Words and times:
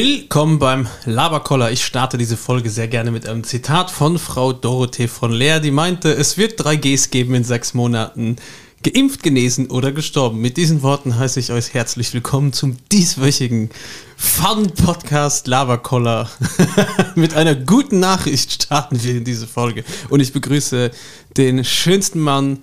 Willkommen 0.00 0.60
beim 0.60 0.86
Laberkoller. 1.06 1.72
Ich 1.72 1.84
starte 1.84 2.18
diese 2.18 2.36
Folge 2.36 2.70
sehr 2.70 2.86
gerne 2.86 3.10
mit 3.10 3.28
einem 3.28 3.42
Zitat 3.42 3.90
von 3.90 4.20
Frau 4.20 4.52
Dorothee 4.52 5.08
von 5.08 5.32
Leer, 5.32 5.58
die 5.58 5.72
meinte, 5.72 6.12
es 6.12 6.38
wird 6.38 6.62
drei 6.62 6.76
Gs 6.76 7.10
geben 7.10 7.34
in 7.34 7.42
sechs 7.42 7.74
Monaten. 7.74 8.36
Geimpft, 8.84 9.24
genesen 9.24 9.72
oder 9.72 9.90
gestorben. 9.90 10.40
Mit 10.40 10.56
diesen 10.56 10.84
Worten 10.84 11.18
heiße 11.18 11.40
ich 11.40 11.50
euch 11.50 11.74
herzlich 11.74 12.14
willkommen 12.14 12.52
zum 12.52 12.76
dieswöchigen 12.92 13.70
Fun-Podcast 14.16 15.48
Laberkoller. 15.48 16.30
mit 17.16 17.34
einer 17.34 17.56
guten 17.56 17.98
Nachricht 17.98 18.52
starten 18.52 19.02
wir 19.02 19.16
in 19.16 19.24
diese 19.24 19.48
Folge. 19.48 19.82
Und 20.10 20.20
ich 20.20 20.32
begrüße 20.32 20.92
den 21.36 21.64
schönsten 21.64 22.20
Mann 22.20 22.62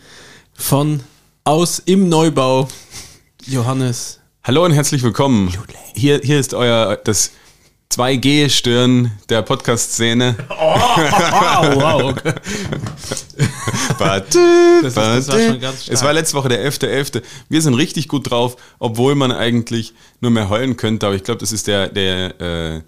von 0.53 1.02
aus 1.44 1.80
im 1.80 2.08
Neubau, 2.08 2.69
Johannes 3.45 4.22
Hallo 4.47 4.63
und 4.63 4.73
herzlich 4.73 5.01
willkommen. 5.01 5.51
Hier, 5.95 6.21
hier 6.23 6.39
ist 6.39 6.53
euer 6.53 6.97
das 6.97 7.31
2G-Stirn 7.91 9.11
der 9.27 9.41
Podcast-Szene. 9.41 10.35
Oh, 10.51 10.85
wow. 11.81 12.13
das, 13.97 14.27
das 14.83 14.95
war 14.95 15.19
schon 15.23 15.59
ganz 15.59 15.83
stark. 15.83 15.95
Es 15.95 16.03
war 16.03 16.13
letzte 16.13 16.38
Woche 16.38 16.49
der 16.49 16.63
11.11. 16.63 17.16
.11. 17.16 17.23
Wir 17.49 17.61
sind 17.63 17.73
richtig 17.73 18.07
gut 18.07 18.29
drauf, 18.29 18.55
obwohl 18.77 19.16
man 19.16 19.31
eigentlich 19.31 19.95
nur 20.21 20.29
mehr 20.29 20.47
heulen 20.49 20.77
könnte. 20.77 21.07
Aber 21.07 21.16
ich 21.16 21.23
glaube, 21.23 21.39
das 21.39 21.51
ist 21.51 21.66
der, 21.66 21.89
der 21.89 22.39
äh, 22.39 22.81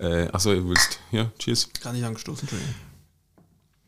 äh, 0.00 0.28
achso, 0.32 0.52
ihr 0.52 0.68
willst, 0.68 0.98
ja, 1.12 1.30
cheers. 1.38 1.68
Gar 1.84 1.92
nicht 1.92 2.04
angestoßen, 2.04 2.40
Entschuldigung. 2.40 2.74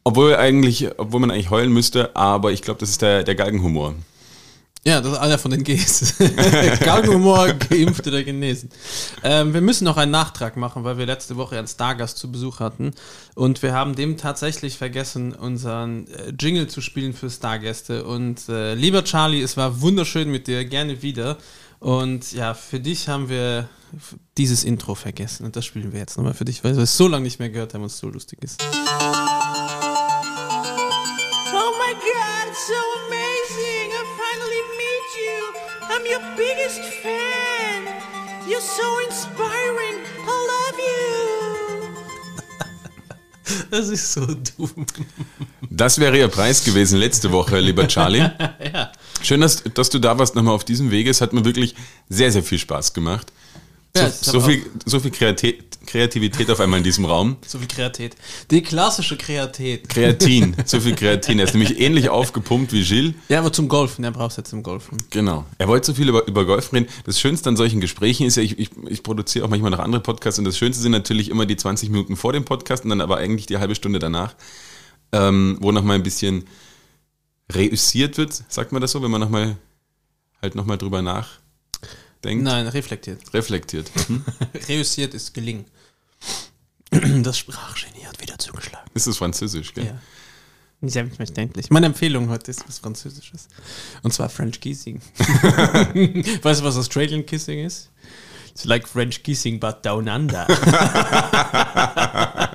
Obwohl 0.05 0.37
eigentlich, 0.37 0.89
obwohl 0.99 1.19
man 1.19 1.33
eigentlich 1.33 1.51
heulen 1.51 1.73
müsste, 1.73 2.15
aber 2.15 2.53
ich 2.53 2.63
glaube, 2.63 2.79
das 2.79 2.91
ist 2.91 3.03
der, 3.03 3.25
der 3.25 3.35
Galgenhumor. 3.35 3.97
Ja, 4.89 5.03
das 5.03 5.13
ist 5.13 5.19
einer 5.19 5.37
von 5.37 5.51
den 5.51 5.65
Gs. 5.65 6.15
Galgenhumor, 6.81 7.53
geimpft 7.53 8.07
oder 8.07 8.25
genesen. 8.25 8.71
Ähm, 9.23 9.53
wir 9.53 9.61
müssen 9.61 9.85
noch 9.85 9.99
einen 9.99 10.13
Nachtrag 10.13 10.57
machen, 10.57 10.83
weil 10.83 10.97
wir 10.97 11.05
letzte 11.05 11.37
Woche 11.37 11.59
einen 11.59 11.69
Stargast 11.69 12.17
zu 12.17 12.33
Besuch 12.33 12.59
hatten. 12.59 12.93
Und 13.35 13.63
wir 13.63 13.75
haben 13.75 13.95
dem 13.95 14.17
tatsächlich 14.17 14.79
vergessen, 14.79 15.35
unseren 15.35 16.07
äh, 16.07 16.33
Jingle 16.41 16.69
zu 16.69 16.81
spielen 16.81 17.13
für 17.13 17.29
Stargäste. 17.29 18.05
Und 18.05 18.49
äh, 18.49 18.73
lieber 18.73 19.05
Charlie, 19.05 19.43
es 19.43 19.59
war 19.59 19.83
wunderschön 19.83 20.31
mit 20.31 20.47
dir, 20.47 20.65
gerne 20.65 21.03
wieder. 21.03 21.37
Und 21.81 22.33
ja, 22.33 22.55
für 22.55 22.81
dich 22.81 23.11
haben 23.11 23.29
wir 23.29 23.69
dieses 24.39 24.65
Intro 24.65 24.95
vergessen. 24.95 25.45
Und 25.45 25.55
das 25.55 25.67
spielen 25.67 25.93
wir 25.93 26.01
jetzt 26.01 26.17
nochmal 26.17 26.33
für 26.33 26.47
dich, 26.47 26.65
weil 26.65 26.77
wir 26.77 26.85
es 26.85 26.97
so 26.97 27.09
lange 27.09 27.25
nicht 27.25 27.41
mehr 27.41 27.51
gehört 27.51 27.75
haben 27.75 27.83
und 27.83 27.89
es 27.89 27.99
so 27.99 28.09
lustig 28.09 28.43
ist. 28.43 28.63
Das 43.71 43.89
ist 43.89 44.13
so 44.13 44.27
dumm. 44.27 44.87
Das 45.69 45.99
wäre 45.99 46.19
Ihr 46.19 46.29
Preis 46.29 46.65
gewesen 46.65 46.99
letzte 46.99 47.33
Woche, 47.33 47.59
lieber 47.61 47.87
Charlie. 47.87 48.19
ja. 48.73 48.93
Schön, 49.23 49.41
dass, 49.41 49.63
dass 49.75 49.91
du 49.91 49.99
da 49.99 50.19
warst 50.19 50.35
nochmal 50.35 50.55
auf 50.55 50.65
diesem 50.65 50.91
Wege. 50.91 51.11
Es 51.11 51.21
hat 51.21 51.33
mir 51.33 51.45
wirklich 51.45 51.75
sehr, 52.09 52.33
sehr 52.33 52.43
viel 52.43 52.59
Spaß 52.59 52.95
gemacht. 52.95 53.33
Ja, 53.97 54.11
so, 54.11 54.33
so, 54.33 54.41
viel, 54.41 54.65
so 54.85 55.01
viel 55.01 55.11
Kreativität 55.11 56.51
auf 56.51 56.61
einmal 56.61 56.79
in 56.79 56.85
diesem 56.85 57.05
Raum. 57.05 57.37
So 57.47 57.59
viel 57.59 57.67
Kreativität. 57.67 58.21
Die 58.51 58.63
klassische 58.63 59.17
Kreativität. 59.17 59.89
Kreatin, 59.89 60.55
so 60.67 60.81
viel 60.81 60.95
Kreatin. 60.95 61.39
Er 61.39 61.47
ist 61.47 61.55
nämlich 61.55 61.81
ähnlich 61.81 62.11
aufgepumpt 62.11 62.73
wie 62.73 62.85
Gilles. 62.85 63.15
Ja, 63.29 63.41
aber 63.41 63.53
zum 63.53 63.69
Golfen, 63.69 64.05
er 64.05 64.11
braucht 64.11 64.33
es 64.33 64.37
jetzt 64.37 64.51
zum 64.51 64.63
Golfen. 64.63 64.99
Genau. 65.11 65.47
Er 65.57 65.69
wollte 65.69 65.87
so 65.87 65.95
viel 65.95 66.09
über, 66.09 66.27
über 66.27 66.45
Golfen 66.45 66.79
reden. 66.79 66.91
Das 67.05 67.19
Schönste 67.19 67.49
an 67.49 67.57
solchen 67.57 67.81
Gesprächen 67.81 68.27
ist 68.27 68.37
ja, 68.37 68.43
ich, 68.43 68.59
ich, 68.59 68.71
ich 68.89 69.03
produziere 69.03 69.47
auch 69.47 69.51
manchmal 69.51 69.71
noch 69.71 69.81
andere 69.81 70.03
Podcasts 70.03 70.39
und 70.39 70.45
das 70.45 70.59
Schönste 70.59 70.83
sind 70.83 70.93
natürlich 70.93 71.31
immer 71.31 71.47
die 71.47 71.57
20 71.57 71.91
Minuten 71.91 72.17
vor 72.17 72.33
dem 72.33 72.45
Podcast 72.45 72.85
und 72.85 72.91
dann 72.91 73.01
aber 73.01 73.17
eigentlich 73.17 73.47
die 73.47 73.59
halbe 73.59 73.75
Stunde 73.75 73.99
danach, 73.99 74.35
ähm, 75.13 75.57
wo 75.61 75.73
nochmal 75.73 75.97
ein 75.97 76.03
bisschen 76.03 76.45
reüssiert 77.51 78.19
wird, 78.19 78.45
sagt 78.49 78.73
man 78.73 78.83
das 78.83 78.93
so, 78.93 79.03
wenn 79.03 79.11
man 79.11 79.23
nochmal 79.23 79.57
halt 80.43 80.55
nochmal 80.55 80.79
drüber 80.79 81.03
nach 81.03 81.41
denkt? 82.25 82.45
Nein, 82.45 82.67
reflektiert. 82.69 83.23
Reflektiert. 83.33 83.91
Mhm. 84.09 84.25
Reüssiert 84.69 85.15
ist 85.15 85.35
gelingen. 85.35 85.67
Das 86.91 87.39
Sprachgenie 87.39 88.07
hat 88.07 88.21
wieder 88.21 88.39
zugeschlagen. 88.39 88.91
Ist 88.95 89.07
das 89.07 89.19
Französisch, 89.19 89.75
gell? 89.75 89.87
Ja. 89.87 90.01
Selbstverständlich. 90.81 91.71
Meine 91.71 91.87
Empfehlung 91.87 92.29
heute 92.29 92.53
ist 92.53 92.67
was 92.67 92.79
Französisches. 92.79 93.49
Und 94.03 94.13
zwar 94.13 94.29
French 94.29 94.61
Kissing. 94.61 95.01
weißt 95.19 96.61
du, 96.61 96.65
was 96.65 96.77
Australian 96.77 97.27
Kissing 97.27 97.65
ist? 97.65 97.91
It's 98.51 98.65
like 98.65 98.89
French 98.89 99.23
Kissing, 99.23 99.59
but 99.59 99.85
down 99.85 100.09
under. 100.09 100.47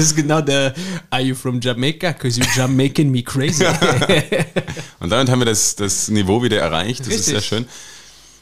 ist 0.00 0.16
genau 0.16 0.40
der 0.40 0.74
Are 1.10 1.22
you 1.22 1.34
from 1.34 1.60
Jamaica? 1.60 2.12
Because 2.12 2.40
you're 2.40 2.56
Jamaican 2.56 3.10
me 3.10 3.22
crazy. 3.22 3.64
Und 5.00 5.10
damit 5.10 5.28
haben 5.28 5.40
wir 5.40 5.46
das, 5.46 5.76
das 5.76 6.08
Niveau 6.08 6.42
wieder 6.42 6.60
erreicht. 6.60 7.00
Das 7.00 7.08
Richtig. 7.08 7.18
ist 7.18 7.26
sehr 7.26 7.40
schön. 7.40 7.66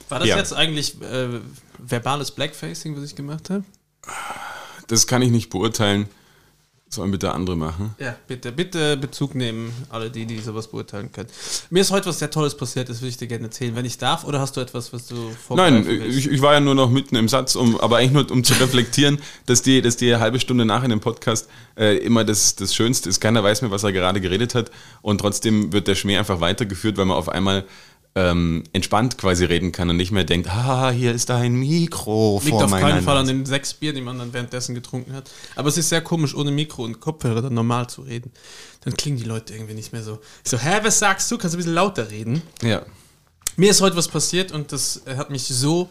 War 0.09 0.21
das 0.21 0.29
ja. 0.29 0.37
jetzt 0.37 0.53
eigentlich 0.53 1.01
äh, 1.03 1.41
verbales 1.79 2.31
Blackfacing, 2.31 2.97
was 2.97 3.05
ich 3.05 3.15
gemacht 3.15 3.51
habe? 3.51 3.65
Das 4.87 5.07
kann 5.07 5.23
ich 5.23 5.31
nicht 5.31 5.51
beurteilen. 5.51 6.09
Sollen 6.91 7.11
bitte 7.11 7.33
andere 7.33 7.55
machen? 7.55 7.95
Ja, 7.99 8.17
bitte, 8.27 8.51
bitte 8.51 8.97
Bezug 8.97 9.35
nehmen, 9.35 9.73
alle 9.91 10.11
die, 10.11 10.25
die 10.25 10.39
sowas 10.39 10.69
beurteilen 10.69 11.13
können. 11.13 11.29
Mir 11.69 11.81
ist 11.81 11.91
heute 11.91 12.07
was 12.07 12.19
sehr 12.19 12.31
Tolles 12.31 12.57
passiert, 12.57 12.89
das 12.89 13.03
würde 13.03 13.11
ich 13.11 13.19
dir 13.19 13.27
gerne 13.27 13.45
erzählen, 13.45 13.77
wenn 13.77 13.85
ich 13.85 13.99
darf, 13.99 14.25
oder 14.25 14.41
hast 14.41 14.57
du 14.57 14.63
etwas, 14.63 14.91
was 14.95 15.07
du 15.07 15.31
Nein, 15.51 15.87
ich, 16.09 16.31
ich, 16.31 16.41
war 16.41 16.55
ja 16.55 16.61
nur 16.61 16.75
noch 16.75 16.89
mitten 16.89 17.17
im 17.17 17.29
Satz, 17.29 17.57
um, 17.57 17.79
aber 17.79 17.99
eigentlich 17.99 18.13
nur 18.13 18.31
um 18.31 18.43
zu 18.43 18.55
reflektieren, 18.55 19.19
dass 19.47 19.61
die, 19.61 19.83
dass 19.83 19.99
die 19.99 20.17
halbe 20.17 20.41
Stunde 20.41 20.65
nach 20.65 20.83
in 20.83 20.89
dem 20.89 21.01
Podcast 21.01 21.51
äh, 21.77 21.99
immer 21.99 22.25
das, 22.25 22.57
das 22.57 22.75
Schönste 22.75 23.11
ist. 23.11 23.21
Keiner 23.21 23.45
weiß 23.45 23.61
mehr, 23.61 23.71
was 23.71 23.85
er 23.85 23.93
gerade 23.93 24.23
geredet 24.23 24.55
hat 24.55 24.71
und 25.03 25.21
trotzdem 25.21 25.75
wird 25.75 25.89
der 25.89 25.95
Schmäh 25.95 26.17
einfach 26.17 26.41
weitergeführt, 26.41 26.97
weil 26.97 27.05
man 27.05 27.19
auf 27.19 27.29
einmal 27.29 27.65
ähm, 28.19 28.65
entspannt 28.73 29.17
quasi 29.17 29.45
reden 29.45 29.71
kann 29.71 29.89
und 29.91 29.97
nicht 29.97 30.11
mehr 30.11 30.25
denkt, 30.25 30.53
haha, 30.53 30.91
hier 30.91 31.13
ist 31.13 31.29
da 31.29 31.37
ein 31.37 31.55
Mikro 31.55 32.41
Liegt 32.43 32.51
vor 32.51 32.65
auf 32.65 32.71
keinen 32.71 33.03
Fall 33.03 33.17
an 33.17 33.29
den 33.29 33.47
sechs 33.47 33.75
Bier, 33.75 33.93
die 33.93 34.01
man 34.01 34.19
dann 34.19 34.33
währenddessen 34.33 34.75
getrunken 34.75 35.13
hat. 35.13 35.31
Aber 35.55 35.69
es 35.69 35.79
ist 35.79 35.89
sehr 35.89 36.01
komisch, 36.01 36.35
ohne 36.35 36.51
Mikro 36.51 36.83
und 36.85 36.99
Kopfhörer 37.01 37.43
dann 37.43 37.55
normal 37.55 37.89
zu 37.89 38.03
reden. 38.03 38.33
Dann 38.83 38.95
klingen 38.95 39.19
die 39.19 39.25
Leute 39.25 39.55
irgendwie 39.55 39.75
nicht 39.75 39.93
mehr 39.93 40.03
so. 40.03 40.19
so, 40.43 40.59
hä, 40.59 40.81
was 40.83 40.99
sagst 40.99 41.31
du? 41.31 41.39
Kannst 41.39 41.55
du 41.55 41.59
ein 41.59 41.61
bisschen 41.61 41.75
lauter 41.75 42.11
reden? 42.11 42.43
Ja. 42.61 42.83
Mir 43.57 43.71
ist 43.71 43.81
heute 43.81 43.97
was 43.97 44.09
passiert 44.09 44.51
und 44.51 44.73
das 44.73 45.03
hat 45.07 45.31
mich 45.31 45.47
so 45.47 45.89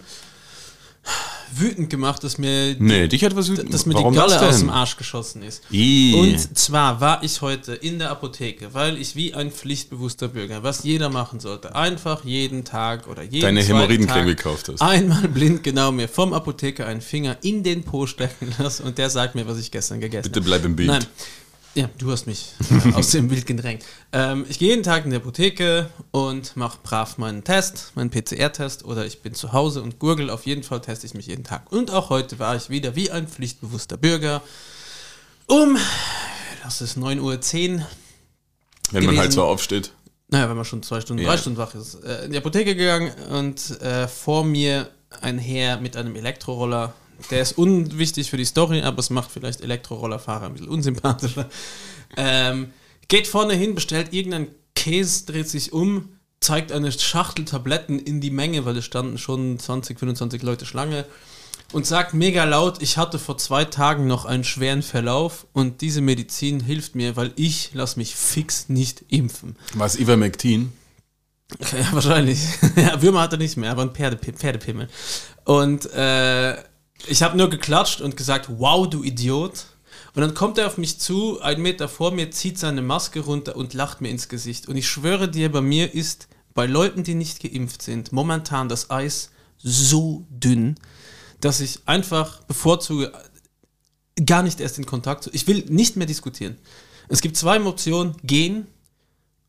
wütend 1.53 1.89
gemacht, 1.89 2.23
dass 2.23 2.37
mir, 2.37 2.75
nee, 2.79 3.07
dich 3.07 3.23
hat 3.23 3.35
was 3.35 3.49
wütend 3.49 3.73
dass 3.73 3.85
mir 3.85 3.95
die 3.95 4.15
Galle 4.15 4.41
aus 4.41 4.59
dem 4.59 4.69
Arsch 4.69 4.97
geschossen 4.97 5.43
ist. 5.43 5.63
I. 5.71 6.13
Und 6.13 6.57
zwar 6.57 7.01
war 7.01 7.23
ich 7.23 7.41
heute 7.41 7.73
in 7.73 7.99
der 7.99 8.11
Apotheke, 8.11 8.73
weil 8.73 8.97
ich 8.97 9.15
wie 9.15 9.33
ein 9.33 9.51
pflichtbewusster 9.51 10.27
Bürger, 10.29 10.63
was 10.63 10.83
jeder 10.83 11.09
machen 11.09 11.39
sollte, 11.39 11.75
einfach 11.75 12.23
jeden 12.25 12.63
Tag 12.63 13.07
oder 13.07 13.23
jeden 13.23 13.41
Deine 13.41 13.61
Hämorrhoidencreme 13.61 14.27
gekauft 14.27 14.69
hast. 14.69 14.81
Einmal 14.81 15.27
blind 15.27 15.63
genau 15.63 15.91
mir 15.91 16.07
vom 16.07 16.33
Apotheker 16.33 16.85
einen 16.85 17.01
Finger 17.01 17.37
in 17.41 17.63
den 17.63 17.83
Po 17.83 18.07
stecken 18.07 18.53
lassen 18.59 18.83
und 18.83 18.97
der 18.97 19.09
sagt 19.09 19.35
mir, 19.35 19.47
was 19.47 19.59
ich 19.59 19.71
gestern 19.71 19.99
gegessen 19.99 20.25
habe. 20.25 20.29
Bitte 20.29 20.41
bleib 20.41 20.65
im 20.65 20.75
Bild. 20.75 20.89
Nein, 20.89 21.05
ja, 21.77 21.89
du 21.99 22.11
hast 22.11 22.25
mich 22.25 22.53
aus 22.95 23.11
dem 23.11 23.27
Bild 23.27 23.45
gedrängt. 23.45 23.85
Ähm, 24.11 24.45
ich 24.49 24.57
gehe 24.57 24.69
jeden 24.69 24.81
Tag 24.81 25.05
in 25.05 25.11
die 25.11 25.17
Apotheke 25.17 25.89
und 26.09 26.57
mache 26.57 26.79
brav 26.81 27.19
meinen 27.19 27.43
Test, 27.43 27.91
meinen 27.93 28.09
PCR-Test 28.09 28.83
oder 28.83 29.05
ich 29.05 29.21
bin 29.21 29.35
zu 29.35 29.53
Hause 29.53 29.83
und 29.83 29.99
gurgel. 29.99 30.31
Auf 30.31 30.47
jeden 30.47 30.63
Fall 30.63 30.81
teste 30.81 31.05
ich 31.05 31.13
mich 31.13 31.27
jeden 31.27 31.43
Tag. 31.43 31.71
Und 31.71 31.91
auch 31.91 32.09
heute 32.09 32.39
war 32.39 32.55
ich 32.55 32.71
wieder 32.71 32.95
wie 32.95 33.11
ein 33.11 33.27
pflichtbewusster 33.27 33.95
Bürger 33.95 34.41
um, 35.45 35.77
das 36.63 36.81
ist 36.81 36.97
9.10 36.97 37.21
Uhr. 37.21 37.37
Wenn 37.37 37.37
gewesen. 38.91 39.05
man 39.05 39.17
halt 39.19 39.33
so 39.33 39.43
aufsteht. 39.43 39.91
Naja, 40.29 40.49
wenn 40.49 40.57
man 40.57 40.65
schon 40.65 40.81
zwei 40.81 40.99
Stunden, 40.99 41.21
ja. 41.21 41.29
drei 41.29 41.37
Stunden 41.37 41.59
wach 41.59 41.75
ist. 41.75 42.03
Äh, 42.03 42.25
in 42.25 42.31
die 42.31 42.37
Apotheke 42.39 42.75
gegangen 42.75 43.11
und 43.29 43.79
äh, 43.81 44.07
vor 44.07 44.43
mir 44.43 44.89
ein 45.21 45.37
Herr 45.37 45.79
mit 45.79 45.95
einem 45.95 46.15
Elektroroller 46.15 46.93
der 47.31 47.41
ist 47.41 47.57
unwichtig 47.57 48.29
für 48.29 48.37
die 48.37 48.45
Story, 48.45 48.81
aber 48.81 48.99
es 48.99 49.09
macht 49.09 49.31
vielleicht 49.31 49.61
Elektrorollerfahrer 49.61 50.45
ein 50.45 50.53
bisschen 50.53 50.69
unsympathischer. 50.69 51.49
Ähm, 52.15 52.71
geht 53.07 53.27
vorne 53.27 53.53
hin, 53.53 53.75
bestellt 53.75 54.13
irgendeinen 54.13 54.47
Käse, 54.75 55.25
dreht 55.25 55.49
sich 55.49 55.73
um, 55.73 56.09
zeigt 56.39 56.71
eine 56.71 56.91
Schachtel 56.91 57.45
Tabletten 57.45 57.99
in 57.99 58.21
die 58.21 58.31
Menge, 58.31 58.65
weil 58.65 58.77
es 58.77 58.85
standen 58.85 59.17
schon 59.17 59.59
20, 59.59 59.99
25 59.99 60.43
Leute 60.43 60.65
Schlange 60.65 61.05
und 61.73 61.85
sagt 61.85 62.13
mega 62.13 62.43
laut, 62.45 62.81
ich 62.81 62.97
hatte 62.97 63.19
vor 63.19 63.37
zwei 63.37 63.65
Tagen 63.65 64.07
noch 64.07 64.25
einen 64.25 64.43
schweren 64.43 64.83
Verlauf 64.83 65.47
und 65.53 65.81
diese 65.81 66.01
Medizin 66.01 66.59
hilft 66.59 66.95
mir, 66.95 67.15
weil 67.15 67.31
ich 67.35 67.71
lasse 67.73 67.99
mich 67.99 68.15
fix 68.15 68.69
nicht 68.69 69.05
impfen. 69.09 69.55
Was 69.73 69.97
Ivermectin? 69.97 70.71
Ja, 71.71 71.93
wahrscheinlich. 71.93 72.39
ja, 72.75 73.01
Würmer 73.01 73.21
hat 73.21 73.31
er 73.31 73.37
nicht 73.37 73.55
mehr, 73.55 73.71
aber 73.71 73.81
ein 73.81 73.91
Pferde, 73.91 74.17
Pferdepimmel. 74.17 74.89
Und 75.45 75.85
äh, 75.93 76.57
ich 77.05 77.21
habe 77.21 77.37
nur 77.37 77.49
geklatscht 77.49 78.01
und 78.01 78.17
gesagt, 78.17 78.47
wow, 78.49 78.89
du 78.89 79.03
Idiot. 79.03 79.65
Und 80.15 80.21
dann 80.21 80.33
kommt 80.33 80.57
er 80.57 80.67
auf 80.67 80.77
mich 80.77 80.99
zu, 80.99 81.39
einen 81.41 81.61
Meter 81.61 81.87
vor 81.87 82.11
mir, 82.11 82.31
zieht 82.31 82.57
seine 82.57 82.81
Maske 82.81 83.19
runter 83.19 83.55
und 83.55 83.73
lacht 83.75 84.01
mir 84.01 84.09
ins 84.09 84.29
Gesicht. 84.29 84.67
Und 84.67 84.75
ich 84.75 84.87
schwöre 84.87 85.29
dir, 85.29 85.51
bei 85.51 85.61
mir 85.61 85.93
ist 85.93 86.27
bei 86.55 86.65
Leuten, 86.65 87.03
die 87.03 87.13
nicht 87.13 87.39
geimpft 87.39 87.83
sind, 87.83 88.11
momentan 88.11 88.67
das 88.67 88.89
Eis 88.89 89.29
so 89.59 90.25
dünn. 90.29 90.75
dass 91.41 91.59
ich 91.59 91.79
einfach 91.85 92.41
bevorzuge, 92.43 93.11
gar 94.25 94.43
nicht 94.43 94.59
erst 94.59 94.77
in 94.77 94.85
Kontakt 94.85 95.23
zu. 95.23 95.29
Ich 95.33 95.47
will 95.47 95.65
nicht 95.69 95.95
mehr 95.95 96.07
diskutieren. 96.07 96.57
Es 97.09 97.21
gibt 97.21 97.37
zwei 97.37 97.61
Optionen: 97.63 98.15
gehen 98.23 98.67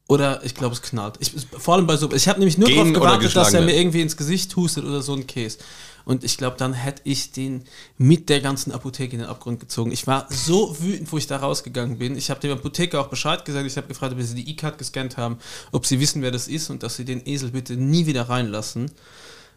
oder 0.06 0.44
ich 0.44 0.54
glaube, 0.54 0.74
es 0.74 0.82
knallt. 0.82 1.16
Ich, 1.20 1.32
vor 1.58 1.74
allem 1.74 1.86
bei 1.86 1.96
so. 1.96 2.12
Ich 2.12 2.28
habe 2.28 2.38
nämlich 2.38 2.58
nur 2.58 2.68
darauf 2.68 2.92
gewartet, 2.92 3.34
dass 3.36 3.54
er 3.54 3.62
mir 3.62 3.74
irgendwie 3.74 4.02
ins 4.02 4.16
Gesicht 4.16 4.54
hustet 4.56 4.84
oder 4.84 5.02
so 5.02 5.14
ein 5.14 5.26
Käse. 5.26 5.58
Und 6.08 6.24
ich 6.24 6.38
glaube, 6.38 6.56
dann 6.56 6.72
hätte 6.72 7.02
ich 7.04 7.32
den 7.32 7.64
mit 7.98 8.30
der 8.30 8.40
ganzen 8.40 8.72
Apotheke 8.72 9.12
in 9.12 9.18
den 9.18 9.28
Abgrund 9.28 9.60
gezogen. 9.60 9.92
Ich 9.92 10.06
war 10.06 10.26
so 10.30 10.74
wütend, 10.80 11.12
wo 11.12 11.18
ich 11.18 11.26
da 11.26 11.36
rausgegangen 11.36 11.98
bin. 11.98 12.16
Ich 12.16 12.30
habe 12.30 12.40
dem 12.40 12.50
Apotheker 12.52 12.98
auch 12.98 13.08
Bescheid 13.08 13.44
gesagt. 13.44 13.66
Ich 13.66 13.76
habe 13.76 13.88
gefragt, 13.88 14.14
ob 14.14 14.22
sie 14.22 14.34
die 14.34 14.50
E-Card 14.50 14.78
gescannt 14.78 15.18
haben, 15.18 15.36
ob 15.70 15.84
sie 15.84 16.00
wissen, 16.00 16.22
wer 16.22 16.30
das 16.30 16.48
ist 16.48 16.70
und 16.70 16.82
dass 16.82 16.96
sie 16.96 17.04
den 17.04 17.26
Esel 17.26 17.50
bitte 17.50 17.76
nie 17.76 18.06
wieder 18.06 18.22
reinlassen. 18.22 18.90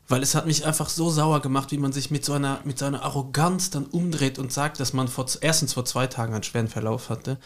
Weil 0.09 0.23
es 0.23 0.35
hat 0.35 0.45
mich 0.45 0.65
einfach 0.65 0.89
so 0.89 1.09
sauer 1.09 1.41
gemacht, 1.41 1.71
wie 1.71 1.77
man 1.77 1.93
sich 1.93 2.11
mit 2.11 2.25
so 2.25 2.33
einer, 2.33 2.59
mit 2.65 2.77
so 2.77 2.83
einer 2.83 3.03
Arroganz 3.03 3.69
dann 3.69 3.85
umdreht 3.85 4.37
und 4.37 4.51
sagt, 4.51 4.81
dass 4.81 4.91
man 4.91 5.07
vor, 5.07 5.27
erstens 5.39 5.71
vor 5.71 5.85
zwei 5.85 6.07
Tagen 6.07 6.33
einen 6.33 6.43
schweren 6.43 6.67
Verlauf 6.67 7.09
hatte 7.09 7.37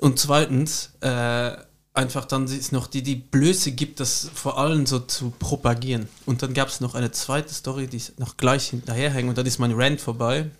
und 0.00 0.18
zweitens 0.18 0.92
äh, 1.02 1.58
einfach 1.94 2.24
dann 2.24 2.44
es 2.44 2.72
noch 2.72 2.88
die, 2.88 3.02
die 3.02 3.14
Blöße 3.14 3.70
gibt, 3.72 4.00
das 4.00 4.28
vor 4.34 4.58
allem 4.58 4.84
so 4.84 4.98
zu 4.98 5.30
propagieren. 5.38 6.08
Und 6.26 6.42
dann 6.42 6.52
gab 6.52 6.68
es 6.68 6.80
noch 6.80 6.94
eine 6.94 7.12
zweite 7.12 7.54
Story, 7.54 7.86
die 7.86 7.96
ich 7.98 8.12
noch 8.18 8.36
gleich 8.36 8.68
hinterherhänge 8.70 9.28
und 9.30 9.38
dann 9.38 9.46
ist 9.46 9.58
mein 9.60 9.72
Rant 9.72 10.00
vorbei. 10.00 10.50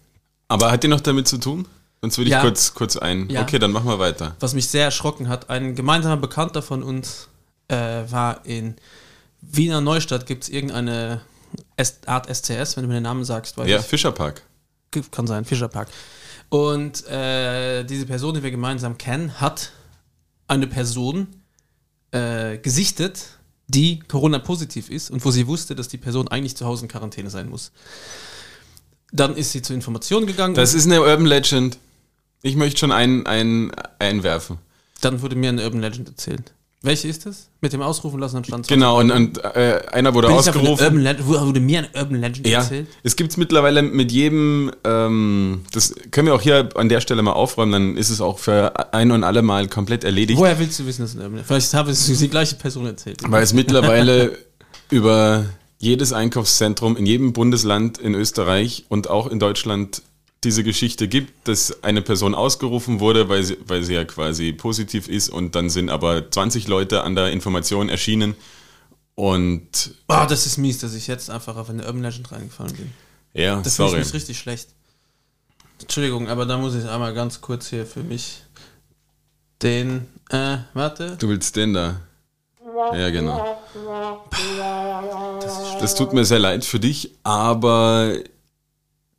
Aber 0.49 0.71
hat 0.71 0.85
die 0.85 0.89
noch 0.89 1.01
damit 1.01 1.27
zu 1.27 1.39
tun? 1.39 1.67
Sonst 2.01 2.19
würde 2.19 2.29
ich 2.29 2.33
Ja. 2.33 2.41
kurz, 2.43 2.75
kurz 2.75 2.97
ein. 2.97 3.29
Ja. 3.31 3.43
Okay, 3.43 3.59
dann 3.59 3.73
machen 3.73 3.89
wir 3.89 3.99
weiter. 3.99 4.37
Was 4.39 4.55
mich 4.55 4.69
sehr 4.69 4.85
erschrocken 4.85 5.29
hat, 5.29 5.51
ein 5.51 5.75
gemeinsamer 5.75 6.19
Bekannter 6.19 6.63
von 6.63 6.83
uns 6.83 7.29
äh, 7.69 7.77
war 8.09 8.45
in 8.45 8.77
Wiener 9.41 9.81
Neustadt, 9.81 10.27
gibt 10.27 10.45
es 10.45 10.49
irgendeine 10.51 11.23
Art 12.07 12.29
SCS, 12.35 12.77
wenn 12.77 12.83
du 12.85 12.89
mir 12.89 12.95
den 12.95 13.03
Namen 13.05 13.25
sagst, 13.25 13.57
weiß 13.59 13.69
Ja, 13.69 13.79
ich. 13.81 13.85
Fischerpark. 13.87 14.43
kann 15.11 15.27
sein, 15.27 15.45
Fischerpark. 15.45 15.89
Und 16.51 17.07
äh, 17.09 17.83
diese 17.85 18.07
Person, 18.07 18.35
die 18.35 18.43
wir 18.43 18.51
gemeinsam 18.51 18.97
kennen, 18.99 19.41
hat 19.41 19.73
eine 20.49 20.67
Person 20.67 21.29
äh, 22.11 22.59
gesichtet, 22.59 23.39
die 23.67 24.01
Corona-positiv 24.01 24.91
ist 24.91 25.11
und 25.11 25.25
wo 25.25 25.31
sie 25.31 25.47
wusste, 25.47 25.75
dass 25.75 25.89
die 25.89 25.97
Person 25.97 26.29
eigentlich 26.29 26.57
zu 26.57 26.67
Hause 26.67 26.85
in 26.85 26.89
Quarantäne 26.89 27.31
sein 27.31 27.49
muss. 27.49 27.73
Dann 29.13 29.37
ist 29.37 29.53
sie 29.53 29.63
zur 29.63 29.75
Information 29.75 30.27
gegangen. 30.27 30.55
Das 30.55 30.75
ist 30.75 30.87
eine 30.87 31.01
Urban 31.01 31.27
Legend. 31.27 31.79
Ich 32.43 32.57
möchte 32.57 32.81
schon 32.81 32.93
einen, 32.93 33.27
einen 33.27 33.73
einwerfen. 33.99 34.59
dann 35.01 35.23
wurde 35.23 35.37
mir 35.37 35.49
eine 35.49 35.65
Urban 35.65 35.81
Legend 35.81 36.09
erzählt. 36.09 36.53
Welche 36.85 37.09
ist 37.09 37.25
das? 37.25 37.49
Mit 37.63 37.73
dem 37.73 37.81
Ausrufen 37.81 38.21
lassen 38.21 38.35
dann 38.37 38.45
stand 38.45 38.69
Genau, 38.69 39.01
und, 39.01 39.11
und 39.11 39.43
äh, 39.43 39.81
einer 39.91 40.13
wurde 40.15 40.29
Bin 40.29 40.37
ausgerufen. 40.37 40.85
Urban 40.85 41.01
Legend, 41.01 41.27
wurde 41.27 41.59
mir 41.61 41.79
eine 41.79 41.89
Urban 41.95 42.21
Legend 42.21 42.47
Ja, 42.47 42.59
erzählt? 42.61 42.89
es 43.03 43.17
gibt 43.17 43.31
es 43.31 43.37
mittlerweile 43.39 43.81
mit 43.83 44.13
jedem, 44.13 44.71
ähm, 44.85 45.63
das 45.73 45.95
können 46.11 46.27
wir 46.27 46.35
auch 46.35 46.43
hier 46.43 46.69
an 46.75 46.91
der 46.91 47.01
Stelle 47.01 47.23
mal 47.23 47.33
aufräumen, 47.33 47.73
dann 47.73 47.97
ist 47.97 48.11
es 48.11 48.21
auch 48.21 48.39
für 48.39 48.93
ein 48.95 49.11
und 49.13 49.25
alle 49.25 49.41
Mal 49.41 49.67
komplett 49.69 50.05
erledigt, 50.05 50.39
Woher 50.39 50.59
willst 50.59 50.79
du 50.79 50.87
wissen, 50.87 51.01
dass 51.03 51.11
es 51.13 51.17
eine 51.17 51.25
Urban 51.25 51.37
Legend 51.39 51.49
Vielleicht 51.49 51.73
habe 51.75 51.91
ich 51.91 51.97
es 52.11 52.19
die 52.19 52.29
gleiche 52.29 52.57
Person 52.57 52.85
erzählt. 52.87 53.21
weil 53.27 53.43
es 53.43 53.55
mittlerweile 53.55 54.37
über 54.91 55.47
jedes 55.79 56.13
Einkaufszentrum 56.13 56.97
in 56.97 57.07
jedem 57.07 57.33
Bundesland 57.33 57.99
in 57.99 58.15
Österreich 58.15 58.85
und 58.89 59.09
auch 59.09 59.27
in 59.27 59.39
Deutschland 59.39 60.03
diese 60.45 60.63
Geschichte 60.65 61.09
gibt, 61.09 61.49
dass 61.49 61.83
eine 61.83 62.03
Person 62.03 62.35
ausgerufen 62.35 63.01
wurde, 63.01 63.29
weil 63.29 63.43
sie, 63.43 63.57
weil 63.67 63.83
sie 63.83 63.95
ja 63.95 64.05
quasi 64.05 64.53
positiv 64.53 65.09
ist 65.09 65.29
und 65.29 65.55
dann 65.55 65.71
sind 65.71 65.91
aber 65.91 66.31
20 66.31 66.69
Leute 66.69 67.03
an 67.03 67.15
der 67.15 67.31
Information 67.33 67.89
erschienen 67.89 68.35
und 69.15 69.95
Oh, 70.09 70.25
das 70.29 70.47
ist 70.47 70.59
mies, 70.59 70.79
dass 70.79 70.95
ich 70.95 71.07
jetzt 71.07 71.31
einfach 71.31 71.57
auf 71.57 71.71
eine 71.71 71.85
Urban 71.87 72.03
Legend 72.03 72.31
reingefallen 72.33 72.73
bin. 72.75 72.93
ja, 73.33 73.61
Das 73.61 73.77
sorry. 73.77 73.99
mich 73.99 74.13
richtig 74.13 74.39
schlecht. 74.39 74.69
Entschuldigung, 75.81 76.29
aber 76.29 76.47
da 76.47 76.57
muss 76.59 76.75
ich 76.75 76.89
einmal 76.89 77.15
ganz 77.15 77.41
kurz 77.41 77.69
hier 77.69 77.85
für 77.87 78.03
mich 78.03 78.43
den, 79.63 80.07
äh, 80.31 80.59
warte. 80.73 81.17
Du 81.19 81.29
willst 81.29 81.57
den 81.57 81.75
da? 81.75 82.01
Ja, 82.93 83.11
genau. 83.11 83.59
Das 85.81 85.95
tut 85.95 86.13
mir 86.13 86.25
sehr 86.25 86.39
leid 86.39 86.65
für 86.65 86.81
dich, 86.81 87.13
aber 87.23 88.15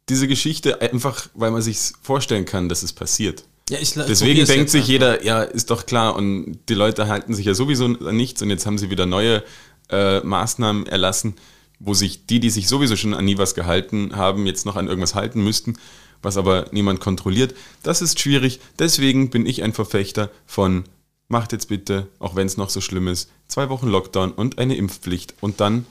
diese 0.10 0.28
Geschichte 0.28 0.81
einfach, 0.81 1.30
weil 1.34 1.52
man 1.52 1.62
sich 1.62 1.78
vorstellen 2.02 2.46
kann, 2.46 2.69
dass 2.69 2.84
es 2.84 2.94
passiert. 2.94 3.44
Ja, 3.69 3.80
ich 3.80 3.94
Deswegen 3.94 4.46
denkt 4.46 4.69
sich 4.69 4.88
jeder, 4.88 5.24
ja, 5.24 5.42
ist 5.42 5.72
doch 5.72 5.88
klar. 5.88 6.16
Und 6.16 6.60
die 6.69 6.75
Leute 6.75 7.07
halten 7.07 7.34
sich 7.34 7.48
ja 7.48 7.56
sowieso 7.56 7.86
an 7.86 8.16
nichts 8.16 8.42
und 8.42 8.52
jetzt 8.52 8.68
haben 8.68 8.78
sie 8.78 8.92
wieder 8.92 9.07
neue 9.07 9.44
äh, 9.90 10.19
Maßnahmen 10.19 10.86
erlassen, 10.86 11.36
wo 11.80 11.96
sich 11.96 12.28
die, 12.28 12.40
die 12.40 12.52
sich 12.52 12.68
sowieso 12.68 12.96
schon 12.96 13.16
an 13.16 13.25
nie 13.25 13.40
was 13.40 13.56
gehalten 13.56 14.16
haben, 14.16 14.46
jetzt 14.46 14.66
noch 14.66 14.75
an 14.75 14.88
irgendwas 14.88 15.16
halten 15.16 15.44
müssten, 15.44 15.78
was 16.22 16.38
aber 16.38 16.68
niemand 16.72 17.00
kontrolliert. 17.00 17.56
Das 17.81 18.04
ist 18.04 18.19
schwierig. 18.19 18.60
Deswegen 18.78 19.31
bin 19.31 19.48
ich 19.48 19.63
ein 19.63 19.74
Verfechter 19.74 20.30
von 20.46 20.86
macht 21.28 21.51
jetzt 21.51 21.69
bitte, 21.69 22.08
auch 22.19 22.36
wenn 22.36 22.46
es 22.46 22.58
noch 22.58 22.69
so 22.69 22.81
schlimm 22.81 23.08
ist, 23.08 23.30
zwei 23.48 23.69
Wochen 23.69 23.88
Lockdown 23.88 24.31
und 24.31 24.60
eine 24.60 24.75
Impfpflicht 24.75 25.34
und 25.42 25.60
dann 25.60 25.88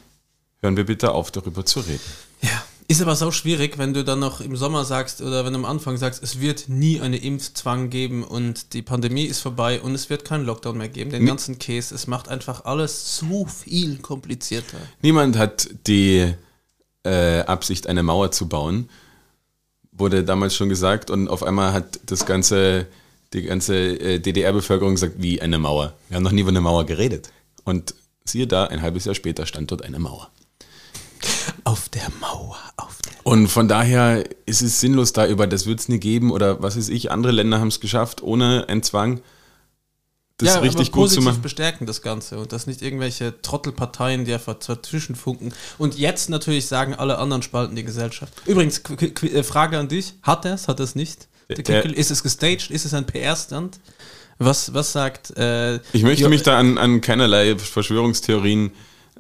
hören 0.61 0.77
wir 0.77 0.85
bitte 0.85 1.13
auf, 1.13 1.33
darüber 1.33 1.67
zu 1.67 1.81
reden. 1.81 2.01
Ja, 2.43 2.65
ist 2.97 3.03
aber 3.03 3.17
so 3.17 3.31
schwierig, 3.31 3.79
wenn 3.79 3.95
du 3.95 4.05
dann 4.05 4.19
noch 4.19 4.41
im 4.41 4.57
Sommer 4.57 4.85
sagst 4.85 5.21
oder 5.21 5.45
wenn 5.45 5.53
du 5.53 5.59
am 5.59 5.65
Anfang 5.65 5.97
sagst, 5.97 6.23
es 6.23 6.41
wird 6.41 6.69
nie 6.69 7.01
eine 7.01 7.17
Impfzwang 7.17 7.91
geben 7.91 8.23
und 8.25 8.73
die 8.73 8.83
Pandemie 8.83 9.25
ist 9.25 9.41
vorbei 9.41 9.81
und 9.81 9.95
es 9.95 10.11
wird 10.11 10.25
keinen 10.25 10.45
Lockdown 10.45 10.79
mehr 10.79 10.89
geben, 10.89 11.11
den 11.11 11.23
Nee. 11.23 11.29
ganzen 11.29 11.59
Käse. 11.59 11.95
Es 11.95 12.07
macht 12.07 12.29
einfach 12.29 12.65
alles 12.65 13.17
zu 13.17 13.47
viel 13.47 13.99
komplizierter. 13.99 14.79
Niemand 15.03 15.37
hat 15.39 15.69
die 15.87 16.33
äh, 17.05 17.41
Absicht, 17.41 17.87
eine 17.87 18.03
Mauer 18.03 18.31
zu 18.31 18.49
bauen. 18.49 18.89
Wurde 19.93 20.25
damals 20.25 20.55
schon 20.57 20.69
gesagt 20.69 21.11
und 21.11 21.29
auf 21.29 21.43
einmal 21.43 21.73
hat 21.73 22.01
das 22.07 22.27
ganze, 22.27 22.87
die 23.33 23.43
ganze 23.43 23.75
äh, 23.77 24.19
DDR-Bevölkerung 24.19 24.95
gesagt, 24.95 25.15
wie 25.19 25.41
eine 25.41 25.59
Mauer. 25.59 25.95
Wir 26.09 26.17
haben 26.17 26.25
noch 26.25 26.33
nie 26.33 26.41
über 26.41 26.51
eine 26.51 26.61
Mauer 26.61 26.85
geredet. 26.87 27.31
Und 27.65 27.95
siehe 28.25 28.47
da, 28.47 28.65
ein 28.65 28.83
halbes 28.83 29.05
Jahr 29.05 29.15
später 29.15 29.47
stand 29.47 29.71
dort 29.71 29.83
eine 29.83 29.99
Mauer. 29.99 30.31
Auf 31.65 31.89
der 31.89 32.07
Mauer, 32.21 32.57
auf 32.77 32.99
der 33.03 33.13
Und 33.27 33.49
von 33.49 33.69
daher 33.69 34.25
ist 34.47 34.61
es 34.63 34.81
sinnlos 34.81 35.13
da 35.13 35.27
über, 35.27 35.47
das 35.47 35.67
wird 35.67 35.81
es 35.81 35.89
nie 35.89 35.99
geben 35.99 36.31
oder 36.31 36.63
was 36.63 36.77
weiß 36.77 36.89
ich, 36.91 37.11
andere 37.11 37.33
Länder 37.33 37.59
haben 37.59 37.69
es 37.69 37.81
geschafft, 37.81 38.23
ohne 38.23 38.67
einen 38.69 38.83
Zwang, 38.83 39.21
das 40.37 40.61
richtig 40.61 40.67
aber 40.67 40.77
gut 40.77 40.85
zu 40.87 40.93
positiv 41.17 41.25
machen. 41.25 41.43
bestärken 41.43 41.87
das 41.87 42.03
Ganze 42.03 42.39
und 42.39 42.53
das 42.53 42.67
nicht 42.67 42.83
irgendwelche 42.83 43.41
Trottelparteien, 43.41 44.25
die 44.25 44.35
einfach 44.35 44.55
dazwischen 44.55 45.15
funken. 45.15 45.55
Und 45.79 45.97
jetzt 45.97 46.29
natürlich 46.29 46.67
sagen 46.67 46.95
alle 46.95 47.19
anderen 47.19 47.43
Spalten 47.43 47.77
die 47.77 47.85
Gesellschaft. 47.85 48.33
Übrigens, 48.45 48.81
äh, 49.23 49.43
Frage 49.45 49.79
an 49.79 49.89
dich: 49.89 50.15
Hat 50.23 50.45
er 50.45 50.55
es? 50.55 50.67
Hat 50.69 50.81
er 50.81 50.85
es 50.85 50.95
nicht? 50.97 51.29
Der 51.49 51.57
Der- 51.63 51.83
Kickel? 51.83 51.97
ist 51.97 52.11
es 52.11 52.23
gestaged? 52.23 52.71
Ist 52.71 52.85
es 52.85 52.93
ein 52.95 53.07
PR-Stand? 53.07 53.79
Was, 54.39 54.75
was 54.75 54.91
sagt. 54.93 55.31
Äh, 55.39 55.77
Ich 55.93 56.03
möchte 56.03 56.29
mich 56.29 56.43
da 56.43 56.59
an, 56.59 56.79
an 56.79 57.01
keinerlei 57.01 57.57
Verschwörungstheorien 57.57 58.71
äh, 58.71 58.73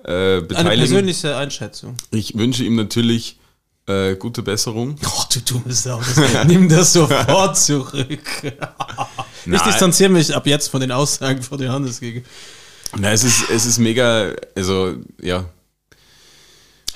Eine 0.04 0.42
beteiligen. 0.42 0.78
persönliche 0.78 1.36
Einschätzung. 1.36 1.96
Ich 2.10 2.36
wünsche 2.36 2.62
ihm 2.62 2.76
natürlich 2.76 3.38
äh, 3.86 4.16
gute 4.16 4.42
Besserung. 4.42 4.96
Oh, 5.06 5.24
du 5.32 5.40
dumme 5.40 5.74
Sau. 5.74 5.98
Das, 5.98 6.46
nimm 6.46 6.68
das 6.68 6.92
sofort 6.92 7.56
zurück. 7.56 8.42
ich 9.46 9.62
distanziere 9.62 10.10
mich 10.10 10.34
ab 10.34 10.46
jetzt 10.46 10.68
von 10.68 10.80
den 10.80 10.92
Aussagen 10.92 11.42
von 11.42 11.60
Johannes 11.60 12.00
gegen. 12.00 12.24
Na, 12.96 13.12
es 13.12 13.24
ist, 13.24 13.50
es 13.50 13.66
ist 13.66 13.78
mega, 13.78 14.32
also 14.54 14.94
ja. 15.20 15.46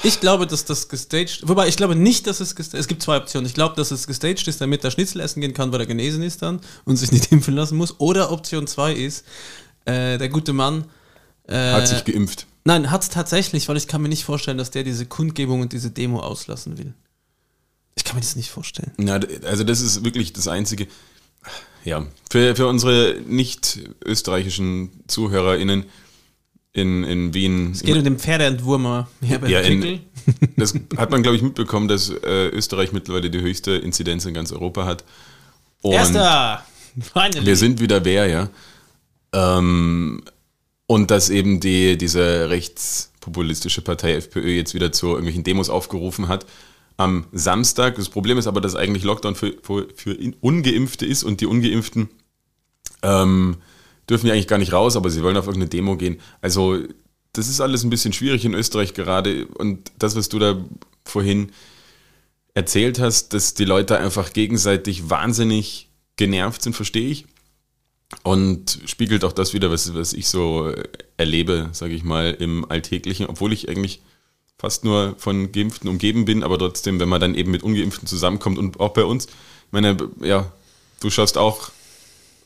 Ich 0.04 0.20
glaube, 0.20 0.46
dass 0.46 0.64
das 0.64 0.88
gestaged, 0.88 1.42
wobei 1.48 1.66
ich 1.66 1.76
glaube 1.76 1.96
nicht, 1.96 2.28
dass 2.28 2.38
es 2.38 2.54
gestaged, 2.54 2.80
es 2.80 2.86
gibt 2.86 3.02
zwei 3.02 3.16
Optionen. 3.16 3.46
Ich 3.46 3.54
glaube, 3.54 3.74
dass 3.74 3.90
es 3.90 4.06
gestaged 4.06 4.46
ist, 4.46 4.60
damit 4.60 4.84
er 4.84 4.92
Schnitzel 4.92 5.20
essen 5.20 5.40
gehen 5.40 5.54
kann, 5.54 5.72
weil 5.72 5.80
er 5.80 5.86
genesen 5.86 6.22
ist 6.22 6.42
dann 6.42 6.60
und 6.84 6.96
sich 6.96 7.10
nicht 7.10 7.32
impfen 7.32 7.54
lassen 7.54 7.76
muss. 7.76 7.98
Oder 7.98 8.30
Option 8.30 8.66
2 8.68 8.92
ist, 8.92 9.24
äh, 9.86 10.16
der 10.18 10.28
gute 10.28 10.52
Mann 10.52 10.84
äh, 11.48 11.72
Hat 11.72 11.88
sich 11.88 12.04
geimpft. 12.04 12.46
Nein, 12.64 12.90
hat 12.90 13.02
es 13.02 13.08
tatsächlich, 13.08 13.68
weil 13.68 13.76
ich 13.76 13.88
kann 13.88 14.02
mir 14.02 14.08
nicht 14.08 14.24
vorstellen, 14.24 14.58
dass 14.58 14.70
der 14.70 14.84
diese 14.84 15.06
Kundgebung 15.06 15.60
und 15.62 15.72
diese 15.72 15.90
Demo 15.90 16.20
auslassen 16.20 16.78
will. 16.78 16.92
Ich 17.94 18.04
kann 18.04 18.14
mir 18.16 18.20
das 18.20 18.36
nicht 18.36 18.50
vorstellen. 18.50 18.92
D- 18.98 19.46
also 19.46 19.64
das 19.64 19.80
ist 19.80 20.04
wirklich 20.04 20.32
das 20.32 20.48
Einzige. 20.48 20.86
Ja, 21.84 22.06
für, 22.30 22.54
für 22.54 22.66
unsere 22.66 23.20
nicht 23.26 23.80
österreichischen 24.04 24.90
ZuhörerInnen 25.06 25.84
in, 26.74 27.04
in 27.04 27.34
Wien. 27.34 27.70
Es 27.72 27.82
geht 27.82 27.96
um 27.96 28.04
den 28.04 28.18
Pferdeentwurmer 28.18 29.08
Herbert 29.22 29.50
Ja, 29.50 29.60
in-. 29.60 30.00
Das 30.56 30.74
hat 30.98 31.10
man, 31.10 31.22
glaube 31.22 31.36
ich, 31.36 31.42
mitbekommen, 31.42 31.88
dass 31.88 32.10
äh, 32.10 32.48
Österreich 32.48 32.92
mittlerweile 32.92 33.30
die 33.30 33.40
höchste 33.40 33.72
Inzidenz 33.72 34.26
in 34.26 34.34
ganz 34.34 34.52
Europa 34.52 34.84
hat. 34.84 35.04
Und 35.80 35.92
Erster! 35.92 36.64
Finally. 37.00 37.46
wir 37.46 37.56
sind 37.56 37.80
wieder 37.80 38.04
wer, 38.04 38.26
ja. 38.26 38.50
Ähm, 39.32 40.22
und 40.88 41.10
dass 41.10 41.28
eben 41.28 41.60
die, 41.60 41.98
diese 41.98 42.48
rechtspopulistische 42.48 43.82
Partei 43.82 44.14
FPÖ 44.14 44.48
jetzt 44.48 44.72
wieder 44.72 44.90
zu 44.90 45.08
irgendwelchen 45.08 45.44
Demos 45.44 45.68
aufgerufen 45.68 46.28
hat. 46.28 46.46
Am 46.96 47.26
Samstag. 47.30 47.96
Das 47.96 48.08
Problem 48.08 48.38
ist 48.38 48.46
aber, 48.46 48.62
dass 48.62 48.74
eigentlich 48.74 49.04
Lockdown 49.04 49.34
für, 49.34 49.54
für, 49.62 50.16
Ungeimpfte 50.40 51.04
ist 51.04 51.24
und 51.24 51.42
die 51.42 51.46
Ungeimpften 51.46 52.08
ähm, 53.02 53.58
dürfen 54.08 54.26
ja 54.26 54.32
eigentlich 54.32 54.48
gar 54.48 54.56
nicht 54.56 54.72
raus, 54.72 54.96
aber 54.96 55.10
sie 55.10 55.22
wollen 55.22 55.36
auf 55.36 55.46
irgendeine 55.46 55.68
Demo 55.68 55.96
gehen. 55.96 56.20
Also, 56.40 56.78
das 57.34 57.48
ist 57.48 57.60
alles 57.60 57.84
ein 57.84 57.90
bisschen 57.90 58.14
schwierig 58.14 58.46
in 58.46 58.54
Österreich 58.54 58.94
gerade. 58.94 59.46
Und 59.46 59.92
das, 59.98 60.16
was 60.16 60.30
du 60.30 60.38
da 60.38 60.64
vorhin 61.04 61.52
erzählt 62.54 62.98
hast, 62.98 63.34
dass 63.34 63.52
die 63.52 63.66
Leute 63.66 63.98
einfach 63.98 64.32
gegenseitig 64.32 65.10
wahnsinnig 65.10 65.90
genervt 66.16 66.62
sind, 66.62 66.74
verstehe 66.74 67.10
ich. 67.10 67.26
Und 68.22 68.80
spiegelt 68.86 69.24
auch 69.24 69.32
das 69.32 69.52
wieder, 69.52 69.70
was, 69.70 69.94
was 69.94 70.12
ich 70.12 70.28
so 70.28 70.72
erlebe, 71.16 71.68
sage 71.72 71.94
ich 71.94 72.04
mal, 72.04 72.34
im 72.38 72.64
Alltäglichen, 72.70 73.26
obwohl 73.26 73.52
ich 73.52 73.68
eigentlich 73.68 74.00
fast 74.58 74.84
nur 74.84 75.14
von 75.18 75.52
Geimpften 75.52 75.88
umgeben 75.88 76.24
bin, 76.24 76.42
aber 76.42 76.58
trotzdem, 76.58 76.98
wenn 77.00 77.08
man 77.08 77.20
dann 77.20 77.34
eben 77.34 77.50
mit 77.50 77.62
Ungeimpften 77.62 78.08
zusammenkommt 78.08 78.58
und 78.58 78.80
auch 78.80 78.90
bei 78.90 79.04
uns, 79.04 79.26
ich 79.26 79.72
meine, 79.72 79.96
ja, 80.20 80.50
du 81.00 81.10
schaust 81.10 81.38
auch 81.38 81.70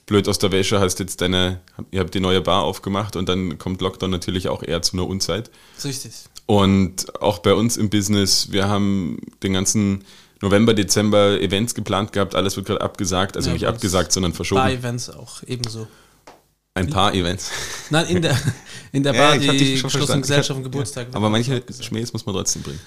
blöd 0.07 0.29
aus 0.29 0.39
der 0.39 0.53
Wäsche, 0.53 0.81
hast 0.81 0.99
jetzt 0.99 1.21
deine, 1.21 1.61
ihr 1.91 2.01
habt 2.01 2.15
die 2.15 2.21
neue 2.21 2.41
Bar 2.41 2.65
aufgemacht 2.65 3.17
und 3.17 3.29
dann 3.29 3.57
kommt 3.59 3.81
Lockdown 3.81 4.11
natürlich 4.11 4.49
auch 4.49 4.63
eher 4.63 4.83
zu 4.83 4.95
einer 4.95 5.07
Unzeit. 5.07 5.51
Richtig. 5.83 6.13
Und 6.47 7.23
auch 7.23 7.39
bei 7.39 7.55
uns 7.55 7.77
im 7.77 7.89
Business, 7.89 8.51
wir 8.51 8.69
haben 8.69 9.19
den 9.43 9.53
ganzen 9.55 10.05
November, 10.43 10.75
Dezember 10.75 11.41
Events 11.41 11.75
geplant 11.75 12.13
gehabt, 12.13 12.35
alles 12.35 12.57
wird 12.57 12.67
gerade 12.67 12.81
abgesagt, 12.81 13.37
also 13.37 13.49
ja, 13.49 13.55
nicht 13.55 13.67
abgesagt, 13.67 14.13
sondern 14.13 14.35
verschoben. 14.35 14.61
Ein 14.61 14.73
paar 14.73 14.79
Events 14.79 15.11
auch 15.11 15.43
ebenso. 15.47 15.87
Ein 16.75 16.89
paar 16.89 17.15
Events. 17.15 17.51
Nein, 17.91 18.07
in 18.07 18.23
der, 18.23 18.37
in 18.93 19.03
der 19.03 19.13
Bar, 19.13 19.37
ja, 19.37 19.53
die 19.53 19.81
geschlossene 19.81 20.21
Gesellschaft 20.21 20.57
und 20.57 20.65
Geburtstag. 20.65 21.09
Ja, 21.11 21.17
aber 21.17 21.31
manche 21.31 21.63
Schmähs 21.81 22.13
muss 22.13 22.27
man 22.27 22.35
trotzdem 22.35 22.63
bringen. 22.63 22.81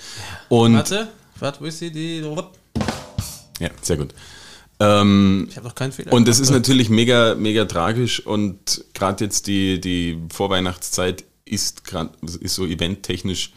Und 0.50 0.76
warte, 0.76 1.08
warte, 1.40 1.62
wo 1.62 1.66
ist 1.66 1.80
sie? 1.80 1.92
Die. 1.92 2.22
Ja, 3.60 3.70
sehr 3.82 3.98
gut. 3.98 4.14
Ähm, 4.80 5.48
ich 5.50 5.56
habe 5.56 5.68
noch 5.68 5.76
keinen 5.76 5.92
Fehler. 5.92 6.12
Und 6.12 6.28
das 6.28 6.40
ist 6.40 6.50
natürlich 6.50 6.90
mega, 6.90 7.36
mega 7.36 7.66
tragisch 7.66 8.26
und 8.26 8.84
gerade 8.94 9.24
jetzt 9.24 9.48
die, 9.48 9.80
die 9.80 10.20
Vorweihnachtszeit 10.30 11.24
ist 11.46 11.86
gerade 11.86 12.10
ist 12.42 12.56
so 12.56 12.66
eventtechnisch 12.66 13.54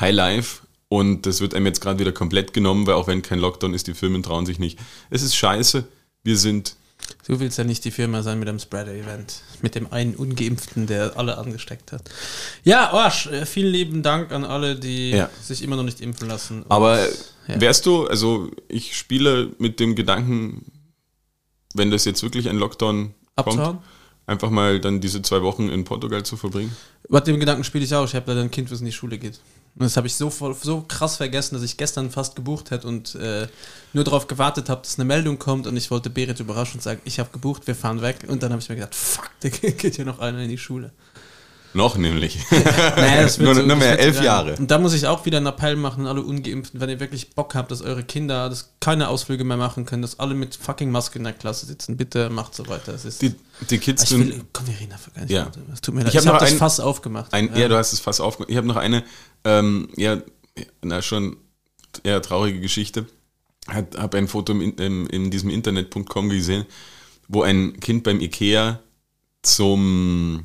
Highlife 0.00 0.65
und 0.88 1.26
das 1.26 1.40
wird 1.40 1.54
einem 1.54 1.66
jetzt 1.66 1.80
gerade 1.80 1.98
wieder 1.98 2.12
komplett 2.12 2.52
genommen, 2.52 2.86
weil 2.86 2.94
auch 2.94 3.08
wenn 3.08 3.22
kein 3.22 3.38
Lockdown 3.38 3.74
ist, 3.74 3.86
die 3.86 3.94
Firmen 3.94 4.22
trauen 4.22 4.46
sich 4.46 4.58
nicht. 4.58 4.78
Es 5.10 5.22
ist 5.22 5.34
scheiße. 5.34 5.84
Wir 6.22 6.36
sind 6.36 6.76
Du 7.26 7.38
willst 7.40 7.58
ja 7.58 7.64
nicht 7.64 7.84
die 7.84 7.90
Firma 7.90 8.22
sein 8.22 8.38
mit 8.38 8.48
einem 8.48 8.58
Spreader-Event. 8.58 9.42
Mit 9.62 9.74
dem 9.74 9.92
einen 9.92 10.14
Ungeimpften, 10.14 10.86
der 10.86 11.16
alle 11.16 11.38
angesteckt 11.38 11.92
hat. 11.92 12.02
Ja, 12.64 12.90
Arsch, 12.90 13.26
äh, 13.26 13.46
vielen 13.46 13.72
lieben 13.72 14.02
Dank 14.02 14.32
an 14.32 14.44
alle, 14.44 14.76
die 14.76 15.10
ja. 15.10 15.30
sich 15.42 15.62
immer 15.62 15.76
noch 15.76 15.82
nicht 15.82 16.00
impfen 16.00 16.28
lassen. 16.28 16.64
Aber 16.68 16.98
ja. 17.48 17.60
wärst 17.60 17.86
du, 17.86 18.06
also 18.06 18.50
ich 18.68 18.96
spiele 18.96 19.52
mit 19.58 19.78
dem 19.78 19.94
Gedanken, 19.94 20.72
wenn 21.74 21.90
das 21.90 22.04
jetzt 22.04 22.22
wirklich 22.22 22.48
ein 22.48 22.56
Lockdown 22.56 23.14
Abzuhauen? 23.34 23.66
kommt, 23.66 23.82
einfach 24.26 24.50
mal 24.50 24.80
dann 24.80 25.00
diese 25.00 25.20
zwei 25.22 25.42
Wochen 25.42 25.68
in 25.68 25.84
Portugal 25.84 26.22
zu 26.24 26.36
verbringen? 26.36 26.74
Mit 27.08 27.26
dem 27.26 27.38
Gedanken 27.38 27.64
spiele 27.64 27.84
ich 27.84 27.94
auch. 27.94 28.04
Ich 28.04 28.14
habe 28.14 28.30
leider 28.30 28.42
ein 28.42 28.50
Kind, 28.50 28.70
was 28.70 28.80
in 28.80 28.86
die 28.86 28.92
Schule 28.92 29.18
geht. 29.18 29.38
Und 29.76 29.82
das 29.82 29.98
habe 29.98 30.06
ich 30.06 30.14
so, 30.14 30.30
so 30.30 30.84
krass 30.88 31.16
vergessen, 31.18 31.54
dass 31.54 31.62
ich 31.62 31.76
gestern 31.76 32.10
fast 32.10 32.34
gebucht 32.34 32.70
hätte 32.70 32.88
und 32.88 33.14
äh, 33.16 33.46
nur 33.92 34.04
darauf 34.04 34.26
gewartet 34.26 34.70
habe, 34.70 34.80
dass 34.80 34.98
eine 34.98 35.04
Meldung 35.04 35.38
kommt 35.38 35.66
und 35.66 35.76
ich 35.76 35.90
wollte 35.90 36.08
Berit 36.08 36.40
überraschen 36.40 36.78
und 36.78 36.82
sagen, 36.82 37.02
ich 37.04 37.18
habe 37.18 37.30
gebucht, 37.30 37.66
wir 37.66 37.74
fahren 37.74 38.00
weg. 38.00 38.24
Und 38.26 38.42
dann 38.42 38.52
habe 38.52 38.62
ich 38.62 38.68
mir 38.70 38.76
gedacht, 38.76 38.94
fuck, 38.94 39.30
da 39.40 39.48
geht 39.50 39.98
ja 39.98 40.04
noch 40.06 40.18
einer 40.18 40.38
in 40.38 40.48
die 40.48 40.56
Schule. 40.56 40.92
Noch 41.76 41.98
nämlich. 41.98 42.38
naja, 42.50 43.22
das 43.22 43.38
wird 43.38 43.46
nur, 43.46 43.54
so, 43.54 43.62
nur 43.62 43.76
mehr 43.76 43.98
elf 43.98 44.22
Jahre. 44.22 44.56
Und 44.56 44.70
da 44.70 44.78
muss 44.78 44.94
ich 44.94 45.06
auch 45.06 45.26
wieder 45.26 45.36
einen 45.36 45.46
Appell 45.46 45.76
machen, 45.76 46.06
alle 46.06 46.22
Ungeimpften, 46.22 46.80
wenn 46.80 46.88
ihr 46.88 47.00
wirklich 47.00 47.34
Bock 47.34 47.54
habt, 47.54 47.70
dass 47.70 47.82
eure 47.82 48.02
Kinder 48.02 48.48
das 48.48 48.72
keine 48.80 49.08
Ausflüge 49.08 49.44
mehr 49.44 49.58
machen 49.58 49.84
können, 49.84 50.00
dass 50.00 50.18
alle 50.18 50.34
mit 50.34 50.56
fucking 50.56 50.90
Maske 50.90 51.18
in 51.18 51.24
der 51.24 51.34
Klasse 51.34 51.66
sitzen. 51.66 51.98
Bitte 51.98 52.30
macht 52.30 52.54
so 52.54 52.66
weiter. 52.68 52.94
Es 52.94 53.04
ist 53.04 53.20
die, 53.20 53.34
die 53.68 53.76
Kids 53.76 54.04
ich 54.04 54.18
will, 54.18 54.42
Komm, 54.54 54.66
wir 54.68 54.80
reden 54.80 54.90
dafür 54.90 55.12
gar 55.12 55.22
nicht. 55.22 55.32
Ja. 55.32 55.50
Es 55.70 55.82
tut 55.82 55.94
mir 55.94 56.00
leid. 56.00 56.14
Ich, 56.14 56.20
ich 56.20 56.26
habe 56.26 56.34
hab 56.34 56.40
das 56.40 56.52
ein, 56.52 56.58
Fass 56.58 56.80
aufgemacht. 56.80 57.34
Ein, 57.34 57.50
ja. 57.52 57.60
ja. 57.60 57.68
du 57.68 57.76
hast 57.76 57.92
das 57.92 58.00
Fass 58.00 58.20
aufgemacht. 58.20 58.50
Ich 58.50 58.56
habe 58.56 58.66
noch 58.66 58.76
eine, 58.76 59.04
ähm, 59.44 59.88
ja, 59.96 60.16
na 60.80 61.02
schon 61.02 61.36
eher 62.04 62.22
traurige 62.22 62.60
Geschichte. 62.60 63.04
Habe 63.68 64.16
ein 64.16 64.28
Foto 64.28 64.54
in, 64.54 64.72
in, 64.72 65.06
in 65.08 65.30
diesem 65.30 65.50
Internet.com 65.50 66.30
gesehen, 66.30 66.64
wo 67.28 67.42
ein 67.42 67.78
Kind 67.80 68.02
beim 68.02 68.20
Ikea 68.20 68.80
zum 69.42 70.44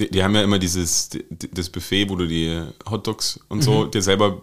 die, 0.00 0.10
die, 0.10 0.22
haben 0.22 0.34
ja 0.34 0.42
immer 0.42 0.58
dieses 0.58 1.08
die, 1.08 1.24
das 1.52 1.70
Buffet, 1.70 2.08
wo 2.08 2.16
du 2.16 2.26
die 2.26 2.62
Hotdogs 2.90 3.40
und 3.48 3.62
so 3.62 3.84
mhm. 3.84 3.90
dir 3.90 4.02
selber 4.02 4.42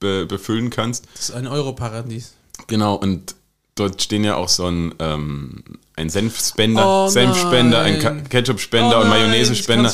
be, 0.00 0.26
befüllen 0.26 0.70
kannst. 0.70 1.06
Das 1.14 1.28
ist 1.28 1.34
ein 1.34 1.46
Europaradies. 1.46 2.34
Genau, 2.66 2.94
und 2.94 3.34
dort 3.74 4.02
stehen 4.02 4.24
ja 4.24 4.36
auch 4.36 4.48
so 4.48 4.66
ein, 4.66 4.94
ähm, 4.98 5.62
ein 5.96 6.10
Senfspender, 6.10 7.04
oh 7.04 7.08
Senfspender, 7.08 7.80
ein 7.80 8.28
Ketchupspender 8.28 8.98
oh 8.98 9.02
und 9.02 9.08
Mayonnaise-Spender. 9.08 9.92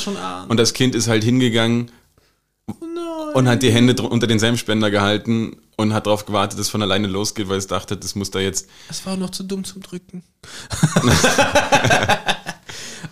Und 0.48 0.58
das 0.58 0.72
Kind 0.72 0.94
ist 0.94 1.08
halt 1.08 1.24
hingegangen 1.24 1.90
oh 2.66 3.38
und 3.38 3.48
hat 3.48 3.62
die 3.62 3.72
Hände 3.72 4.00
unter 4.02 4.26
den 4.26 4.38
Senfspender 4.38 4.90
gehalten 4.90 5.56
und 5.76 5.92
hat 5.92 6.06
darauf 6.06 6.24
gewartet, 6.24 6.58
dass 6.58 6.66
es 6.66 6.70
von 6.70 6.82
alleine 6.82 7.08
losgeht, 7.08 7.48
weil 7.48 7.58
es 7.58 7.66
dachte, 7.66 7.96
das 7.96 8.14
muss 8.14 8.30
da 8.30 8.38
jetzt. 8.38 8.68
Es 8.88 9.04
war 9.04 9.16
noch 9.16 9.30
zu 9.30 9.42
dumm 9.42 9.64
zum 9.64 9.82
Drücken. 9.82 10.22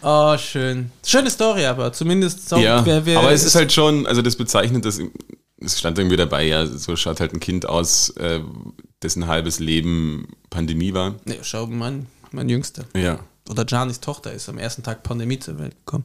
Oh, 0.02 0.36
schön. 0.36 0.90
Schöne 1.06 1.30
Story, 1.30 1.64
aber 1.64 1.92
zumindest 1.92 2.48
so, 2.48 2.56
ja, 2.56 2.84
wer, 2.84 3.06
wer 3.06 3.20
Aber 3.20 3.32
es 3.32 3.44
ist 3.44 3.54
halt 3.54 3.72
schon, 3.72 4.06
also 4.06 4.20
das 4.20 4.36
bezeichnet 4.36 4.84
das, 4.84 5.00
es 5.60 5.78
stand 5.78 5.98
irgendwie 5.98 6.16
dabei, 6.16 6.44
ja, 6.44 6.66
so 6.66 6.96
schaut 6.96 7.20
halt 7.20 7.32
ein 7.32 7.40
Kind 7.40 7.68
aus, 7.68 8.10
äh, 8.10 8.40
dessen 9.02 9.26
halbes 9.26 9.60
Leben 9.60 10.28
Pandemie 10.50 10.92
war. 10.92 11.14
Ja, 11.26 11.36
schau, 11.42 11.66
mein, 11.66 12.06
mein 12.32 12.48
Jüngster. 12.48 12.84
Ja. 12.94 13.20
Oder 13.48 13.64
Janis 13.66 14.00
Tochter 14.00 14.32
ist 14.32 14.48
am 14.48 14.58
ersten 14.58 14.82
Tag 14.82 15.02
Pandemie 15.02 15.38
zur 15.38 15.58
Welt 15.58 15.76
gekommen. 15.76 16.04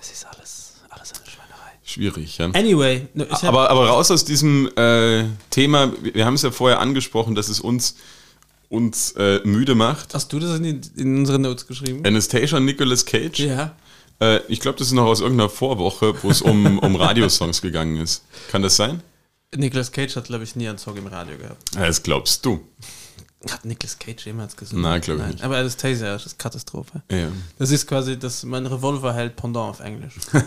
Es 0.00 0.12
ist 0.12 0.26
alles, 0.26 0.74
alles 0.90 1.12
eine 1.12 1.30
Schweinerei. 1.30 1.72
Schwierig, 1.84 2.38
ja. 2.38 2.46
Anyway. 2.46 3.08
Aber, 3.42 3.70
aber 3.70 3.88
raus 3.88 4.10
aus 4.10 4.24
diesem 4.24 4.68
äh, 4.76 5.24
Thema, 5.50 5.92
wir 6.00 6.26
haben 6.26 6.34
es 6.34 6.42
ja 6.42 6.50
vorher 6.50 6.80
angesprochen, 6.80 7.34
dass 7.34 7.48
es 7.48 7.60
uns 7.60 7.96
uns 8.72 9.12
äh, 9.12 9.40
müde 9.44 9.74
macht. 9.74 10.14
Hast 10.14 10.32
du 10.32 10.38
das 10.38 10.58
in, 10.58 10.80
in 10.96 11.18
unsere 11.18 11.38
Notes 11.38 11.66
geschrieben? 11.66 12.04
Anastasia 12.06 12.56
und 12.56 12.64
Nicolas 12.64 13.04
Cage. 13.04 13.40
Ja. 13.40 13.76
Äh, 14.18 14.40
ich 14.48 14.60
glaube, 14.60 14.78
das 14.78 14.88
ist 14.88 14.94
noch 14.94 15.04
aus 15.04 15.20
irgendeiner 15.20 15.50
Vorwoche, 15.50 16.14
wo 16.22 16.30
es 16.30 16.40
um, 16.40 16.78
um 16.78 16.96
Radiosongs 16.96 17.60
gegangen 17.60 17.98
ist. 17.98 18.24
Kann 18.50 18.62
das 18.62 18.76
sein? 18.76 19.02
Nicolas 19.54 19.92
Cage 19.92 20.16
hat, 20.16 20.24
glaube 20.24 20.44
ich, 20.44 20.56
nie 20.56 20.68
einen 20.68 20.78
Song 20.78 20.96
im 20.96 21.06
Radio 21.06 21.36
gehabt. 21.36 21.74
Ja, 21.74 21.86
das 21.86 22.02
glaubst 22.02 22.46
du. 22.46 22.66
Hat 23.50 23.64
Nicolas 23.66 23.98
Cage 23.98 24.24
jemals 24.24 24.56
gesungen? 24.56 24.84
Nein, 24.84 25.00
glaube 25.02 25.20
ich 25.20 25.32
nicht. 25.32 25.44
Aber 25.44 25.58
Anastasia 25.58 26.14
ist 26.14 26.38
Katastrophe. 26.38 27.02
Ja. 27.10 27.28
Das 27.58 27.70
ist 27.70 27.86
quasi 27.86 28.18
das, 28.18 28.42
mein 28.44 28.64
Revolver 28.64 29.12
hält 29.12 29.36
Pendant 29.36 29.70
auf 29.70 29.80
Englisch. 29.80 30.14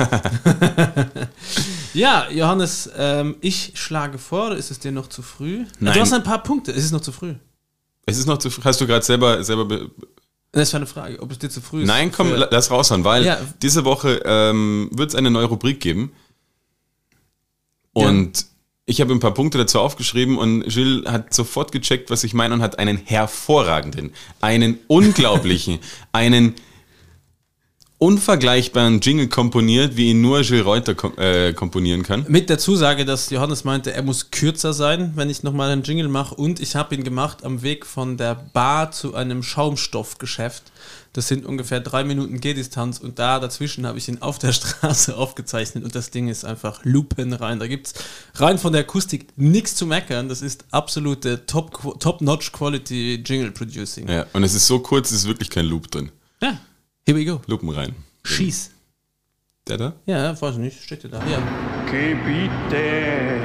ja, 1.93 2.27
Johannes, 2.31 2.89
ähm, 2.97 3.35
ich 3.41 3.73
schlage 3.75 4.17
vor, 4.17 4.55
ist 4.55 4.71
es 4.71 4.79
dir 4.79 4.91
noch 4.91 5.07
zu 5.07 5.21
früh? 5.21 5.65
Nein. 5.79 5.93
Du 5.93 5.99
hast 5.99 6.13
ein 6.13 6.23
paar 6.23 6.41
Punkte, 6.41 6.71
es 6.71 6.85
ist 6.85 6.91
noch 6.91 7.01
zu 7.01 7.11
früh. 7.11 7.35
Es 8.05 8.17
ist 8.17 8.27
noch 8.27 8.37
zu 8.37 8.49
früh. 8.49 8.61
Hast 8.63 8.79
du 8.81 8.87
gerade 8.87 9.03
selber, 9.03 9.43
selber 9.43 9.89
das 10.51 10.71
war 10.71 10.79
eine 10.79 10.87
Frage, 10.87 11.21
ob 11.21 11.31
es 11.31 11.39
dir 11.39 11.49
zu 11.49 11.59
früh 11.59 11.81
ist. 11.81 11.87
Nein, 11.87 12.13
komm, 12.13 12.33
lass 12.33 12.71
raushauen, 12.71 13.03
weil 13.03 13.25
ja. 13.25 13.37
diese 13.61 13.83
Woche 13.83 14.21
ähm, 14.23 14.89
wird 14.93 15.09
es 15.09 15.15
eine 15.15 15.29
neue 15.29 15.45
Rubrik 15.45 15.81
geben. 15.81 16.13
Und 17.91 18.39
ja. 18.39 18.47
ich 18.85 19.01
habe 19.01 19.13
ein 19.13 19.19
paar 19.19 19.33
Punkte 19.33 19.57
dazu 19.57 19.79
aufgeschrieben 19.79 20.37
und 20.37 20.63
Gilles 20.63 21.11
hat 21.11 21.33
sofort 21.33 21.73
gecheckt, 21.73 22.09
was 22.09 22.23
ich 22.23 22.33
meine 22.33 22.53
und 22.53 22.61
hat 22.61 22.79
einen 22.79 22.95
hervorragenden, 22.97 24.13
einen 24.39 24.79
unglaublichen, 24.87 25.79
einen 26.13 26.55
unvergleichbaren 27.97 28.99
Jingle 28.99 29.29
komponiert, 29.29 29.95
wie 29.95 30.09
ihn 30.09 30.21
nur 30.21 30.41
Gilles 30.41 30.65
Reuter 30.65 30.95
kom 30.95 31.17
äh, 31.17 31.53
komponieren 31.53 32.03
kann. 32.03 32.25
Mit 32.27 32.49
der 32.49 32.57
Zusage, 32.57 33.05
dass 33.05 33.29
Johannes 33.29 33.63
meinte, 33.63 33.93
er 33.93 34.03
muss 34.03 34.31
kürzer 34.31 34.73
sein, 34.73 35.13
wenn 35.15 35.29
ich 35.29 35.43
nochmal 35.43 35.71
einen 35.71 35.83
Jingle 35.83 36.09
mache. 36.09 36.35
Und 36.35 36.59
ich 36.59 36.75
habe 36.75 36.93
ihn 36.93 37.05
gemacht 37.05 37.45
am 37.45 37.61
Weg 37.61 37.85
von 37.85 38.17
der 38.17 38.35
Bar 38.35 38.91
zu 38.91 39.15
einem 39.15 39.43
Schaumstoffgeschäft. 39.43 40.63
Das 41.13 41.29
sind 41.29 41.45
ungefähr 41.45 41.79
drei 41.79 42.03
Minuten 42.03 42.41
Gehdistanz 42.41 42.97
und 42.97 43.19
da 43.19 43.39
dazwischen 43.39 43.87
habe 43.87 43.97
ich 43.97 44.09
ihn 44.09 44.21
auf 44.21 44.37
der 44.37 44.51
Straße 44.51 45.15
aufgezeichnet 45.15 45.85
und 45.85 45.95
das 45.95 46.11
Ding 46.11 46.27
ist 46.27 46.43
einfach 46.43 46.81
lupenrein. 46.83 47.59
Da 47.59 47.67
gibt 47.67 47.87
es 47.87 47.93
rein 48.35 48.57
von 48.57 48.73
der 48.73 48.81
Akustik 48.81 49.27
nichts 49.37 49.75
zu 49.75 49.85
meckern. 49.85 50.27
Das 50.27 50.41
ist 50.41 50.65
absolute 50.71 51.45
Top-Notch-Quality 51.45 53.23
Jingle 53.25 53.51
Producing. 53.51 54.09
Ja, 54.09 54.25
und 54.33 54.43
es 54.43 54.53
ist 54.53 54.67
so 54.67 54.79
kurz, 54.79 55.11
es 55.11 55.19
ist 55.19 55.27
wirklich 55.27 55.49
kein 55.49 55.67
Loop 55.67 55.89
drin. 55.89 56.11
Ja. 56.41 56.59
Here 57.07 57.15
we 57.15 57.23
go. 57.23 57.39
Lupen 57.45 57.69
rein. 57.69 57.93
Schieß. 58.23 58.71
Der 59.67 59.77
da? 59.77 59.93
Ja, 60.07 60.41
weiß 60.41 60.55
nicht. 60.55 60.81
Steht 60.81 61.03
der 61.03 61.11
da? 61.11 61.19
Ja. 61.27 61.37
Gebiete. 61.85 63.41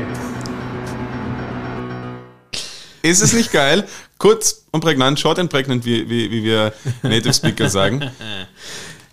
Ist 3.02 3.20
es 3.20 3.34
nicht 3.34 3.52
geil? 3.52 3.86
Kurz 4.16 4.64
und 4.70 4.80
prägnant, 4.80 5.20
short 5.20 5.38
and 5.38 5.50
pregnant, 5.50 5.84
wie, 5.84 6.08
wie, 6.08 6.30
wie 6.30 6.42
wir 6.42 6.72
Native 7.02 7.34
Speaker 7.34 7.68
sagen. 7.68 8.10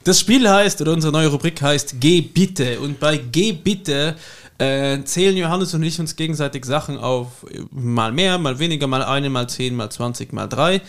Das 0.05 0.21
Spiel 0.21 0.49
heißt, 0.49 0.79
oder 0.79 0.93
unsere 0.93 1.11
neue 1.11 1.27
Rubrik 1.27 1.61
heißt 1.61 1.95
Geh 1.99 2.21
bitte. 2.21 2.79
Und 2.79 3.01
bei 3.01 3.17
Geh 3.17 3.51
bitte 3.51 4.15
äh, 4.59 5.03
zählen 5.03 5.35
Johannes 5.35 5.73
und 5.73 5.83
ich 5.83 5.99
uns 5.99 6.15
gegenseitig 6.15 6.63
Sachen 6.63 6.97
auf. 6.97 7.45
Mal 7.71 8.13
mehr, 8.13 8.37
mal 8.37 8.57
weniger, 8.59 8.87
mal 8.87 9.03
eine, 9.03 9.29
mal 9.29 9.49
zehn, 9.49 9.75
mal 9.75 9.89
zwanzig, 9.89 10.31
mal 10.31 10.47
drei. 10.47 10.81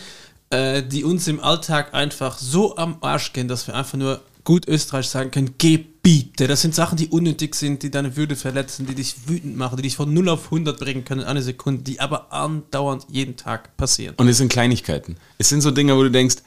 Äh, 0.51 0.81
die 0.81 1.03
uns 1.03 1.27
im 1.27 1.39
Alltag 1.39 1.93
einfach 1.93 2.39
so 2.39 2.75
am 2.75 2.97
Arsch 3.01 3.33
gehen, 3.33 3.47
dass 3.47 3.67
wir 3.67 3.75
einfach 3.75 3.99
nur 3.99 4.21
gut 4.43 4.67
Österreich 4.67 5.07
sagen 5.07 5.29
können, 5.29 5.53
Gebiete. 5.59 6.47
Das 6.47 6.61
sind 6.61 6.73
Sachen, 6.73 6.97
die 6.97 7.09
unnötig 7.09 7.53
sind, 7.53 7.83
die 7.83 7.91
deine 7.91 8.15
Würde 8.15 8.35
verletzen, 8.35 8.87
die 8.87 8.95
dich 8.95 9.27
wütend 9.27 9.57
machen, 9.57 9.75
die 9.77 9.83
dich 9.83 9.95
von 9.95 10.11
0 10.11 10.27
auf 10.29 10.45
100 10.45 10.79
bringen 10.79 11.05
können 11.05 11.21
in 11.21 11.27
einer 11.27 11.43
Sekunde, 11.43 11.83
die 11.83 11.99
aber 11.99 12.33
andauernd 12.33 13.05
jeden 13.09 13.35
Tag 13.35 13.77
passieren. 13.77 14.15
Und 14.17 14.27
es 14.27 14.37
sind 14.37 14.51
Kleinigkeiten. 14.51 15.17
Es 15.37 15.49
sind 15.49 15.61
so 15.61 15.69
Dinge, 15.69 15.95
wo 15.95 16.01
du 16.01 16.09
denkst, 16.09 16.37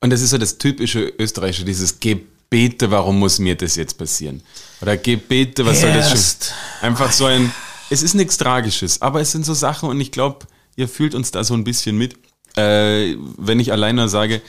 und 0.00 0.10
das 0.10 0.20
ist 0.20 0.30
so 0.30 0.38
das 0.38 0.58
typische 0.58 1.12
Österreichische, 1.18 1.64
dieses 1.64 1.98
Gebete, 1.98 2.92
warum 2.92 3.18
muss 3.18 3.40
mir 3.40 3.56
das 3.56 3.74
jetzt 3.74 3.98
passieren? 3.98 4.40
Oder 4.80 4.96
Gebete, 4.96 5.66
was 5.66 5.80
soll 5.80 5.92
das 5.92 6.10
Erst. 6.10 6.44
schon? 6.44 6.88
Einfach 6.88 7.10
so 7.10 7.24
ein, 7.24 7.52
es 7.90 8.04
ist 8.04 8.14
nichts 8.14 8.36
Tragisches, 8.36 9.02
aber 9.02 9.20
es 9.20 9.32
sind 9.32 9.44
so 9.44 9.54
Sachen 9.54 9.88
und 9.88 10.00
ich 10.00 10.12
glaube, 10.12 10.46
ihr 10.76 10.88
fühlt 10.88 11.16
uns 11.16 11.32
da 11.32 11.42
so 11.42 11.54
ein 11.54 11.64
bisschen 11.64 11.98
mit. 11.98 12.14
Äh, 12.56 13.16
wenn 13.36 13.60
ich 13.60 13.72
alleine 13.72 14.08
sage, 14.08 14.40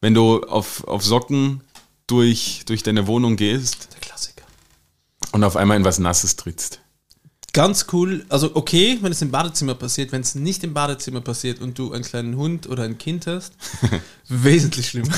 wenn 0.00 0.14
du 0.14 0.42
auf, 0.42 0.84
auf 0.84 1.04
Socken 1.04 1.62
durch, 2.06 2.62
durch 2.66 2.82
deine 2.82 3.06
Wohnung 3.06 3.36
gehst 3.36 3.88
Der 3.92 4.00
Klassiker. 4.00 4.44
und 5.32 5.44
auf 5.44 5.56
einmal 5.56 5.76
in 5.76 5.84
was 5.84 5.98
Nasses 5.98 6.36
trittst. 6.36 6.80
Ganz 7.52 7.86
cool. 7.92 8.24
Also 8.28 8.52
okay, 8.54 8.98
wenn 9.00 9.10
es 9.10 9.22
im 9.22 9.32
Badezimmer 9.32 9.74
passiert, 9.74 10.12
wenn 10.12 10.20
es 10.20 10.36
nicht 10.36 10.62
im 10.62 10.72
Badezimmer 10.72 11.20
passiert 11.20 11.60
und 11.60 11.76
du 11.76 11.92
einen 11.92 12.04
kleinen 12.04 12.36
Hund 12.36 12.68
oder 12.68 12.84
ein 12.84 12.96
Kind 12.96 13.26
hast, 13.26 13.54
wesentlich 14.28 14.88
schlimmer. 14.90 15.12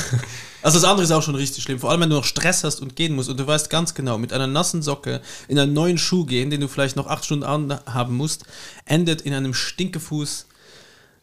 Also 0.62 0.78
das 0.78 0.88
andere 0.88 1.04
ist 1.04 1.10
auch 1.10 1.22
schon 1.22 1.34
richtig 1.34 1.62
schlimm. 1.62 1.78
Vor 1.78 1.90
allem, 1.90 2.00
wenn 2.00 2.08
du 2.10 2.16
noch 2.16 2.24
Stress 2.24 2.64
hast 2.64 2.80
und 2.80 2.96
gehen 2.96 3.14
musst 3.14 3.28
und 3.28 3.38
du 3.38 3.46
weißt 3.46 3.68
ganz 3.68 3.92
genau, 3.92 4.16
mit 4.16 4.32
einer 4.32 4.46
nassen 4.46 4.80
Socke 4.80 5.20
in 5.48 5.58
einen 5.58 5.74
neuen 5.74 5.98
Schuh 5.98 6.24
gehen, 6.24 6.48
den 6.48 6.62
du 6.62 6.68
vielleicht 6.68 6.96
noch 6.96 7.06
acht 7.06 7.26
Stunden 7.26 7.44
anhaben 7.44 8.16
musst, 8.16 8.44
endet 8.86 9.20
in 9.20 9.34
einem 9.34 9.52
Stinkefuß 9.52 10.46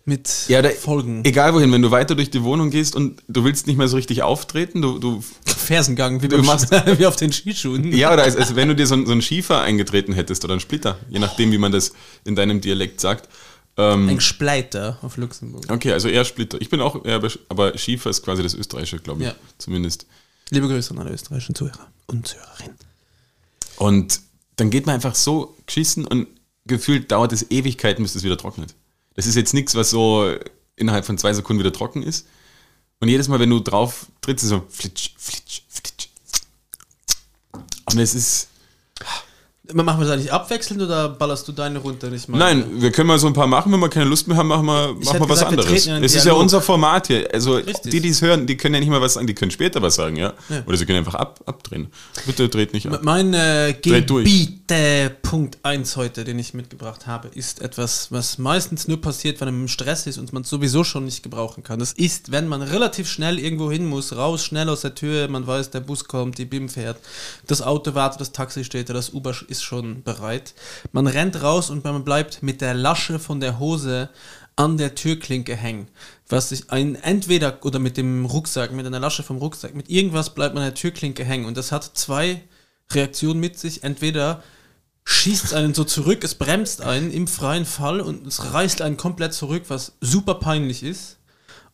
mit 0.10 0.46
Ja, 0.50 0.62
da, 0.62 0.70
Folgen. 0.70 1.24
egal 1.24 1.54
wohin, 1.54 1.72
wenn 1.72 1.82
du 1.82 1.92
weiter 1.92 2.16
durch 2.16 2.30
die 2.30 2.44
Wohnung 2.44 2.70
gehst 2.70 2.96
und 2.96 3.22
du 3.30 3.46
willst 3.46 3.68
nicht 3.68 3.78
mehr 3.78 3.88
so 3.88 3.96
richtig 3.96 4.22
auftreten, 4.24 4.82
du, 4.82 5.00
du 5.00 5.24
Fersengang, 5.46 6.22
wie, 6.22 6.28
Du 6.28 6.42
machst- 6.44 6.70
wie 7.00 7.06
auf 7.06 7.16
den 7.16 7.32
Skischuhen. 7.32 7.92
Ja, 7.94 8.12
oder 8.14 8.24
als, 8.24 8.36
als 8.36 8.56
wenn 8.56 8.68
du 8.68 8.76
dir 8.76 8.88
so, 8.88 8.96
ein- 8.96 9.06
so 9.06 9.14
einen 9.14 9.22
Schiefer 9.22 9.62
eingetreten 9.62 10.12
hättest 10.14 10.44
oder 10.44 10.54
einen 10.54 10.60
Splitter, 10.60 10.98
je 11.10 11.20
nachdem, 11.20 11.52
wie 11.54 11.58
man 11.58 11.72
das 11.72 11.94
in 12.26 12.36
deinem 12.36 12.60
Dialekt 12.60 13.00
sagt. 13.00 13.30
Ähm, 13.78 14.10
Ein 14.10 14.20
Spleiter 14.20 14.98
auf 15.02 15.16
Luxemburg. 15.16 15.66
okay, 15.70 15.94
also 15.94 16.10
eher 16.10 16.26
Splitter. 16.26 16.60
Ich 16.60 16.70
bin 16.70 16.82
auch 16.82 17.06
eher, 17.06 17.22
aber 17.48 17.78
Schiefer 17.78 18.10
ist 18.10 18.24
quasi 18.24 18.44
das 18.44 18.54
Österreichische, 18.54 18.98
glaube 19.00 19.22
ich. 19.22 19.28
Ja. 19.30 19.36
Zumindest. 19.58 20.06
Liebe 20.50 20.68
Grüße 20.68 20.92
an 20.92 21.00
alle 21.00 21.12
österreichischen 21.12 21.56
Zuhörer 21.56 21.88
und 22.08 22.28
Zuhörerinnen. 22.28 22.76
Und 23.78 24.20
dann 24.58 24.70
geht 24.70 24.86
man 24.86 24.96
einfach 24.96 25.16
so 25.16 25.56
geschissen 25.66 26.06
und 26.06 26.28
gefühlt 26.66 27.12
dauert 27.12 27.32
es 27.32 27.50
Ewigkeiten, 27.52 28.04
bis 28.04 28.16
es 28.16 28.24
wieder 28.24 28.38
trocknet. 28.38 28.76
Das 29.20 29.26
ist 29.26 29.36
jetzt 29.36 29.54
nichts, 29.54 29.76
was 29.76 29.90
so 29.90 30.34
innerhalb 30.78 31.04
von 31.04 31.18
zwei 31.18 31.34
Sekunden 31.34 31.60
wieder 31.60 31.74
trocken 31.74 32.04
ist. 32.04 32.26
Und 33.02 33.10
jedes 33.10 33.28
Mal, 33.28 33.38
wenn 33.42 33.50
du 33.50 33.60
drauf 33.60 34.06
trittst, 34.22 34.46
ist 34.46 34.50
so 34.52 34.64
flitsch, 34.70 35.10
flitsch, 35.18 35.64
flitsch. 35.68 36.08
Und 37.52 38.00
es 38.00 38.16
ist. 38.16 38.48
Machen 39.74 40.00
wir 40.00 40.06
das 40.06 40.14
eigentlich 40.14 40.34
abwechselnd 40.34 40.82
oder 40.82 41.10
ballerst 41.10 41.48
du 41.48 41.52
deine 41.52 41.80
runter 41.80 42.10
nicht 42.10 42.28
mal? 42.28 42.38
Nein, 42.38 42.66
wir 42.82 42.92
können 42.92 43.08
mal 43.08 43.20
so 43.20 43.28
ein 43.28 43.34
paar 43.34 43.48
machen. 43.48 43.72
Wenn 43.72 43.80
wir 43.80 43.90
keine 43.90 44.06
Lust 44.06 44.28
mehr 44.28 44.38
haben, 44.38 44.48
machen 44.48 44.66
wir, 44.66 44.94
machen 44.94 45.20
wir 45.20 45.30
was 45.30 45.44
anderes. 45.44 45.88
Es 45.88 46.16
ist 46.16 46.26
ja 46.26 46.34
unser 46.34 46.62
Format 46.62 47.08
hier. 47.08 47.28
Also 47.34 47.56
Richtig. 47.56 47.92
die, 47.92 48.02
die 48.02 48.10
es 48.10 48.22
hören, 48.22 48.48
die 48.48 48.58
können 48.58 48.76
ja 48.76 48.80
nicht 48.80 48.90
mal 48.90 49.02
was 49.02 49.14
sagen, 49.14 49.28
die 49.28 49.36
können 49.36 49.52
später 49.52 49.82
was 49.82 49.96
sagen, 49.96 50.16
ja. 50.16 50.34
Ja. 50.50 50.64
Oder 50.66 50.78
sie 50.78 50.86
können 50.86 51.00
einfach 51.00 51.16
ab, 51.16 51.42
abdrehen. 51.46 51.88
Bitte 52.26 52.50
dreht 52.50 52.74
nicht 52.74 52.88
ab. 52.88 53.02
Mein 53.04 53.34
äh, 53.34 53.74
Dreht 53.74 54.10
durch. 54.10 54.26
Gebiete 54.26 55.16
Punkt 55.22 55.58
1 55.64 55.96
heute, 55.98 56.24
den 56.24 56.40
ich 56.40 56.54
mitgebracht 56.54 57.08
habe, 57.08 57.28
ist 57.30 57.62
etwas, 57.62 58.12
was 58.12 58.38
meistens 58.38 58.88
nur 58.88 59.02
passiert, 59.02 59.40
wenn 59.42 59.48
man 59.50 59.62
im 59.62 59.68
Stress 59.68 60.08
ist 60.08 60.18
und 60.18 60.34
man 60.34 60.44
es 60.44 60.50
sowieso 60.50 60.84
schon 60.84 61.06
nicht 61.06 61.24
gebrauchen 61.24 61.64
kann. 61.64 61.80
Das 61.80 61.94
ist, 61.94 62.32
wenn 62.32 62.48
man 62.48 62.62
relativ 62.62 63.10
schnell 63.10 63.40
irgendwo 63.40 63.72
hin 63.72 63.86
muss, 63.86 64.16
raus, 64.16 64.44
schnell 64.44 64.70
aus 64.70 64.82
der 64.82 64.96
Tür, 64.96 65.28
man 65.28 65.46
weiß, 65.46 65.72
der 65.72 65.82
Bus 65.82 66.06
kommt, 66.06 66.38
die 66.38 66.46
BIM 66.46 66.70
fährt, 66.70 66.98
das 67.48 67.62
Auto 67.62 67.94
wartet, 67.96 68.22
das 68.22 68.32
Taxi 68.32 68.64
steht 68.64 68.90
da, 68.90 68.94
das 68.94 69.12
Uber 69.12 69.36
ist 69.48 69.59
schon 69.64 70.04
bereit. 70.04 70.54
Man 70.92 71.08
rennt 71.08 71.42
raus 71.42 71.70
und 71.70 71.84
man 71.84 72.04
bleibt 72.04 72.44
mit 72.44 72.62
der 72.62 72.74
Lasche 72.74 73.20
von 73.20 73.40
der 73.40 73.60
Hose 73.60 74.10
an 74.56 74.78
der 74.78 74.96
Türklinke 74.96 75.56
hängen. 75.56 75.88
Was 76.28 76.50
sich 76.50 76.70
ein 76.70 76.96
entweder 76.96 77.60
oder 77.64 77.80
mit 77.80 77.96
dem 77.96 78.26
Rucksack, 78.26 78.72
mit 78.72 78.86
einer 78.86 79.00
Lasche 79.00 79.24
vom 79.24 79.38
Rucksack, 79.38 79.74
mit 79.74 79.90
irgendwas 79.90 80.36
bleibt 80.36 80.54
man 80.54 80.64
an 80.64 80.70
der 80.70 80.76
Türklinke 80.76 81.24
hängen. 81.24 81.46
Und 81.46 81.56
das 81.56 81.72
hat 81.72 81.92
zwei 81.94 82.42
Reaktionen 82.92 83.40
mit 83.40 83.58
sich. 83.58 83.84
Entweder 83.84 84.44
schießt 85.06 85.46
es 85.46 85.54
einen 85.54 85.74
so 85.74 85.86
zurück, 85.86 86.24
es 86.24 86.36
bremst 86.36 86.82
einen 86.82 87.12
im 87.12 87.28
freien 87.28 87.66
Fall 87.66 88.02
und 88.02 88.28
es 88.28 88.54
reißt 88.54 88.82
einen 88.82 88.98
komplett 88.98 89.34
zurück, 89.34 89.64
was 89.70 89.94
super 90.02 90.36
peinlich 90.36 90.84
ist. 90.84 91.19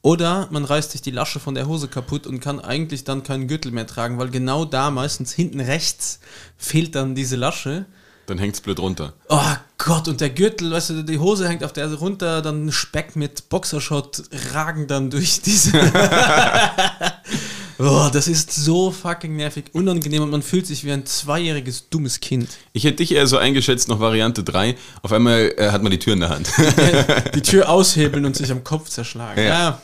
Oder 0.02 0.48
man 0.52 0.66
reißt 0.66 0.92
sich 0.92 1.02
die 1.02 1.12
Lasche 1.12 1.40
von 1.40 1.56
der 1.56 1.68
Hose 1.68 1.88
kaputt 1.88 2.28
und 2.28 2.40
kann 2.40 2.60
eigentlich 2.60 3.06
dann 3.06 3.24
keinen 3.24 3.48
Gürtel 3.48 3.72
mehr 3.72 3.88
tragen, 3.88 4.20
weil 4.20 4.30
genau 4.30 4.64
da, 4.64 4.92
meistens 4.92 5.34
hinten 5.34 5.60
rechts, 5.60 6.20
fehlt 6.58 6.94
dann 6.94 7.16
diese 7.16 7.36
Lasche. 7.36 7.86
Dann 8.28 8.38
hängt's 8.38 8.62
blöd 8.62 8.80
runter. 8.80 9.14
Oh 9.30 9.56
Gott, 9.80 10.08
und 10.08 10.22
der 10.22 10.30
Gürtel, 10.30 10.72
weißt 10.72 10.92
du, 10.92 11.04
die 11.04 11.20
Hose 11.20 11.48
hängt 11.48 11.64
auf 11.64 11.74
der 11.74 11.92
runter, 11.94 12.42
dann 12.42 12.72
Speck 12.72 13.16
mit 13.16 13.50
Boxershot 13.50 14.24
ragen 14.54 14.88
dann 14.88 15.10
durch 15.10 15.42
diese. 15.42 15.72
oh, 17.80 18.10
das 18.12 18.28
ist 18.28 18.52
so 18.54 18.92
fucking 18.92 19.36
nervig, 19.36 19.66
unangenehm 19.74 20.24
und 20.24 20.30
man 20.32 20.42
fühlt 20.42 20.66
sich 20.68 20.84
wie 20.86 20.92
ein 20.92 21.06
zweijähriges 21.06 21.90
dummes 21.90 22.20
Kind. 22.20 22.50
Ich 22.74 22.84
hätte 22.84 22.98
dich 22.98 23.12
eher 23.14 23.28
so 23.28 23.38
eingeschätzt, 23.38 23.88
noch 23.88 24.00
Variante 24.00 24.44
3. 24.44 24.76
Auf 25.02 25.12
einmal 25.12 25.54
äh, 25.58 25.72
hat 25.72 25.82
man 25.84 25.92
die 25.92 26.00
Tür 26.00 26.14
in 26.14 26.20
der 26.22 26.30
Hand. 26.30 26.50
Die 27.36 27.42
Tür 27.42 27.70
aushebeln 27.70 28.26
und 28.26 28.36
sich 28.36 28.52
am 28.52 28.64
Kopf 28.64 28.90
zerschlagen. 28.90 29.42
Ja. 29.44 29.82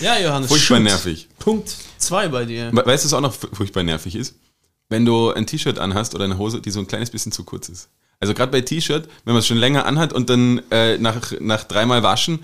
Ja, 0.00 0.18
Johannes. 0.18 0.48
Furchtbar 0.48 0.76
shoot. 0.78 0.82
nervig. 0.84 1.28
Punkt 1.38 1.74
2 1.98 2.28
bei 2.28 2.44
dir. 2.44 2.70
We- 2.72 2.84
Weißt 2.86 3.04
du, 3.04 3.06
was 3.08 3.14
auch 3.14 3.20
noch 3.20 3.34
fu- 3.34 3.48
furchtbar 3.52 3.82
nervig 3.82 4.14
ist? 4.16 4.34
Wenn 4.88 5.04
du 5.04 5.32
ein 5.32 5.46
T-Shirt 5.46 5.78
anhast 5.78 6.14
oder 6.14 6.24
eine 6.24 6.38
Hose, 6.38 6.60
die 6.60 6.70
so 6.70 6.80
ein 6.80 6.86
kleines 6.86 7.10
bisschen 7.10 7.32
zu 7.32 7.44
kurz 7.44 7.68
ist. 7.68 7.88
Also 8.20 8.32
gerade 8.34 8.50
bei 8.50 8.62
T-Shirt, 8.62 9.08
wenn 9.24 9.34
man 9.34 9.40
es 9.40 9.46
schon 9.46 9.58
länger 9.58 9.84
anhat 9.86 10.12
und 10.12 10.30
dann 10.30 10.62
äh, 10.70 10.96
nach, 10.98 11.32
nach 11.40 11.64
dreimal 11.64 12.02
waschen, 12.02 12.40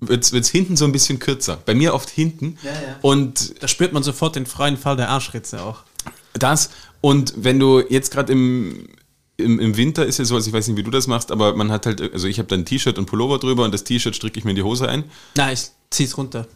wird 0.00 0.30
es 0.32 0.48
hinten 0.50 0.76
so 0.76 0.84
ein 0.84 0.92
bisschen 0.92 1.18
kürzer. 1.18 1.58
Bei 1.66 1.74
mir 1.74 1.94
oft 1.94 2.08
hinten. 2.10 2.58
Ja, 2.62 2.70
ja. 2.70 2.96
Und 3.02 3.60
Da 3.62 3.66
spürt 3.68 3.92
man 3.92 4.02
sofort 4.04 4.36
den 4.36 4.46
freien 4.46 4.76
Fall 4.76 4.96
der 4.96 5.08
Arschritze 5.08 5.62
auch. 5.62 5.82
das, 6.34 6.70
und 7.00 7.34
wenn 7.36 7.58
du 7.58 7.80
jetzt 7.88 8.10
gerade 8.12 8.32
im, 8.32 8.86
im, 9.36 9.58
im 9.58 9.76
Winter 9.76 10.06
ist 10.06 10.18
ja 10.18 10.24
so, 10.24 10.36
also 10.36 10.48
ich 10.48 10.52
weiß 10.54 10.68
nicht, 10.68 10.76
wie 10.76 10.82
du 10.84 10.90
das 10.90 11.06
machst, 11.08 11.32
aber 11.32 11.56
man 11.56 11.72
hat 11.72 11.86
halt, 11.86 12.00
also 12.12 12.28
ich 12.28 12.38
habe 12.38 12.48
dann 12.48 12.60
ein 12.60 12.64
T-Shirt 12.66 12.96
und 12.98 13.06
Pullover 13.06 13.38
drüber 13.38 13.64
und 13.64 13.74
das 13.74 13.82
T-Shirt 13.84 14.14
stricke 14.14 14.38
ich 14.38 14.44
mir 14.44 14.50
in 14.50 14.56
die 14.56 14.62
Hose 14.62 14.88
ein. 14.88 15.04
Na, 15.36 15.50
ich 15.52 15.62
zieh's 15.90 16.16
runter. 16.16 16.46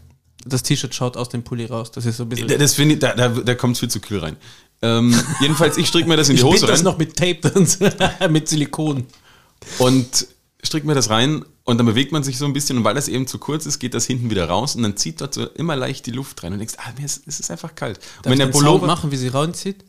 Das 0.47 0.63
T-Shirt 0.63 0.95
schaut 0.95 1.17
aus 1.17 1.29
dem 1.29 1.43
Pulli 1.43 1.67
raus. 1.67 1.91
Das 1.93 2.07
ist 2.07 2.17
so 2.19 2.23
ein 2.23 2.29
bisschen. 2.29 2.49
Da- 2.49 2.57
Das 2.57 2.75
finde 2.75 2.95
ich, 2.95 3.01
da, 3.01 3.15
da, 3.15 3.29
da 3.29 3.55
kommt 3.55 3.75
es 3.75 3.81
viel 3.81 3.91
zu 3.91 4.01
kühl 4.01 4.21
rein. 4.21 4.37
Ähm, 4.83 5.15
jedenfalls, 5.41 5.77
ich 5.77 5.89
stricke 5.89 6.09
mir 6.09 6.17
das 6.17 6.29
in 6.29 6.37
die 6.37 6.41
ich 6.41 6.47
Hose 6.47 6.67
das 6.67 6.79
rein 6.79 6.85
noch 6.85 6.99
mit 6.99 7.17
Tape 7.17 7.41
mit 8.31 8.49
Silikon. 8.49 9.07
und 9.79 10.27
stricke 10.63 10.87
mir 10.87 10.95
das 10.95 11.11
rein 11.11 11.45
und 11.65 11.79
dann 11.79 11.87
bewegt 11.87 12.13
man 12.13 12.23
sich 12.23 12.39
so 12.39 12.47
ein 12.47 12.53
bisschen 12.53 12.79
und 12.79 12.85
weil 12.85 12.95
das 12.95 13.09
eben 13.09 13.27
zu 13.27 13.39
kurz 13.39 13.67
ist, 13.67 13.79
geht 13.79 13.95
das 13.95 14.07
hinten 14.07 14.31
wieder 14.31 14.49
raus 14.49 14.75
und 14.75 14.83
dann 14.83 14.97
zieht 14.97 15.21
dort 15.21 15.35
so 15.35 15.47
immer 15.47 15.77
leicht 15.77 16.07
die 16.07 16.11
Luft 16.11 16.43
rein 16.43 16.53
und 16.53 16.59
denkst, 16.59 16.75
ah, 16.79 16.93
mir 16.99 17.05
ist, 17.05 17.23
es 17.27 17.41
ist 17.41 17.51
einfach 17.51 17.75
kalt. 17.75 17.99
Und 17.99 18.05
Darf 18.05 18.25
wenn 18.27 18.33
ich 18.33 18.39
der 18.39 18.47
Pullover, 18.47 18.87
machen, 18.87 19.11
wie 19.11 19.17
sie 19.17 19.29
reinzieht? 19.29 19.85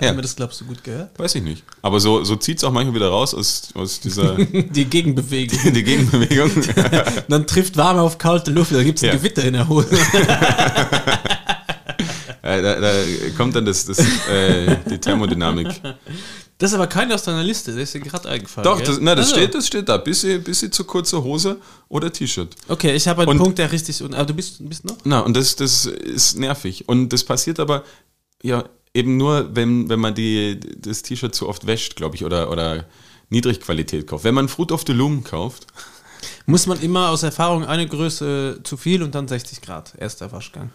Hat 0.00 0.06
Ja. 0.06 0.12
mir 0.14 0.22
das, 0.22 0.34
glaubst 0.34 0.60
du, 0.60 0.64
gut 0.64 0.82
gehört? 0.82 1.18
weiß 1.18 1.34
ich 1.34 1.42
nicht, 1.42 1.62
aber 1.82 2.00
so, 2.00 2.24
so 2.24 2.36
zieht 2.36 2.56
es 2.58 2.64
auch 2.64 2.72
manchmal 2.72 2.94
wieder 2.94 3.08
raus 3.08 3.34
aus, 3.34 3.68
aus 3.74 4.00
dieser 4.00 4.34
Die 4.44 4.84
Gegenbewegung. 4.86 5.58
die 5.74 5.82
Gegenbewegung. 5.84 6.50
dann 7.28 7.46
trifft 7.46 7.76
warme 7.76 8.00
auf 8.00 8.16
kalte 8.16 8.50
Luft, 8.50 8.72
da 8.72 8.82
gibt 8.82 8.98
es 8.98 9.04
ein 9.04 9.10
Ja. 9.10 9.16
Gewitter 9.16 9.44
in 9.44 9.52
der 9.54 9.68
Hose. 9.68 9.96
Da, 12.42 12.60
da 12.80 12.92
kommt 13.36 13.54
dann 13.54 13.64
das, 13.66 13.84
das, 13.84 13.98
äh, 14.28 14.76
die 14.88 14.98
Thermodynamik. 14.98 15.68
Das 16.58 16.70
ist 16.70 16.74
aber 16.74 16.86
keiner 16.88 17.14
aus 17.14 17.22
deiner 17.22 17.42
Liste, 17.44 17.70
das 17.72 17.82
ist 17.82 17.94
dir 17.94 18.00
gerade 18.00 18.28
eingefallen. 18.28 18.64
Doch, 18.64 18.80
das, 18.80 18.98
na, 19.00 19.14
das, 19.14 19.26
Also. 19.26 19.36
steht, 19.36 19.54
das 19.54 19.66
steht 19.66 19.88
da. 19.88 19.96
Bisschen, 19.98 20.42
bisschen 20.42 20.72
zu 20.72 20.84
kurze 20.84 21.22
Hose 21.22 21.58
oder 21.88 22.12
T-Shirt. 22.12 22.54
Okay, 22.68 22.94
ich 22.94 23.06
habe 23.08 23.22
einen 23.22 23.30
Und- 23.32 23.38
Punkt, 23.38 23.58
der 23.58 23.70
richtig. 23.70 24.02
Aber 24.02 24.24
du 24.24 24.34
bist, 24.34 24.56
bist 24.68 24.84
noch? 24.84 24.96
Na, 25.04 25.20
und 25.20 25.36
das, 25.36 25.54
das 25.56 25.86
ist 25.86 26.38
nervig. 26.38 26.88
Und 26.88 27.10
das 27.12 27.24
passiert 27.24 27.60
aber 27.60 27.84
ja 28.42 28.64
eben 28.94 29.16
nur, 29.16 29.54
wenn, 29.54 29.88
wenn 29.88 30.00
man 30.00 30.14
die, 30.14 30.58
das 30.78 31.02
T-Shirt 31.02 31.34
zu 31.34 31.48
oft 31.48 31.66
wäscht, 31.66 31.96
glaube 31.96 32.16
ich, 32.16 32.24
oder, 32.24 32.50
oder 32.50 32.86
Niedrigqualität 33.28 34.06
kauft. 34.06 34.24
Wenn 34.24 34.34
man 34.34 34.48
Fruit 34.48 34.72
of 34.72 34.84
the 34.86 34.92
Loom 34.92 35.22
kauft, 35.24 35.66
Muss 36.46 36.66
man 36.66 36.78
immer 36.80 37.08
aus 37.10 37.22
Erfahrung 37.22 37.64
eine 37.64 37.86
Größe 37.86 38.60
zu 38.62 38.76
viel 38.76 39.02
und 39.02 39.14
dann 39.14 39.26
60 39.28 39.62
Grad. 39.62 39.94
Erster 39.96 40.30
Waschgang. 40.32 40.70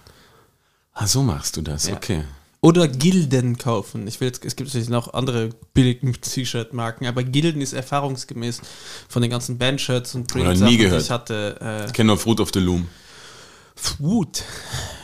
ah, 0.93 1.05
so 1.05 1.21
machst 1.21 1.57
du 1.57 1.61
das, 1.61 1.87
Ja. 1.87 1.95
okay. 1.95 2.23
Oder 2.61 2.87
Gilden 2.87 3.59
kaufen. 3.59 4.07
Ich 4.07 4.19
will 4.19 4.29
jetzt, 4.29 4.43
es 4.43 4.55
gibt 4.55 4.69
natürlich 4.69 4.89
noch 4.89 5.13
andere 5.13 5.49
billigen 5.75 6.13
T-Shirt-Marken, 6.21 7.05
aber 7.05 7.23
Gilden 7.23 7.61
ist 7.61 7.73
erfahrungsgemäß 7.73 8.61
von 9.07 9.21
den 9.21 9.29
ganzen 9.29 9.59
Bandshirts 9.59 10.15
und 10.15 10.33
Oder 10.35 10.55
nie 10.55 10.77
gehört. 10.77 11.03
ich 11.03 11.11
hatte. 11.11 11.57
Äh, 11.61 11.85
Ich 11.87 11.93
kenne 11.93 12.07
nur 12.07 12.17
Fruit 12.17 12.39
of 12.39 12.49
the 12.53 12.59
Loom. 12.59 12.87
Wut. 13.99 14.41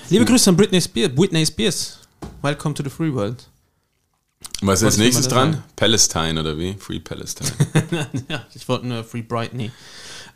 Liebe 0.10 0.26
Grüße 0.26 0.50
an 0.50 0.58
Britney 0.58 0.82
Spears. 0.82 1.14
Britney 1.14 1.46
Spears. 1.46 2.00
Welcome 2.42 2.74
to 2.76 2.84
the 2.84 2.90
Free 2.90 3.14
World. 3.14 3.48
Was 4.62 4.80
ist 4.82 4.86
als 4.86 4.98
nächstes 4.98 5.28
dran? 5.28 5.54
sagen? 5.54 5.64
Palestine 5.76 6.40
oder 6.40 6.58
wie? 6.58 6.74
Free 6.80 7.00
Palestine. 7.00 7.52
ja, 8.30 8.46
ich 8.54 8.68
wollte 8.68 8.88
nur 8.88 9.04
Free 9.04 9.22
Brightney. 9.22 9.72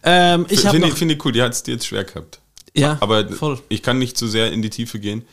Ähm, 0.04 0.46
ich 0.50 0.62
Finde 0.62 0.88
ich, 0.88 0.94
find 0.94 1.12
ich 1.12 1.26
cool, 1.26 1.32
die 1.32 1.42
hat 1.42 1.54
es 1.54 1.64
dir 1.64 1.74
jetzt 1.74 1.88
schwer 1.88 2.04
gehabt. 2.04 2.40
ja, 2.76 2.98
Aber 3.02 3.28
voll. 3.30 3.60
ich 3.70 3.82
kann 3.82 3.98
nicht 3.98 4.18
zu 4.18 4.28
sehr 4.28 4.52
in 4.52 4.62
die 4.62 4.70
Tiefe 4.70 5.00
gehen. 5.00 5.24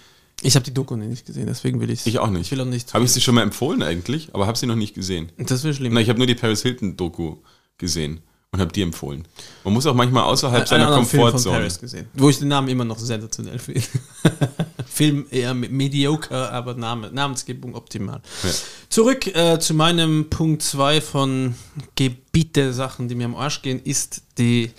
Ich 0.40 0.54
habe 0.56 0.64
die 0.64 0.74
Doku 0.74 0.96
nicht 0.96 1.26
gesehen, 1.26 1.46
deswegen 1.46 1.80
will 1.80 1.90
ich 1.90 2.06
Ich 2.06 2.18
auch 2.18 2.30
nicht. 2.30 2.46
Ich 2.46 2.50
will 2.52 2.60
auch 2.60 2.64
nicht. 2.66 2.92
Habe 2.94 3.04
ich 3.04 3.12
sie 3.12 3.20
schon 3.20 3.34
mal 3.34 3.42
empfohlen 3.42 3.82
eigentlich, 3.82 4.30
aber 4.34 4.46
habe 4.46 4.58
sie 4.58 4.66
noch 4.66 4.74
nicht 4.76 4.94
gesehen. 4.94 5.30
das 5.38 5.62
wäre 5.62 5.74
schlimm. 5.74 5.92
Na, 5.94 6.00
ich 6.00 6.08
habe 6.08 6.18
nur 6.18 6.26
die 6.26 6.34
Paris 6.34 6.62
Hilton 6.62 6.96
Doku 6.96 7.36
gesehen 7.78 8.22
und 8.52 8.60
habe 8.60 8.70
die 8.70 8.82
empfohlen. 8.82 9.24
Man 9.64 9.72
muss 9.72 9.86
auch 9.86 9.94
manchmal 9.94 10.24
außerhalb 10.24 10.68
seiner 10.68 10.86
anderen 10.86 11.06
Film 11.06 11.22
von 11.22 11.30
Komfortzone. 11.32 11.56
Paris 11.56 11.80
gesehen, 11.80 12.06
wo 12.12 12.28
ich 12.28 12.38
den 12.38 12.48
Namen 12.48 12.68
immer 12.68 12.84
noch 12.84 12.98
sensationell 12.98 13.58
finde. 13.58 13.80
Film 14.86 15.26
eher 15.30 15.54
mediocre, 15.54 16.52
aber 16.52 16.74
Name, 16.74 17.10
Namensgebung 17.10 17.74
optimal. 17.74 18.20
Ja. 18.42 18.50
Zurück 18.90 19.26
äh, 19.34 19.58
zu 19.58 19.72
meinem 19.72 20.28
Punkt 20.28 20.62
2 20.62 21.00
von 21.00 21.54
Gebiete 21.94 22.74
Sachen, 22.74 23.08
die 23.08 23.14
mir 23.14 23.24
am 23.24 23.36
Arsch 23.36 23.62
gehen, 23.62 23.80
ist 23.82 24.20
die, 24.36 24.70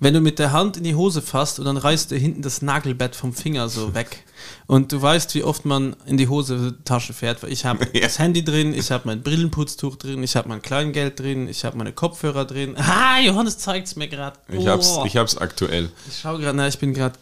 wenn 0.00 0.14
du 0.14 0.20
mit 0.20 0.38
der 0.38 0.52
Hand 0.52 0.76
in 0.78 0.84
die 0.84 0.94
Hose 0.94 1.20
fasst 1.22 1.58
und 1.58 1.66
dann 1.66 1.76
reißt 1.76 2.10
dir 2.10 2.18
hinten 2.18 2.42
das 2.42 2.62
Nagelbett 2.62 3.14
vom 3.14 3.32
Finger 3.32 3.68
so 3.68 3.94
weg. 3.94 4.24
Und 4.66 4.90
du 4.92 5.00
weißt, 5.00 5.34
wie 5.34 5.42
oft 5.44 5.64
man 5.66 5.94
in 6.06 6.16
die 6.16 6.26
Hosentasche 6.28 7.12
fährt, 7.12 7.42
weil 7.42 7.52
ich 7.52 7.64
habe 7.66 7.86
Ja. 7.92 8.00
das 8.00 8.18
Handy 8.18 8.42
drin, 8.42 8.72
ich 8.74 8.90
habe 8.90 9.02
mein 9.06 9.22
Brillenputztuch 9.22 9.96
drin, 9.96 10.22
ich 10.22 10.34
habe 10.36 10.48
mein 10.48 10.62
Kleingeld 10.62 11.20
drin, 11.20 11.46
ich 11.48 11.64
habe 11.64 11.76
meine 11.76 11.92
Kopfhörer 11.92 12.44
drin. 12.46 12.74
Ah, 13.02 13.20
Johannes 13.20 13.58
zeigt 13.58 13.86
es 13.88 13.96
mir 13.96 14.08
gerade. 14.08 14.38
Ich 14.48 14.66
hab's, 14.66 14.98
ich 15.04 15.16
hab's 15.16 15.36
aktuell. 15.36 15.90
Ich 16.08 16.18
schaue 16.20 16.38
gerade, 16.40 16.56
na, 16.56 16.66
ich 16.68 16.78
bin 16.78 16.94
gerade 16.94 17.18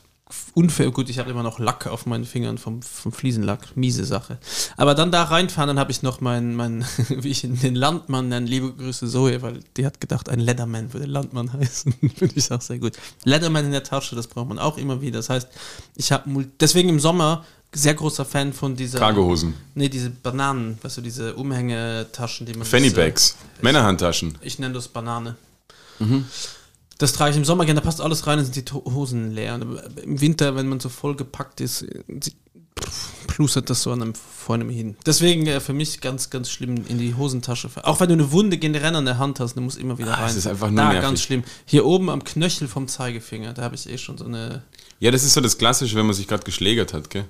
unfair. 0.55 0.91
Gut, 0.91 1.09
ich 1.09 1.19
habe 1.19 1.31
immer 1.31 1.43
noch 1.43 1.59
Lack 1.59 1.87
auf 1.87 2.07
meinen 2.07 2.25
Fingern 2.25 2.59
vom, 2.59 2.83
vom 2.83 3.13
Fliesenlack. 3.13 3.77
Miese 3.77 4.05
Sache. 4.05 4.39
Aber 4.77 4.95
dann 4.95 5.11
da 5.13 5.23
reinfahren, 5.25 5.69
dann 5.69 5.79
habe 5.79 5.91
ich 5.91 6.03
noch 6.03 6.21
meinen, 6.21 6.55
mein, 6.55 6.85
wie 7.09 7.29
ich 7.29 7.45
ihn 7.45 7.59
den 7.61 7.75
Landmann 7.75 8.29
nenne, 8.29 8.47
liebe 8.47 8.73
Grüße 8.73 9.09
Zoe, 9.09 9.41
weil 9.43 9.61
die 9.77 9.87
hat 9.87 10.01
gedacht, 10.01 10.29
ein 10.29 10.41
Leatherman 10.41 10.93
würde 10.93 11.07
Landmann 11.07 11.53
heißen. 11.55 11.93
Finde 11.93 12.35
ich 12.35 12.51
auch 12.53 12.61
sehr 12.61 12.79
gut. 12.79 12.95
Leatherman 13.25 13.65
in 13.67 13.73
der 13.73 13.85
Tasche, 13.85 14.17
das 14.17 14.27
braucht 14.27 14.49
man 14.49 14.59
auch 14.59 14.79
immer 14.79 15.01
wieder. 15.01 15.19
Das 15.19 15.31
heißt, 15.31 15.49
ich 15.97 16.13
habe 16.13 16.47
deswegen 16.61 16.89
im 16.89 17.01
Sommer 17.01 17.45
sehr 17.75 17.95
großer 17.95 18.25
Fan 18.25 18.53
von 18.55 18.77
dieser. 18.77 18.99
Cargohosen. 18.99 19.53
Nee, 19.75 19.89
diese 19.91 20.09
Bananen, 20.09 20.79
weißt 20.81 20.97
du, 20.97 21.01
diese 21.03 21.35
Umhängetaschen, 21.35 22.47
die 22.47 22.55
man. 22.55 22.65
Fanny 22.67 22.85
diese- 22.85 22.97
Bags. 22.97 23.37
Männerhandtaschen. 23.61 24.39
ich 24.41 24.59
nenne 24.59 24.73
das 24.75 24.89
Banane. 24.89 25.37
Das 26.99 27.13
trage 27.13 27.31
ich 27.31 27.37
im 27.37 27.45
Sommer 27.45 27.65
gerne, 27.65 27.81
da 27.81 27.85
passt 27.85 28.01
alles 28.01 28.27
rein, 28.27 28.39
dann 28.39 28.47
sind 28.53 28.57
die 28.69 28.73
Hosen 28.75 29.31
leer. 29.33 29.55
Und 29.55 29.79
Im 30.03 30.21
Winter, 30.21 30.57
wenn 30.57 30.69
man 30.69 30.81
so 30.81 30.89
voll 30.89 31.15
gepackt 31.17 31.61
ist, 31.61 31.87
plustert 33.27 33.71
das 33.71 33.83
so 33.83 33.93
an 33.93 34.03
einem, 34.03 34.15
vor 34.15 34.55
einem 34.57 34.71
hin. 34.71 34.97
Deswegen 35.07 35.47
äh, 35.47 35.61
für 35.61 35.73
mich 35.73 36.01
ganz, 36.01 36.31
ganz 36.31 36.51
schlimm 36.51 36.85
in 36.89 36.99
die 36.99 37.15
Hosentasche. 37.15 37.69
Auch 37.85 38.01
wenn 38.01 38.09
du 38.09 38.15
eine 38.15 38.33
Wunde 38.33 38.59
generell 38.59 38.95
an 38.97 39.05
der 39.05 39.19
Hand 39.19 39.41
hast, 39.41 39.55
du 39.57 39.61
musst 39.61 39.79
immer 39.79 39.99
wieder 39.99 40.13
Ah, 40.17 40.23
rein. 40.23 40.31
es 40.31 40.37
ist 40.37 40.47
einfach 40.47 40.69
nur 40.69 40.77
da, 40.77 40.85
nervig. 40.89 41.03
ganz 41.03 41.23
schlimm. 41.23 41.45
Hier 41.65 41.85
oben 41.87 42.11
am 42.11 42.25
Knöchel 42.25 42.67
vom 42.69 42.89
Zeigefinger, 42.89 43.53
da 43.53 43.63
habe 43.63 43.75
ich 43.75 43.89
eh 43.89 43.99
schon 43.99 44.19
so 44.19 44.25
eine. 44.25 44.63
Ja, 45.01 45.11
das 45.11 45.23
ist 45.23 45.35
so 45.35 45.41
das 45.41 45.59
Klassische, 45.59 45.95
wenn 45.97 46.07
man 46.07 46.15
sich 46.15 46.27
gerade 46.27 46.43
geschlägert 46.45 46.93
hat, 46.93 47.11
gell? 47.11 47.25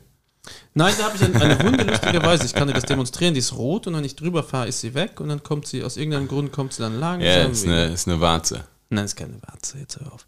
Nein, 0.72 0.94
da 0.98 1.04
habe 1.04 1.16
ich 1.16 1.22
eine, 1.22 1.38
eine 1.40 1.62
Wunde, 1.64 1.84
lustigerweise. 1.84 2.46
Ich 2.46 2.54
kann 2.54 2.68
dir 2.68 2.74
das 2.74 2.84
demonstrieren, 2.84 3.34
die 3.34 3.40
ist 3.40 3.54
rot 3.54 3.86
und 3.86 3.94
wenn 3.94 4.04
ich 4.04 4.16
drüber 4.16 4.42
fahre, 4.42 4.68
ist 4.68 4.80
sie 4.80 4.94
weg 4.94 5.20
und 5.20 5.28
dann 5.28 5.42
kommt 5.42 5.66
sie, 5.66 5.82
aus 5.82 5.96
irgendeinem 5.98 6.28
Grund 6.28 6.52
kommt 6.52 6.72
sie 6.72 6.82
dann 6.82 6.98
langsam 6.98 7.26
Ja, 7.28 7.42
ist 7.44 7.66
eine, 7.66 7.86
ist 7.92 8.08
eine 8.08 8.20
Warze. 8.20 8.64
Nein, 8.90 9.04
ist 9.04 9.16
keine 9.16 9.34
Warze, 9.42 9.78
jetzt 9.78 9.98
hör 10.00 10.12
auf. 10.12 10.26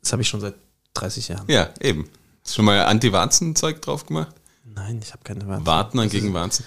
Das 0.00 0.12
habe 0.12 0.22
ich 0.22 0.28
schon 0.28 0.40
seit 0.40 0.54
30 0.94 1.28
Jahren. 1.28 1.44
Ja, 1.48 1.70
eben. 1.80 2.08
Hast 2.42 2.52
du 2.52 2.56
schon 2.56 2.64
mal 2.64 2.84
Anti-Warzen-Zeug 2.86 3.80
drauf 3.82 4.06
gemacht? 4.06 4.34
Nein, 4.64 5.00
ich 5.02 5.12
habe 5.12 5.22
keine 5.24 5.46
Warze. 5.46 5.66
Wartner 5.66 6.06
gegen 6.06 6.32
Warzen. 6.34 6.64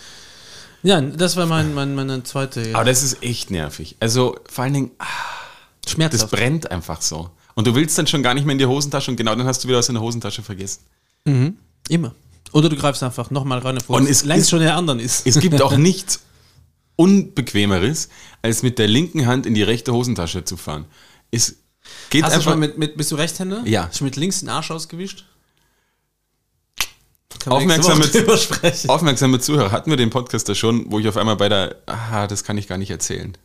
Ja, 0.83 1.01
das 1.01 1.35
war 1.35 1.47
mein, 1.47 1.73
mein, 1.73 1.95
meine 1.95 2.23
zweite 2.23 2.69
Aber 2.75 2.85
das 2.85 3.01
ist 3.01 3.23
echt 3.23 3.49
nervig. 3.49 3.95
Also 3.99 4.38
vor 4.47 4.63
allen 4.65 4.73
Dingen, 4.73 4.91
ah, 4.99 5.05
das 5.83 5.93
Schmerzhaft. 5.93 6.31
brennt 6.31 6.69
einfach 6.71 7.01
so. 7.01 7.31
Und 7.55 7.65
du 7.67 7.73
willst 7.73 7.97
dann 7.97 8.05
schon 8.05 8.21
gar 8.21 8.33
nicht 8.35 8.45
mehr 8.45 8.51
in 8.53 8.59
die 8.59 8.65
Hosentasche 8.67 9.09
und 9.09 9.17
genau 9.17 9.33
dann 9.33 9.47
hast 9.47 9.63
du 9.63 9.67
wieder 9.67 9.79
was 9.79 9.89
in 9.89 9.95
der 9.95 10.03
Hosentasche 10.03 10.43
vergessen. 10.43 10.81
Immer. 11.89 12.13
Oder 12.51 12.69
du 12.69 12.75
greifst 12.75 13.01
einfach 13.01 13.31
nochmal 13.31 13.59
rein, 13.59 13.77
obwohl 13.79 13.97
Und 14.01 14.03
es 14.07 14.17
es 14.19 14.23
längst 14.25 14.43
ist- 14.43 14.49
schon 14.51 14.59
der 14.59 14.75
anderen 14.75 14.99
ist. 14.99 15.25
Es 15.25 15.39
gibt 15.39 15.59
auch 15.63 15.75
nichts 15.75 16.19
Unbequemeres, 16.97 18.09
als 18.41 18.63
mit 18.63 18.79
der 18.79 18.88
linken 18.88 19.25
Hand 19.25 19.45
in 19.45 19.53
die 19.53 19.63
rechte 19.63 19.91
Hosentasche 19.93 20.45
zu 20.45 20.55
fahren. 20.57 20.85
Es 21.31 21.55
geht 22.09 22.23
Hast 22.23 22.31
du 22.33 22.38
einfach. 22.38 22.51
schon 22.51 22.59
mit, 22.59 22.77
mit, 22.77 22.97
bist 22.97 23.11
du 23.11 23.15
Rechtshänder? 23.15 23.61
Ja. 23.65 23.88
Hast 23.88 23.99
du 23.99 24.03
mit 24.05 24.15
links 24.15 24.39
den 24.39 24.49
Arsch 24.49 24.71
ausgewischt? 24.71 25.25
Kann 27.39 27.53
Aufmerksame, 27.53 28.05
aufmerksame 28.88 29.39
Zuhörer, 29.39 29.71
hatten 29.71 29.89
wir 29.89 29.97
den 29.97 30.09
Podcast 30.09 30.47
da 30.49 30.55
schon, 30.55 30.89
wo 30.91 30.99
ich 30.99 31.07
auf 31.07 31.17
einmal 31.17 31.35
bei 31.35 31.49
der, 31.49 31.75
ah, 31.85 32.27
das 32.27 32.43
kann 32.43 32.57
ich 32.57 32.67
gar 32.67 32.77
nicht 32.77 32.89
erzählen. 32.89 33.38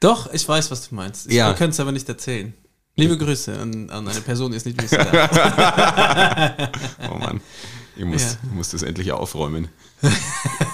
Doch, 0.00 0.32
ich 0.32 0.48
weiß, 0.48 0.70
was 0.70 0.88
du 0.88 0.94
meinst. 0.94 1.26
Ich 1.26 1.34
Ja. 1.34 1.52
kann 1.52 1.70
es 1.70 1.80
aber 1.80 1.92
nicht 1.92 2.08
erzählen. 2.08 2.54
Liebe 2.96 3.18
Grüße 3.18 3.58
an, 3.58 3.90
an 3.90 4.06
eine 4.08 4.20
Person, 4.20 4.52
die 4.52 4.56
ist 4.56 4.66
nicht 4.66 4.80
wissen 4.80 4.98
darf. 4.98 6.70
Oh 7.10 7.18
Mann, 7.18 7.40
ich 7.96 8.04
muss, 8.04 8.22
Ja. 8.22 8.28
ich 8.44 8.50
muss 8.52 8.68
das 8.70 8.82
endlich 8.82 9.10
aufräumen. 9.12 9.68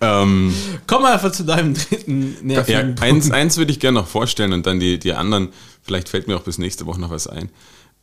ähm, 0.00 0.54
Komm 0.86 1.02
mal 1.02 1.14
einfach 1.14 1.32
zu 1.32 1.44
deinem 1.44 1.74
dritten 1.74 2.34
ja, 2.34 2.42
nervigen 2.42 2.94
Punkt. 2.94 3.02
eins, 3.02 3.30
eins 3.30 3.56
würde 3.56 3.72
ich 3.72 3.80
gerne 3.80 4.00
noch 4.00 4.08
vorstellen 4.08 4.52
und 4.52 4.66
dann 4.66 4.80
die, 4.80 4.98
die 4.98 5.12
anderen, 5.12 5.48
vielleicht 5.82 6.08
fällt 6.08 6.28
mir 6.28 6.36
auch 6.36 6.42
bis 6.42 6.58
nächste 6.58 6.86
Woche 6.86 7.00
noch 7.00 7.10
was 7.10 7.26
ein. 7.26 7.50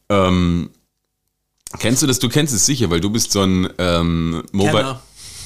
Ähm, 0.09 0.69
kennst 1.79 2.01
du 2.01 2.07
das? 2.07 2.19
Du 2.19 2.29
kennst 2.29 2.53
es 2.53 2.65
sicher, 2.65 2.89
weil 2.89 2.99
du 2.99 3.09
bist 3.09 3.31
so 3.31 3.41
ein 3.41 3.69
ähm, 3.77 4.43
Mobile. 4.51 4.99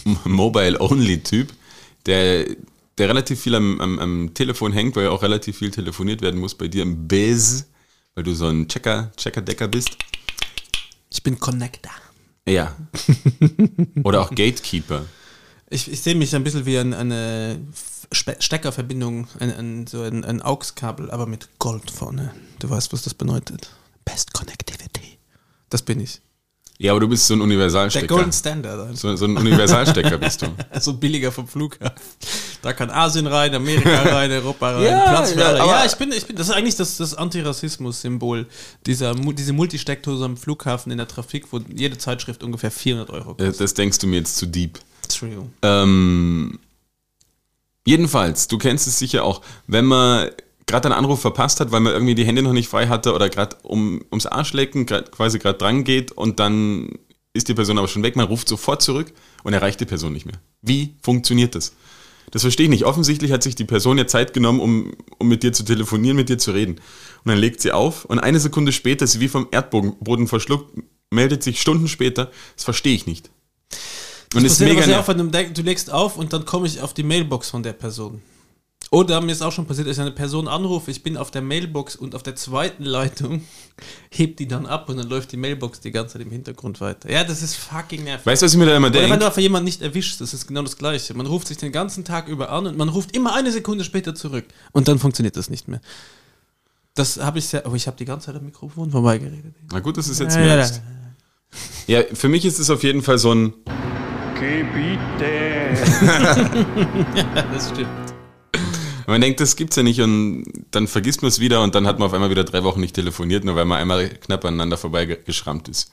Mobile-Only-Typ, 0.23 1.51
der, 2.05 2.45
der 2.97 3.09
relativ 3.09 3.41
viel 3.41 3.55
am, 3.55 3.79
am, 3.81 3.99
am 3.99 4.33
Telefon 4.33 4.73
hängt, 4.73 4.95
weil 4.95 5.05
ja 5.05 5.09
auch 5.11 5.23
relativ 5.23 5.57
viel 5.57 5.71
telefoniert 5.71 6.21
werden 6.21 6.39
muss 6.39 6.55
bei 6.55 6.67
dir 6.67 6.83
im 6.83 7.07
Biz, 7.07 7.67
weil 8.15 8.23
du 8.23 8.33
so 8.33 8.47
ein 8.47 8.67
Checker, 8.67 9.11
Checker-Decker 9.17 9.67
bist. 9.67 9.97
Ich 11.11 11.23
bin 11.23 11.39
Connector. 11.39 11.91
Ja. 12.47 12.75
Oder 14.03 14.21
auch 14.21 14.29
Gatekeeper. 14.29 15.05
Ich, 15.69 15.91
ich 15.91 16.01
sehe 16.01 16.15
mich 16.15 16.33
ein 16.35 16.43
bisschen 16.43 16.65
wie 16.65 16.77
ein, 16.77 16.93
eine 16.93 17.59
Spe- 18.11 18.37
Steckerverbindung, 18.39 19.27
ein, 19.39 19.51
ein, 19.53 19.87
so 19.87 20.01
ein, 20.01 20.23
ein 20.23 20.41
AUX-Kabel, 20.41 21.11
aber 21.11 21.25
mit 21.25 21.49
Gold 21.59 21.91
vorne. 21.91 22.31
Du 22.59 22.69
weißt, 22.69 22.93
was 22.93 23.01
das 23.01 23.13
bedeutet. 23.13 23.69
Best 24.05 24.33
Connectivity. 24.33 25.17
Das 25.69 25.81
bin 25.81 25.99
ich. 25.99 26.21
Ja, 26.79 26.91
aber 26.91 27.01
du 27.01 27.07
bist 27.09 27.25
so 27.25 27.33
ein 27.33 27.39
Der 27.39 27.45
Universalstecker. 27.45 28.07
Golden 28.07 28.31
Standard. 28.31 28.95
So, 28.95 29.15
so 29.15 29.25
ein 29.25 29.35
Universalstecker 29.35 30.17
bist 30.19 30.43
du. 30.43 30.47
So 30.79 30.93
billiger 30.93 31.31
vom 31.31 31.47
Flughafen. 31.47 31.95
Da 32.61 32.71
kann 32.71 32.89
Asien 32.91 33.25
rein, 33.27 33.53
Amerika 33.55 33.89
rein, 34.03 34.31
Europa 34.31 34.71
rein, 34.75 34.83
Ja, 34.83 35.09
Platz 35.09 35.31
für 35.31 35.39
ja, 35.39 35.47
alle. 35.47 35.61
aber- 35.63 35.71
Ja, 35.71 35.85
ich 35.85 35.95
bin, 35.95 36.11
ich 36.11 36.25
bin, 36.27 36.35
das 36.35 36.47
ist 36.49 36.53
eigentlich 36.53 36.75
das, 36.75 36.95
das 36.97 37.13
Antirassismus-Symbol. 37.15 38.45
Dieser, 38.85 39.15
diese 39.15 39.53
Multisteckdose 39.53 40.23
am 40.23 40.37
Flughafen 40.37 40.91
in 40.91 40.99
der 40.99 41.07
Trafik, 41.07 41.51
wo 41.51 41.59
jede 41.67 41.97
Zeitschrift 41.97 42.43
ungefähr 42.43 42.71
400 42.71 43.09
Euro 43.09 43.33
kostet. 43.35 43.59
Das 43.59 43.73
denkst 43.73 43.97
du 43.97 44.07
mir 44.07 44.17
jetzt 44.17 44.37
zu 44.37 44.45
deep. 44.45 44.79
True. 45.07 45.49
Ähm, 45.61 46.59
jedenfalls, 47.85 48.47
du 48.47 48.57
kennst 48.57 48.87
es 48.87 48.99
sicher 48.99 49.23
auch, 49.23 49.41
wenn 49.67 49.85
man 49.85 50.29
gerade 50.67 50.85
einen 50.87 50.97
Anruf 50.97 51.21
verpasst 51.21 51.59
hat, 51.59 51.71
weil 51.71 51.79
man 51.79 51.93
irgendwie 51.93 52.15
die 52.15 52.25
Hände 52.25 52.41
noch 52.41 52.53
nicht 52.53 52.67
frei 52.67 52.87
hatte 52.87 53.13
oder 53.13 53.29
gerade 53.29 53.55
um, 53.63 54.01
ums 54.11 54.25
Arschlecken 54.25 54.85
grad, 54.85 55.11
quasi 55.11 55.39
gerade 55.39 55.57
dran 55.57 55.83
geht 55.83 56.11
und 56.11 56.39
dann 56.39 56.99
ist 57.33 57.47
die 57.47 57.53
Person 57.53 57.77
aber 57.77 57.87
schon 57.87 58.03
weg, 58.03 58.15
man 58.15 58.27
ruft 58.27 58.49
sofort 58.49 58.81
zurück 58.81 59.13
und 59.43 59.53
erreicht 59.53 59.79
die 59.79 59.85
Person 59.85 60.13
nicht 60.13 60.25
mehr. 60.25 60.39
Wie 60.61 60.95
funktioniert 61.01 61.55
das? 61.55 61.73
Das 62.31 62.41
verstehe 62.41 62.65
ich 62.65 62.69
nicht. 62.69 62.83
Offensichtlich 62.83 63.31
hat 63.31 63.41
sich 63.41 63.55
die 63.55 63.63
Person 63.63 63.97
ja 63.97 64.05
Zeit 64.05 64.33
genommen, 64.33 64.59
um, 64.59 64.93
um 65.17 65.27
mit 65.29 65.43
dir 65.43 65.53
zu 65.53 65.63
telefonieren, 65.63 66.17
mit 66.17 66.27
dir 66.27 66.37
zu 66.37 66.51
reden. 66.51 66.73
Und 66.73 67.31
dann 67.31 67.37
legt 67.37 67.61
sie 67.61 67.71
auf 67.71 68.03
und 68.05 68.19
eine 68.19 68.39
Sekunde 68.39 68.73
später 68.73 69.05
ist 69.05 69.13
sie 69.13 69.19
wie 69.21 69.29
vom 69.29 69.47
Erdboden 69.51 69.95
Boden 69.99 70.27
verschluckt, 70.27 70.77
meldet 71.09 71.43
sich 71.43 71.61
Stunden 71.61 71.87
später. 71.87 72.31
Das 72.55 72.65
verstehe 72.65 72.95
ich 72.95 73.05
nicht. 73.05 73.29
Und 74.33 74.43
Das 74.43 74.53
ist 74.53 74.59
mega 74.59 74.73
nervig. 74.85 74.97
oft, 74.97 75.07
wenn 75.07 75.53
du, 75.53 75.61
legst 75.61 75.91
auf 75.91 76.17
und 76.17 76.33
dann 76.33 76.45
komme 76.45 76.67
ich 76.67 76.81
auf 76.81 76.93
die 76.93 77.03
Mailbox 77.03 77.49
von 77.49 77.63
der 77.63 77.73
Person. 77.73 78.21
Oder 78.89 79.19
mir 79.19 79.33
ist 79.33 79.41
auch 79.41 79.51
schon 79.51 79.65
passiert, 79.65 79.87
dass 79.87 79.97
ich 79.97 80.01
eine 80.01 80.11
Person 80.11 80.47
anrufe, 80.47 80.91
ich 80.91 81.03
bin 81.03 81.17
auf 81.17 81.29
der 81.29 81.41
Mailbox 81.41 81.97
und 81.97 82.15
auf 82.15 82.23
der 82.23 82.35
zweiten 82.35 82.83
Leitung 82.85 83.43
hebt 84.09 84.39
die 84.39 84.47
dann 84.47 84.65
ab 84.65 84.87
und 84.87 84.97
dann 84.97 85.09
läuft 85.09 85.33
die 85.33 85.37
Mailbox 85.37 85.81
die 85.81 85.91
ganze 85.91 86.13
Zeit 86.13 86.21
im 86.21 86.31
Hintergrund 86.31 86.79
weiter. 86.79 87.11
Ja, 87.11 87.25
das 87.25 87.41
ist 87.41 87.55
fucking 87.55 88.05
nervig. 88.05 88.25
Weißt 88.25 88.41
du, 88.41 88.45
was 88.45 88.53
ich 88.53 88.59
mir 88.59 88.65
da 88.65 88.77
immer 88.77 88.87
Oder 88.87 88.95
wenn 88.95 89.03
denke? 89.09 89.19
du 89.19 89.25
einfach 89.25 89.41
jemanden 89.41 89.65
nicht 89.65 89.81
erwischst, 89.81 90.21
das 90.21 90.33
ist 90.33 90.47
genau 90.47 90.61
das 90.61 90.77
Gleiche. 90.77 91.13
Man 91.15 91.25
ruft 91.25 91.47
sich 91.47 91.57
den 91.57 91.73
ganzen 91.73 92.05
Tag 92.05 92.29
über 92.29 92.49
an 92.49 92.65
und 92.65 92.77
man 92.77 92.87
ruft 92.87 93.13
immer 93.15 93.33
eine 93.35 93.51
Sekunde 93.51 93.83
später 93.83 94.15
zurück. 94.15 94.45
Und 94.71 94.87
dann 94.87 94.99
funktioniert 94.99 95.35
das 95.35 95.49
nicht 95.49 95.67
mehr. 95.67 95.81
Das 96.95 97.17
habe 97.17 97.39
ich 97.39 97.45
sehr. 97.47 97.65
Aber 97.65 97.75
ich 97.75 97.87
habe 97.87 97.97
die 97.97 98.05
ganze 98.05 98.27
Zeit 98.27 98.35
am 98.37 98.45
Mikrofon 98.45 98.89
vorbeigeredet. 98.89 99.53
Na 99.71 99.79
gut, 99.81 99.97
das 99.97 100.07
ist 100.07 100.19
jetzt 100.19 100.35
Ja, 100.35 100.45
ja, 100.55 100.69
Ja, 101.87 102.03
für 102.13 102.29
mich 102.29 102.45
ist 102.45 102.57
es 102.57 102.69
auf 102.69 102.83
jeden 102.83 103.01
Fall 103.01 103.17
so 103.17 103.33
ein. 103.33 103.53
Gebiete. 104.39 105.73
das 107.51 107.69
stimmt. 107.69 107.87
Man 109.07 109.21
denkt, 109.21 109.39
das 109.39 109.55
gibt's 109.55 109.75
ja 109.77 109.83
nicht 109.83 110.01
und 110.01 110.43
dann 110.71 110.87
vergisst 110.87 111.21
man 111.21 111.29
es 111.29 111.39
wieder 111.39 111.61
und 111.63 111.75
dann 111.75 111.87
hat 111.87 111.97
man 111.97 112.07
auf 112.07 112.13
einmal 112.13 112.29
wieder 112.29 112.43
drei 112.43 112.63
Wochen 112.63 112.81
nicht 112.81 112.93
telefoniert, 112.95 113.45
nur 113.45 113.55
weil 113.55 113.63
man 113.65 113.79
einmal 113.79 114.09
knapp 114.09 114.43
aneinander 114.43 114.77
vorbeigeschrammt 114.77 115.69
ist. 115.69 115.91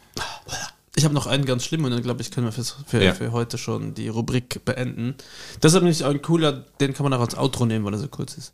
Ich 0.97 1.05
habe 1.05 1.15
noch 1.15 1.27
einen 1.29 1.45
ganz 1.45 1.65
schlimm 1.65 1.85
und 1.85 1.93
dann 1.93 2.03
glaube 2.03 2.23
ich, 2.23 2.31
können 2.33 2.47
wir 2.47 2.53
fürs, 2.53 2.77
für, 2.87 3.03
Ja. 3.03 3.15
für 3.15 3.31
heute 3.33 3.57
schon 3.57 3.95
die 3.95 4.09
Rubrik 4.09 4.65
beenden. 4.65 5.15
Deshalb 5.63 5.85
nämlich 5.85 6.05
ein 6.05 6.23
cooler, 6.23 6.65
den 6.81 6.93
kann 6.93 7.05
man 7.05 7.13
auch 7.13 7.21
als 7.21 7.37
Outro 7.37 7.67
nehmen, 7.67 7.85
weil 7.85 7.95
er 7.95 7.99
so 8.01 8.09
kurz 8.09 8.35
ist. 8.37 8.53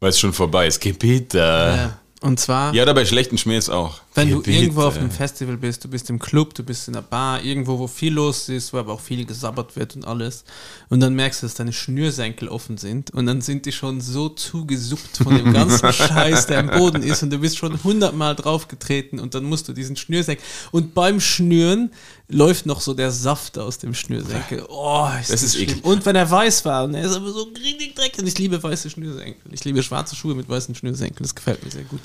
Weil 0.00 0.10
es 0.10 0.18
schon 0.20 0.32
vorbei 0.34 0.66
ist. 0.66 0.80
Gebiete. 0.80 1.38
Ja. 1.38 1.98
Und 2.22 2.38
zwar, 2.40 2.74
Ja, 2.74 2.82
oder 2.82 2.92
bei 2.94 3.06
schlechten 3.06 3.38
Schmähs 3.38 3.70
auch. 3.70 4.00
Wenn 4.14 4.28
du 4.28 4.36
Gebiete. 4.38 4.58
irgendwo 4.64 4.82
auf 4.82 4.96
einem 4.98 5.10
Festival 5.10 5.56
bist, 5.56 5.84
du 5.84 5.88
bist 5.88 6.10
im 6.10 6.18
Club, 6.18 6.52
du 6.54 6.64
bist 6.64 6.88
in 6.88 6.96
einer 6.96 7.02
Bar, 7.02 7.44
irgendwo, 7.44 7.78
wo 7.78 7.86
viel 7.86 8.12
los 8.12 8.48
ist, 8.48 8.72
wo 8.72 8.78
aber 8.78 8.92
auch 8.94 9.00
viel 9.00 9.24
gesabbert 9.24 9.76
wird 9.76 9.94
und 9.94 10.04
alles. 10.04 10.42
Und 10.88 10.98
dann 10.98 11.14
merkst 11.14 11.42
du, 11.42 11.46
dass 11.46 11.54
deine 11.54 11.72
Schnürsenkel 11.72 12.48
offen 12.48 12.76
sind 12.76 13.12
und 13.12 13.26
dann 13.26 13.40
sind 13.40 13.66
die 13.66 13.72
schon 13.72 14.00
so 14.00 14.28
zugesuppt 14.28 15.18
von 15.18 15.36
dem 15.36 15.52
ganzen 15.52 15.92
Scheiß, 15.92 16.46
der 16.48 16.58
am 16.58 16.70
Boden 16.70 17.02
ist 17.04 17.22
und 17.22 17.30
du 17.30 17.38
bist 17.38 17.56
schon 17.56 17.82
hundertmal 17.84 18.34
draufgetreten 18.34 19.20
und 19.20 19.34
dann 19.36 19.44
musst 19.44 19.68
du 19.68 19.72
diesen 19.72 19.94
Schnürsenkel. 19.96 20.44
Und 20.72 20.92
beim 20.94 21.20
Schnüren 21.20 21.92
läuft 22.28 22.66
noch 22.66 22.80
so 22.80 22.94
der 22.94 23.12
Saft 23.12 23.58
aus 23.58 23.78
dem 23.78 23.94
Schnürsenkel. 23.94 24.64
Oh, 24.68 25.08
ist 25.20 25.30
Das 25.30 25.40
das, 25.40 25.42
ist 25.42 25.54
schlimm. 25.54 25.68
eklig. 25.70 25.84
Und 25.84 26.04
wenn 26.04 26.16
er 26.16 26.28
weiß 26.28 26.64
war 26.64 26.84
und 26.84 26.94
er 26.94 27.04
ist 27.04 27.14
aber 27.14 27.30
so 27.32 27.42
richtig 27.56 27.94
dreckig. 27.94 28.18
Und 28.20 28.26
ich 28.26 28.38
liebe 28.38 28.60
weiße 28.60 28.90
Schnürsenkel. 28.90 29.52
Ich 29.52 29.64
liebe 29.64 29.82
schwarze 29.84 30.16
Schuhe 30.16 30.34
mit 30.34 30.48
weißen 30.48 30.74
Schnürsenkeln. 30.74 31.22
Das 31.22 31.34
gefällt 31.34 31.64
mir 31.64 31.70
sehr 31.70 31.84
gut. 31.84 32.00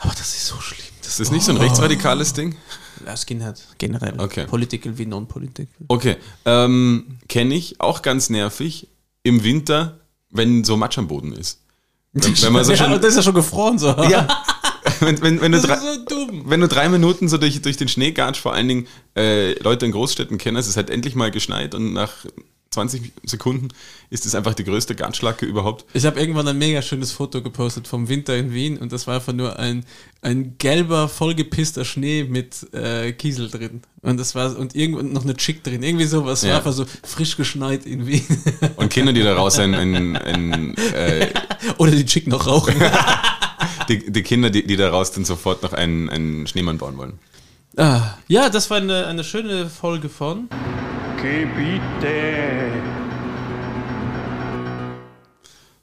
Aber 0.00 0.12
das 0.12 0.34
ist 0.34 0.46
so 0.46 0.60
schlimm. 0.60 0.80
Ist 1.02 1.20
das 1.20 1.30
nicht 1.30 1.44
so 1.44 1.52
ein 1.52 1.58
rechtsradikales 1.58 2.32
Ding? 2.32 2.56
Ja, 3.04 3.16
Skinhead, 3.16 3.60
generell. 3.78 4.14
Okay. 4.18 4.46
Political 4.46 4.96
wie 4.96 5.06
non-political. 5.06 5.86
Okay. 5.88 6.16
Ähm, 6.44 7.18
Kenne 7.28 7.54
ich, 7.54 7.80
auch 7.80 8.02
ganz 8.02 8.30
nervig, 8.30 8.88
im 9.22 9.42
Winter, 9.42 10.00
wenn 10.30 10.64
so 10.64 10.76
Matsch 10.76 10.98
am 10.98 11.08
Boden 11.08 11.32
ist. 11.32 11.60
Wenn, 12.12 12.42
wenn 12.42 12.52
man 12.52 12.64
so 12.64 12.70
ja, 12.72 12.78
schon, 12.78 12.92
und 12.92 13.02
das 13.02 13.10
ist 13.10 13.16
ja 13.16 13.22
schon 13.22 13.34
gefroren 13.34 13.78
so. 13.78 13.88
ja, 13.88 14.26
wenn, 15.00 15.20
wenn, 15.20 15.40
wenn, 15.40 15.52
du 15.52 15.58
Das 15.60 15.66
drei, 15.66 15.74
ist 15.74 15.82
so 15.82 16.04
dumm. 16.26 16.44
wenn 16.46 16.60
du 16.60 16.68
drei 16.68 16.88
Minuten 16.88 17.28
so 17.28 17.38
durch, 17.38 17.60
durch 17.60 17.76
den 17.76 17.88
Schnee 17.88 18.12
gatsch, 18.12 18.40
vor 18.40 18.54
allen 18.54 18.68
Dingen 18.68 18.86
äh, 19.16 19.58
Leute 19.62 19.86
in 19.86 19.92
Großstädten 19.92 20.38
kennen, 20.38 20.56
es 20.56 20.68
ist 20.68 20.76
halt 20.76 20.90
endlich 20.90 21.14
mal 21.14 21.30
geschneit 21.30 21.74
und 21.74 21.92
nach 21.92 22.12
20 22.72 23.12
Sekunden 23.24 23.68
ist 24.10 24.26
es 24.26 24.36
einfach 24.36 24.54
die 24.54 24.62
größte 24.62 24.94
Gatschlacke 24.94 25.44
überhaupt. 25.44 25.84
Ich 25.92 26.06
habe 26.06 26.20
irgendwann 26.20 26.46
ein 26.46 26.56
mega 26.56 26.82
schönes 26.82 27.10
Foto 27.10 27.42
gepostet 27.42 27.88
vom 27.88 28.08
Winter 28.08 28.36
in 28.36 28.54
Wien 28.54 28.78
und 28.78 28.92
das 28.92 29.08
war 29.08 29.16
einfach 29.16 29.32
nur 29.32 29.58
ein, 29.58 29.84
ein 30.22 30.56
gelber, 30.56 31.08
vollgepisster 31.08 31.84
Schnee 31.84 32.22
mit 32.22 32.72
äh, 32.72 33.10
Kiesel 33.12 33.50
drin. 33.50 33.82
Und 34.02 34.20
das 34.20 34.36
war 34.36 34.56
und 34.56 34.76
irgendwo 34.76 35.02
noch 35.02 35.24
eine 35.24 35.36
Chick 35.36 35.64
drin. 35.64 35.82
Irgendwie 35.82 36.04
sowas. 36.04 36.42
Ja. 36.42 36.50
War 36.50 36.56
einfach 36.58 36.72
so 36.72 36.86
frisch 37.02 37.36
geschneit 37.36 37.86
in 37.86 38.06
Wien. 38.06 38.24
Und 38.76 38.90
Kinder, 38.90 39.12
die 39.12 39.24
daraus 39.24 39.58
ein, 39.58 39.74
ein, 39.74 40.16
ein 40.16 40.76
äh, 40.94 41.26
Oder 41.78 41.90
die 41.90 42.06
Chick 42.06 42.28
noch 42.28 42.46
rauchen. 42.46 42.76
die, 43.88 44.12
die 44.12 44.22
Kinder, 44.22 44.48
die, 44.48 44.64
die 44.64 44.76
daraus 44.76 45.10
dann 45.10 45.24
sofort 45.24 45.64
noch 45.64 45.72
einen, 45.72 46.08
einen 46.08 46.46
Schneemann 46.46 46.78
bauen 46.78 46.96
wollen. 46.98 47.18
Ah, 47.76 48.14
ja, 48.28 48.48
das 48.48 48.70
war 48.70 48.78
eine, 48.78 49.06
eine 49.06 49.24
schöne 49.24 49.68
Folge 49.68 50.08
von. 50.08 50.48
Gebiete. 51.16 52.72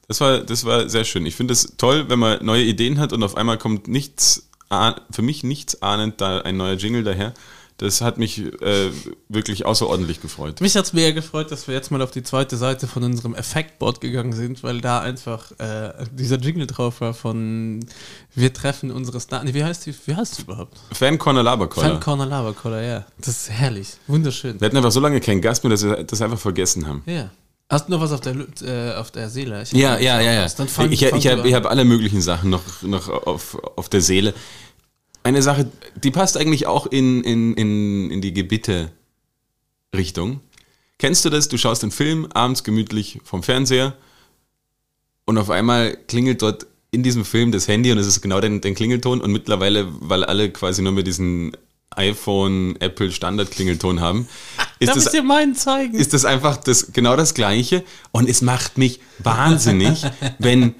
Das 0.08 0.22
war, 0.22 0.40
das 0.40 0.66
war 0.66 0.90
sehr 0.90 1.04
schön. 1.04 1.26
Ich 1.26 1.36
finde 1.36 1.54
es 1.54 1.76
toll, 1.78 2.10
wenn 2.10 2.20
man 2.20 2.44
neue 2.44 2.64
Ideen 2.64 3.00
hat 3.00 3.12
und 3.14 3.24
auf 3.24 3.36
einmal 3.36 3.58
kommt 3.58 3.88
nichts, 3.88 4.50
für 5.12 5.22
mich 5.22 5.44
nichts 5.44 5.82
ahnend 5.82 6.22
da 6.22 6.40
ein 6.40 6.58
neuer 6.58 6.76
Jingle 6.76 7.04
daher. 7.04 7.34
Das 7.78 8.02
hat 8.02 8.18
mich 8.18 8.40
äh, 8.40 8.90
wirklich 9.30 9.66
außerordentlich 9.66 10.20
gefreut. 10.20 10.62
Mich 10.62 10.76
hat's 10.76 10.94
mega 10.94 11.12
gefreut, 11.12 11.52
dass 11.52 11.68
wir 11.68 11.76
jetzt 11.76 11.92
mal 11.92 12.02
auf 12.02 12.10
die 12.10 12.24
zweite 12.24 12.58
Seite 12.58 12.88
von 12.88 13.04
unserem 13.04 13.36
Effektboard 13.36 14.02
gegangen 14.02 14.34
sind, 14.34 14.64
weil 14.64 14.82
da 14.82 15.00
einfach 15.00 15.52
äh, 15.60 15.94
dieser 16.12 16.38
Jingle 16.38 16.66
drauf 16.66 17.02
war 17.02 17.14
von 17.14 17.86
Wir 18.34 18.52
treffen 18.52 18.90
unsere 18.90 19.22
Stars. 19.22 19.44
Nee, 19.44 19.54
wie 19.54 19.64
heißt 19.64 19.86
die? 19.86 19.94
Wie 20.06 20.16
heißt 20.16 20.40
die 20.40 20.42
überhaupt? 20.42 20.76
Fan 20.92 21.20
Corner 21.20 21.44
Labercoller. 21.44 21.90
Fan 21.90 22.00
Corner 22.00 22.26
Lava 22.26 22.54
Collar, 22.54 22.82
ja. 22.82 23.06
Das 23.20 23.30
ist 23.30 23.50
herrlich. 23.52 23.90
Wunderschön. 24.08 24.60
Wir 24.60 24.66
hatten 24.66 24.78
einfach 24.78 24.92
so 24.92 25.00
lange 25.00 25.20
keinen 25.20 25.42
Gast 25.42 25.64
mehr, 25.64 25.70
dass 25.70 25.84
wir 25.84 26.04
das 26.04 26.20
einfach 26.22 26.40
vergessen 26.40 26.88
haben. 26.88 27.04
Ja. 27.06 27.30
Hast 27.70 27.90
du 27.90 27.92
noch 27.92 28.00
was 28.00 28.14
auf 28.14 28.22
der, 28.22 28.34
äh, 28.64 28.96
auf 28.96 29.12
der 29.12 29.30
Seele? 29.30 29.62
Ja, 29.72 30.00
ja, 30.00 30.22
ja, 30.22 30.32
ja. 30.32 30.46
ich 30.46 31.02
ich, 31.02 31.28
habe 31.28 31.54
hab 31.54 31.66
alle 31.66 31.84
möglichen 31.84 32.22
Sachen 32.22 32.50
noch, 32.50 32.64
noch 32.82 33.10
auf, 33.10 33.58
auf 33.76 33.90
der 33.90 34.00
Seele. 34.00 34.34
Eine 35.28 35.42
Sache, 35.42 35.70
die 36.02 36.12
passt 36.12 36.38
eigentlich 36.38 36.68
auch 36.68 36.86
in, 36.86 37.22
in, 37.22 37.54
in, 37.56 38.12
in 38.12 38.22
die 38.22 38.34
Gebitte-Richtung. 38.34 40.40
Kennst 41.00 41.26
du 41.26 41.30
das? 41.30 41.50
Du 41.50 41.58
schaust 41.58 41.84
einen 41.84 41.92
Film 41.92 42.30
abends 42.34 42.64
gemütlich 42.64 43.20
vom 43.26 43.44
Fernseher 43.44 43.98
und 45.26 45.38
auf 45.38 45.50
einmal 45.50 45.98
klingelt 46.08 46.42
dort 46.42 46.68
in 46.92 47.04
diesem 47.04 47.26
Film 47.26 47.52
das 47.52 47.68
Handy 47.68 47.92
und 47.92 47.98
es 47.98 48.08
ist 48.08 48.22
genau 48.22 48.40
den, 48.40 48.62
den 48.62 48.74
Klingelton 48.74 49.20
und 49.20 49.34
mittlerweile, 49.34 49.90
weil 50.00 50.24
alle 50.24 50.50
quasi 50.50 50.82
nur 50.82 50.94
mit 50.94 51.08
diesen 51.08 51.52
iPhone, 51.90 52.80
Apple 52.80 53.12
Standard-Klingelton 53.12 54.00
haben, 54.00 54.30
ist 54.80 54.88
Darf 54.88 54.96
das 54.96 55.08
ich 55.08 55.12
dir 55.12 55.24
meinen 55.24 55.56
zeigen? 55.56 55.96
ist 55.96 56.14
das 56.14 56.24
einfach 56.24 56.56
das, 56.56 56.94
genau 56.94 57.18
das 57.18 57.34
Gleiche. 57.34 57.84
Und 58.14 58.30
es 58.30 58.42
macht 58.42 58.78
mich 58.78 59.02
wahnsinnig, 59.20 60.06
wenn 60.40 60.74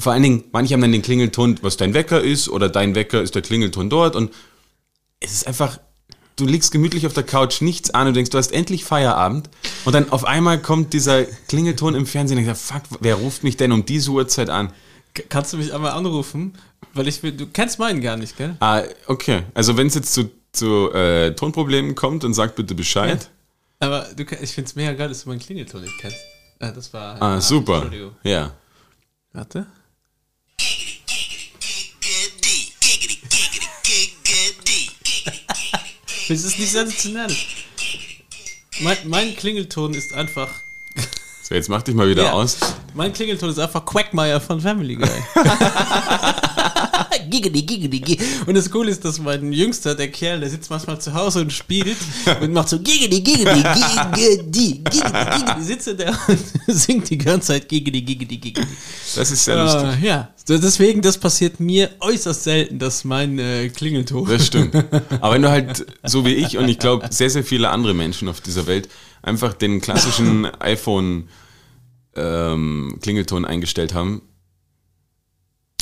vor 0.00 0.12
allen 0.12 0.22
Dingen, 0.22 0.44
manche 0.52 0.74
haben 0.74 0.80
dann 0.80 0.92
den 0.92 1.02
Klingelton, 1.02 1.58
was 1.62 1.76
dein 1.76 1.92
Wecker 1.94 2.20
ist, 2.22 2.48
oder 2.48 2.68
dein 2.68 2.94
Wecker 2.94 3.20
ist 3.20 3.34
der 3.34 3.42
Klingelton 3.42 3.90
dort. 3.90 4.14
Und 4.14 4.32
es 5.20 5.32
ist 5.32 5.46
einfach, 5.46 5.80
du 6.36 6.46
liegst 6.46 6.70
gemütlich 6.70 7.06
auf 7.06 7.14
der 7.14 7.24
Couch, 7.24 7.60
nichts 7.60 7.90
an 7.90 8.06
und 8.06 8.14
denkst, 8.14 8.30
du 8.30 8.38
hast 8.38 8.52
endlich 8.52 8.84
Feierabend. 8.84 9.50
Und 9.84 9.94
dann 9.94 10.10
auf 10.10 10.24
einmal 10.24 10.60
kommt 10.60 10.92
dieser 10.92 11.24
Klingelton 11.24 11.96
im 11.96 12.06
Fernsehen 12.06 12.38
und 12.38 12.44
ich 12.44 12.48
sag, 12.48 12.82
fuck, 12.82 12.98
wer 13.00 13.16
ruft 13.16 13.42
mich 13.42 13.56
denn 13.56 13.72
um 13.72 13.84
diese 13.84 14.12
Uhrzeit 14.12 14.50
an? 14.50 14.72
Kannst 15.28 15.52
du 15.52 15.56
mich 15.56 15.74
einmal 15.74 15.92
anrufen? 15.92 16.56
Weil 16.94 17.08
ich 17.08 17.22
will, 17.24 17.32
du 17.32 17.46
kennst 17.46 17.80
meinen 17.80 18.00
gar 18.00 18.16
nicht, 18.16 18.36
gell? 18.36 18.56
Ah, 18.60 18.82
okay. 19.08 19.42
Also 19.54 19.76
wenn 19.76 19.88
es 19.88 19.94
jetzt 19.96 20.14
zu, 20.14 20.30
zu 20.52 20.92
äh, 20.92 21.34
Tonproblemen 21.34 21.96
kommt, 21.96 22.22
dann 22.22 22.34
sag 22.34 22.54
bitte 22.54 22.76
Bescheid. 22.76 23.30
Aber 23.80 24.06
du, 24.16 24.22
ich 24.22 24.52
finde 24.52 24.68
es 24.68 24.76
mega 24.76 24.92
geil, 24.92 25.08
dass 25.08 25.24
du 25.24 25.28
meinen 25.28 25.40
Klingelton 25.40 25.82
nicht 25.82 25.98
kennst. 25.98 26.18
Ah, 26.60 26.70
das 26.70 26.92
war. 26.92 27.20
Ah, 27.20 27.40
super. 27.40 27.90
Ja. 28.22 28.52
Warte. 29.32 29.66
Das 36.34 36.44
ist 36.44 36.58
nicht 36.58 36.70
sensationell. 36.72 37.34
Mein, 38.80 38.96
mein 39.04 39.36
Klingelton 39.36 39.94
ist 39.94 40.12
einfach. 40.12 40.48
So, 41.42 41.54
jetzt 41.54 41.70
mach 41.70 41.80
dich 41.82 41.94
mal 41.94 42.06
wieder 42.06 42.24
Ja. 42.24 42.32
aus. 42.32 42.58
Mein 42.92 43.10
Klingelton 43.14 43.48
ist 43.48 43.58
einfach 43.58 43.82
Quackmeier 43.86 44.38
von 44.38 44.60
Family 44.60 44.96
Guy. 44.96 45.08
giggity, 47.18 47.62
giggity, 47.62 48.00
giggity. 48.00 48.24
Und 48.46 48.54
das 48.54 48.70
Coole 48.70 48.90
ist, 48.90 49.04
dass 49.04 49.18
mein 49.18 49.52
Jüngster, 49.52 49.94
der 49.94 50.08
Kerl, 50.08 50.40
der 50.40 50.50
sitzt 50.50 50.70
manchmal 50.70 51.00
zu 51.00 51.12
Hause 51.12 51.40
und 51.40 51.52
spielt 51.52 51.96
und 52.40 52.52
macht 52.52 52.68
so 52.68 52.78
giggity, 52.78 53.20
giggity, 53.20 53.62
giggity, 53.62 53.90
giggity, 54.14 54.82
giggity. 54.90 55.62
Sitzt 55.62 55.88
da 55.98 56.16
und 56.28 56.38
singt 56.66 57.10
die 57.10 57.18
ganze 57.18 57.48
Zeit 57.48 57.68
giggity, 57.68 58.02
giggity, 58.02 58.38
giggity. 58.38 58.68
Das 59.16 59.30
ist 59.30 59.44
sehr 59.44 59.62
lustig. 59.62 60.02
Äh, 60.02 60.06
ja, 60.06 60.32
deswegen, 60.48 61.02
das 61.02 61.18
passiert 61.18 61.60
mir 61.60 61.90
äußerst 62.00 62.44
selten, 62.44 62.78
dass 62.78 63.04
mein 63.04 63.38
äh, 63.38 63.68
Klingelton. 63.68 64.26
Das 64.28 64.46
stimmt. 64.46 64.74
Aber 65.20 65.34
wenn 65.34 65.42
du 65.42 65.50
halt, 65.50 65.84
so 66.04 66.24
wie 66.24 66.34
ich 66.34 66.56
und 66.58 66.68
ich 66.68 66.78
glaube 66.78 67.08
sehr, 67.10 67.30
sehr 67.30 67.44
viele 67.44 67.70
andere 67.70 67.94
Menschen 67.94 68.28
auf 68.28 68.40
dieser 68.40 68.66
Welt, 68.66 68.88
einfach 69.22 69.54
den 69.54 69.80
klassischen 69.80 70.46
iPhone-Klingelton 70.46 73.44
eingestellt 73.44 73.94
haben, 73.94 74.22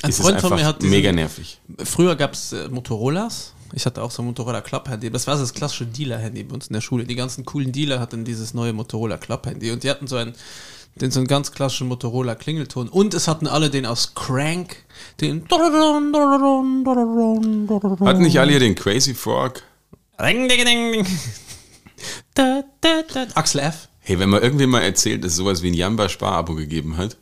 Ein 0.03 0.11
ist 0.11 0.19
es 0.19 0.25
Freund 0.25 0.41
von 0.41 0.53
einfach 0.53 0.59
mir 0.59 0.67
hat 0.67 0.83
diesen, 0.83 0.91
mega 0.91 1.13
nervig. 1.13 1.61
Früher 1.85 2.17
gab 2.17 2.35
es 2.35 2.53
äh, 2.53 2.69
Motorolas. 2.69 3.53
Ich 3.73 3.85
hatte 3.87 4.03
auch 4.03 4.11
so 4.11 4.23
ein 4.23 4.27
Motorola 4.27 4.61
Club-Handy. 4.61 5.11
Das 5.11 5.27
war 5.27 5.37
das 5.37 5.53
klassische 5.53 5.87
Dealer-Handy 5.87 6.45
bei 6.45 6.55
uns 6.55 6.69
in 6.69 6.75
der 6.75 6.81
Schule. 6.81 7.05
Die 7.05 7.17
ganzen 7.17 7.45
coolen 7.45 7.73
Dealer 7.73 7.99
hatten 7.99 8.25
dieses 8.25 8.55
neue 8.55 8.73
Motorola 8.73 9.17
Club-Handy. 9.17 9.73
Und 9.73 9.83
die 9.83 9.91
hatten 9.91 10.07
so 10.07 10.17
ein 10.17 10.35
den 11.01 11.11
so 11.11 11.21
einen 11.21 11.27
ganz 11.27 11.53
klassischen 11.53 11.89
Motorola 11.89 12.35
Klingelton. 12.35 12.89
Und 12.89 13.13
es 13.15 13.29
hatten 13.29 13.47
alle 13.47 13.71
den 13.71 13.87
aus 13.87 14.15
Crank, 14.15 14.77
den 15.21 15.47
Hatten 18.01 18.23
nicht 18.23 18.41
alle 18.41 18.53
hier 18.53 18.61
den 18.61 18.75
Crazy 18.75 19.15
Frog? 19.15 19.63
Da, 22.35 22.65
da, 22.81 23.03
da. 23.13 23.27
Axel 23.35 23.61
F. 23.61 23.89
Hey, 24.01 24.19
wenn 24.19 24.29
man 24.31 24.43
irgendwem 24.43 24.71
mal 24.71 24.83
erzählt, 24.83 25.25
dass 25.25 25.33
es 25.33 25.39
sowas 25.39 25.63
wie 25.63 25.71
ein 25.71 25.75
Jamba-Spar-Abo 25.75 26.55
gegeben 26.55 26.97
hat, 26.97 27.17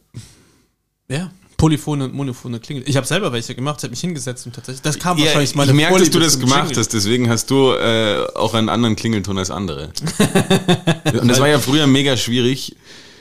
Ja. 1.08 1.30
Polyphone 1.56 2.02
und 2.02 2.14
monophone 2.14 2.60
Klingel. 2.60 2.84
Ich 2.86 2.96
habe 2.96 3.06
selber 3.06 3.32
welche 3.32 3.54
gemacht, 3.54 3.78
ich 3.78 3.84
habe 3.84 3.90
mich 3.90 4.00
hingesetzt 4.00 4.46
und 4.46 4.54
tatsächlich. 4.54 4.82
Das 4.82 4.98
kam 4.98 5.16
Ja, 5.18 5.24
wahrscheinlich 5.26 5.50
ich 5.50 5.56
meine 5.56 5.72
merke, 5.72 5.98
dass 5.98 6.10
du 6.10 6.18
das 6.20 6.38
gemacht 6.38 6.64
Jingle. 6.66 6.76
hast, 6.78 6.92
deswegen 6.92 7.28
hast 7.30 7.50
du 7.50 7.72
äh, 7.72 8.26
auch 8.34 8.54
einen 8.54 8.68
anderen 8.68 8.96
Klingelton 8.96 9.38
als 9.38 9.50
andere. 9.50 9.90
Und 11.20 11.28
das 11.28 11.40
war 11.40 11.48
ja 11.48 11.58
früher 11.58 11.86
mega 11.86 12.16
schwierig, 12.16 12.76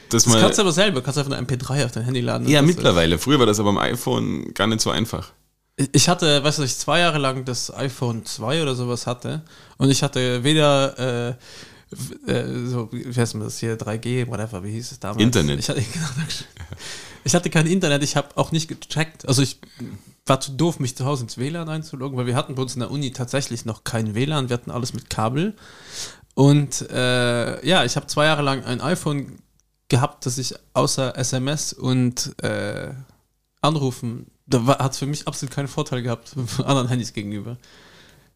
dass 0.09 0.23
Das 0.23 0.33
man. 0.33 0.41
kannst 0.41 0.57
du 0.57 0.63
aber 0.63 0.71
selber, 0.71 1.01
kannst 1.01 1.17
einfach 1.19 1.31
eine 1.35 1.45
MP3 1.45 1.85
auf 1.85 1.91
dein 1.91 2.03
Handy 2.03 2.21
laden. 2.21 2.47
ja, 2.47 2.61
mittlerweile. 2.61 3.17
Früher 3.19 3.39
war 3.39 3.45
das 3.45 3.59
aber 3.59 3.69
am 3.69 3.77
iPhone 3.77 4.53
gar 4.53 4.67
nicht 4.67 4.81
so 4.81 4.89
einfach. 4.89 5.29
Ich 5.91 6.07
hatte, 6.07 6.43
weißt 6.43 6.59
du, 6.59 6.63
ich 6.63 6.77
zwei 6.77 6.99
Jahre 6.99 7.17
lang 7.17 7.45
das 7.45 7.73
iPhone 7.75 8.25
2 8.25 8.61
oder 8.61 8.75
sowas 8.75 9.07
hatte 9.07 9.41
und 9.77 9.89
ich 9.89 10.03
hatte 10.03 10.43
weder 10.43 11.29
äh, 11.29 11.33
äh, 12.27 12.65
so, 12.65 12.89
wie 12.91 13.13
heißt 13.13 13.35
das 13.35 13.57
hier, 13.57 13.77
3G, 13.77 14.27
whatever, 14.27 14.63
wie 14.63 14.71
hieß 14.71 14.91
es 14.91 14.99
damals? 14.99 15.21
Internet. 15.21 15.59
Ich 15.59 15.69
hatte, 15.69 15.83
ich 17.23 17.35
hatte 17.35 17.49
kein 17.49 17.67
Internet, 17.67 18.03
ich 18.03 18.15
habe 18.15 18.29
auch 18.35 18.51
nicht 18.51 18.67
gecheckt, 18.67 19.27
also 19.27 19.41
ich 19.41 19.59
war 20.25 20.39
zu 20.39 20.51
doof, 20.51 20.79
mich 20.79 20.95
zu 20.95 21.05
Hause 21.05 21.23
ins 21.23 21.37
WLAN 21.37 21.69
einzuloggen, 21.69 22.17
weil 22.17 22.25
wir 22.25 22.35
hatten 22.35 22.55
bei 22.55 22.61
uns 22.61 22.75
in 22.75 22.79
der 22.79 22.91
Uni 22.91 23.11
tatsächlich 23.11 23.65
noch 23.65 23.83
kein 23.83 24.15
WLAN, 24.15 24.49
wir 24.49 24.53
hatten 24.53 24.71
alles 24.71 24.93
mit 24.93 25.09
Kabel. 25.09 25.55
Und 26.35 26.89
äh, 26.89 27.65
ja, 27.65 27.83
ich 27.83 27.95
habe 27.95 28.07
zwei 28.07 28.25
Jahre 28.25 28.41
lang 28.41 28.63
ein 28.63 28.81
iPhone 28.81 29.39
gehabt, 29.89 30.25
das 30.25 30.37
ich 30.37 30.55
außer 30.73 31.17
SMS 31.17 31.73
und 31.73 32.33
äh, 32.41 32.93
Anrufen, 33.61 34.27
da 34.45 34.65
hat 34.79 34.93
es 34.93 34.97
für 34.97 35.05
mich 35.05 35.27
absolut 35.27 35.53
keinen 35.53 35.67
Vorteil 35.67 36.01
gehabt 36.01 36.35
anderen 36.63 36.87
Handys 36.87 37.13
gegenüber. 37.13 37.57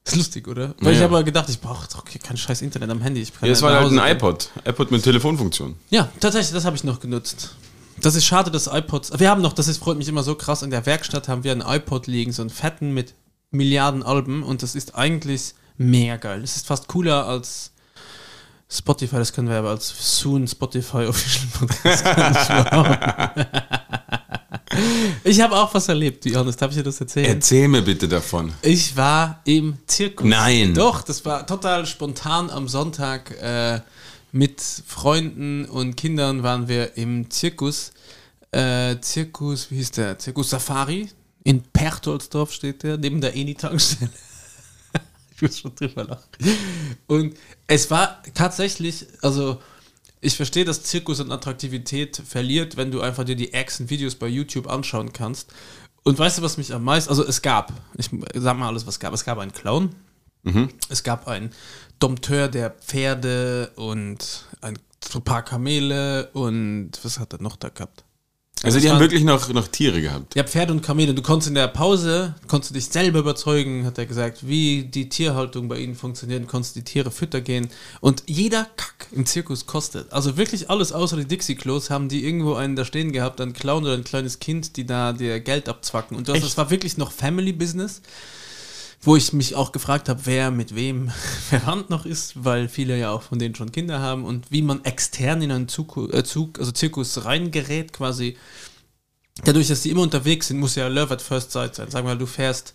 Ist 0.08 0.16
lustig, 0.16 0.48
oder? 0.48 0.74
Weil 0.80 0.94
Ja. 0.94 1.00
ich 1.00 1.04
habe 1.04 1.24
gedacht, 1.24 1.50
ich 1.50 1.60
brauche 1.60 1.88
doch 1.92 2.04
kein 2.06 2.38
scheiß 2.38 2.62
Internet 2.62 2.90
am 2.90 3.02
Handy. 3.02 3.22
Ich 3.22 3.34
kann 3.34 3.48
Ja, 3.48 3.52
das 3.54 3.62
nach 3.62 3.70
war 3.70 3.80
halt 3.82 3.92
ein 3.92 4.16
iPod. 4.16 4.50
iPod 4.66 4.92
mit 4.92 5.04
Telefonfunktion. 5.04 5.76
Ja, 5.90 6.10
tatsächlich, 6.20 6.54
das 6.54 6.66
habe 6.66 6.76
ich 6.76 6.84
noch 6.84 7.00
genutzt. 7.00 7.56
Das 8.02 8.16
ist 8.16 8.26
schade, 8.26 8.52
dass 8.52 8.68
iPods. 8.68 9.12
Wir 9.20 9.30
haben 9.30 9.42
noch, 9.42 9.54
das 9.54 9.68
ist, 9.68 9.80
freut 9.80 9.98
mich 9.98 10.08
immer 10.08 10.24
so 10.24 10.36
krass, 10.36 10.62
in 10.62 10.70
der 10.70 10.86
Werkstatt 10.86 11.28
haben 11.28 11.44
wir 11.44 11.52
einen 11.52 11.62
iPod 11.62 12.08
liegen, 12.08 12.32
so 12.32 12.42
einen 12.44 12.50
fetten 12.52 12.94
mit 12.94 13.14
Milliarden 13.52 14.04
Alben 14.04 14.44
und 14.44 14.62
das 14.62 14.76
ist 14.76 14.96
eigentlich 14.96 15.56
mega 15.78 16.18
geil. 16.18 16.42
Das 16.42 16.56
ist 16.58 16.68
fast 16.68 16.88
cooler 16.88 17.26
als 17.26 17.72
Spotify, 18.70 19.16
das 19.16 19.32
können 19.34 19.48
wir 19.50 19.56
aber 19.58 19.70
als 19.70 19.94
soon 20.20 20.48
Spotify 20.48 21.06
Official 21.08 21.48
Podcast. 21.58 22.06
Ich 25.24 25.42
habe 25.42 25.56
auch 25.56 25.74
was 25.74 25.88
erlebt, 25.90 26.26
Johannes, 26.26 26.56
darf 26.56 26.72
ich 26.72 26.78
dir 26.78 26.84
das 26.84 27.00
erzählen? 27.00 27.28
Erzähl 27.28 27.68
mir 27.68 27.82
bitte 27.82 28.08
davon. 28.08 28.54
Ich 28.62 28.96
war 28.96 29.42
im 29.46 29.78
Zirkus. 29.88 30.28
Nein. 30.28 30.74
Doch, 30.74 31.02
das 31.02 31.26
war 31.26 31.46
total 31.46 31.86
spontan 31.86 32.50
am 32.50 32.68
Sonntag. 32.68 33.32
Äh, 33.42 33.82
mit 34.32 34.62
Freunden 34.62 35.66
und 35.66 35.96
Kindern 35.96 36.44
waren 36.44 36.68
wir 36.68 36.98
im 36.98 37.30
Zirkus. 37.30 37.92
Äh, 38.52 38.98
Zirkus, 39.02 39.72
wie 39.72 39.78
hieß 39.78 39.92
der? 39.92 40.20
Zirkus 40.20 40.50
Safari. 40.50 41.10
In 41.44 41.64
Perchtoldsdorf 41.64 42.52
steht 42.52 42.84
der, 42.84 42.98
neben 42.98 43.22
der 43.22 43.36
Eni-Tankstelle. 43.36 44.12
ich 45.36 45.42
muss 45.42 45.60
schon 45.60 45.74
drüber 45.76 46.04
lachen. 46.04 46.58
Und 47.08 47.38
es 47.68 47.90
war 47.90 48.22
tatsächlich, 48.34 49.06
also 49.22 49.60
ich 50.22 50.36
verstehe, 50.36 50.66
dass 50.66 50.84
Zirkus 50.84 51.20
an 51.20 51.32
Attraktivität 51.32 52.22
verliert, 52.26 52.78
wenn 52.78 52.92
du 52.92 53.02
einfach 53.02 53.24
dir 53.24 53.36
die 53.36 53.54
Action-Videos 53.54 54.16
bei 54.16 54.28
YouTube 54.28 54.68
anschauen 54.68 55.14
kannst. 55.14 55.54
Und 56.04 56.18
weißt 56.18 56.38
du, 56.38 56.42
was 56.42 56.58
mich 56.58 56.74
am 56.74 56.84
meisten, 56.84 57.10
also 57.10 57.26
es 57.26 57.42
gab, 57.42 57.74
ich 57.98 58.10
sag 58.34 58.58
mal 58.58 58.68
alles, 58.68 58.88
was 58.88 58.96
es 58.96 59.00
gab. 59.00 59.14
Es 59.14 59.26
gab 59.26 59.38
einen 59.38 59.52
Clown, 59.52 59.94
es 60.90 61.04
gab 61.04 61.28
einen 61.28 61.52
Dompteur 62.00 62.48
der 62.48 62.70
Pferde 62.72 63.72
und 63.76 64.46
ein 64.62 64.80
paar 65.24 65.44
Kamele 65.44 66.30
und 66.34 66.92
was 67.04 67.20
hat 67.20 67.34
er 67.34 67.42
noch 67.42 67.58
da 67.58 67.70
gehabt? 67.70 68.04
Also 68.64 68.78
es 68.78 68.84
die 68.84 68.90
haben 68.90 69.00
wirklich 69.00 69.24
noch, 69.24 69.48
noch 69.54 69.68
Tiere 69.68 70.02
gehabt. 70.02 70.36
Ja, 70.36 70.44
Pferde 70.44 70.74
und 70.74 70.82
Kamele. 70.82 71.14
Du 71.14 71.22
konntest 71.22 71.50
in 71.50 71.56
der 71.56 71.68
Pause, 71.68 72.34
konntest 72.48 72.72
du 72.72 72.74
dich 72.74 72.88
selber 72.88 73.20
überzeugen, 73.20 73.86
hat 73.86 73.98
er 73.98 74.08
gesagt, 74.08 74.48
wie 74.48 74.84
die 74.84 75.10
Tierhaltung 75.10 75.68
bei 75.68 75.78
ihnen 75.78 75.96
funktioniert, 75.96 76.44
du 76.44 76.48
konntest 76.48 76.76
die 76.76 76.84
Tiere 76.84 77.12
füttern 77.12 77.44
gehen. 77.44 77.70
Und 78.02 78.24
jeder 78.26 78.68
Kack 78.76 79.08
im 79.12 79.26
Zirkus 79.26 79.68
kostet. 79.68 80.12
Also 80.12 80.38
wirklich 80.38 80.70
alles 80.70 80.92
außer 80.92 81.18
die 81.18 81.26
Dixie-Klos 81.26 81.90
haben 81.92 82.10
die 82.10 82.26
irgendwo 82.26 82.56
einen 82.56 82.76
da 82.76 82.84
stehen 82.84 83.12
gehabt, 83.12 83.40
einen 83.42 83.54
Clown 83.54 83.84
oder 83.84 83.94
ein 83.94 84.04
kleines 84.04 84.40
Kind, 84.40 84.76
die 84.76 84.86
da 84.86 85.14
dir 85.14 85.40
Geld 85.40 85.70
abzwacken. 85.70 86.18
Und 86.18 86.28
das, 86.28 86.40
das 86.40 86.58
war 86.58 86.72
wirklich 86.72 86.98
noch 86.98 87.12
Family-Business. 87.12 88.02
Wo 89.02 89.16
ich 89.16 89.32
mich 89.32 89.56
auch 89.56 89.72
gefragt 89.72 90.10
habe, 90.10 90.22
wer 90.26 90.52
mit 90.52 90.76
wem 90.76 91.10
verwandt 91.50 91.90
noch 91.90 92.06
ist, 92.06 92.44
weil 92.44 92.68
viele 92.68 92.98
ja 92.98 93.12
auch 93.12 93.22
von 93.22 93.40
denen 93.40 93.56
schon 93.56 93.72
Kinder 93.72 94.00
haben 94.00 94.26
und 94.26 94.52
wie 94.52 94.62
man 94.62 94.84
extern 94.86 95.42
in 95.42 95.52
einen 95.52 95.68
Zug, 95.68 95.98
äh, 96.14 96.24
Zug 96.24 96.60
also 96.60 96.72
Zirkus 96.72 97.26
reingerät, 97.26 97.94
quasi 97.94 98.38
dadurch, 99.44 99.68
dass 99.68 99.82
die 99.82 99.92
immer 99.92 100.02
unterwegs 100.02 100.48
sind, 100.48 100.60
muss 100.60 100.76
ja 100.76 100.88
Love 100.88 101.14
at 101.14 101.22
First 101.22 101.52
Sight 101.52 101.76
sein. 101.76 101.92
Wir 101.92 102.04
mal, 102.04 102.18
du 102.18 102.26
fährst 102.26 102.74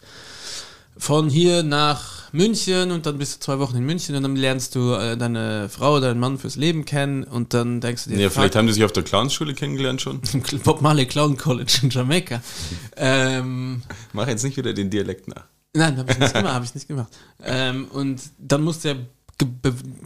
von 0.96 1.28
hier 1.28 1.62
nach 1.62 2.32
München 2.32 2.90
und 2.90 3.06
dann 3.06 3.18
bist 3.18 3.36
du 3.36 3.40
zwei 3.40 3.58
Wochen 3.58 3.76
in 3.76 3.84
München 3.84 4.14
und 4.14 4.22
dann 4.22 4.36
lernst 4.36 4.74
du 4.74 4.92
äh, 4.92 5.16
deine 5.16 5.68
Frau 5.68 5.96
oder 5.96 6.08
deinen 6.08 6.20
Mann 6.20 6.38
fürs 6.38 6.56
Leben 6.56 6.84
kennen 6.84 7.24
und 7.24 7.54
dann 7.54 7.80
denkst 7.80 8.04
du 8.04 8.10
dir, 8.10 8.18
Ja, 8.18 8.30
vielleicht 8.30 8.56
haben 8.56 8.66
die 8.66 8.72
sich 8.72 8.84
auf 8.84 8.92
der 8.92 9.02
Clownsschule 9.02 9.54
kennengelernt 9.54 10.02
schon. 10.02 10.20
Bob 10.64 10.82
Marley 10.82 11.06
Clown 11.06 11.36
College 11.36 11.80
in 11.82 11.90
Jamaika. 11.90 12.42
ähm, 12.96 13.82
Mach 14.12 14.28
jetzt 14.28 14.44
nicht 14.44 14.56
wieder 14.56 14.72
den 14.72 14.90
Dialekt 14.90 15.28
nach. 15.28 15.44
Nein, 15.74 15.96
habe 15.96 16.12
ich 16.12 16.18
nicht 16.18 16.34
gemacht, 16.34 16.54
habe 16.54 16.64
ich 16.64 16.74
nicht 16.74 16.88
gemacht. 16.88 17.16
Ähm, 17.42 17.86
und 17.88 18.20
dann 18.38 18.62
muss 18.62 18.80
der 18.80 18.96
ge 19.38 19.48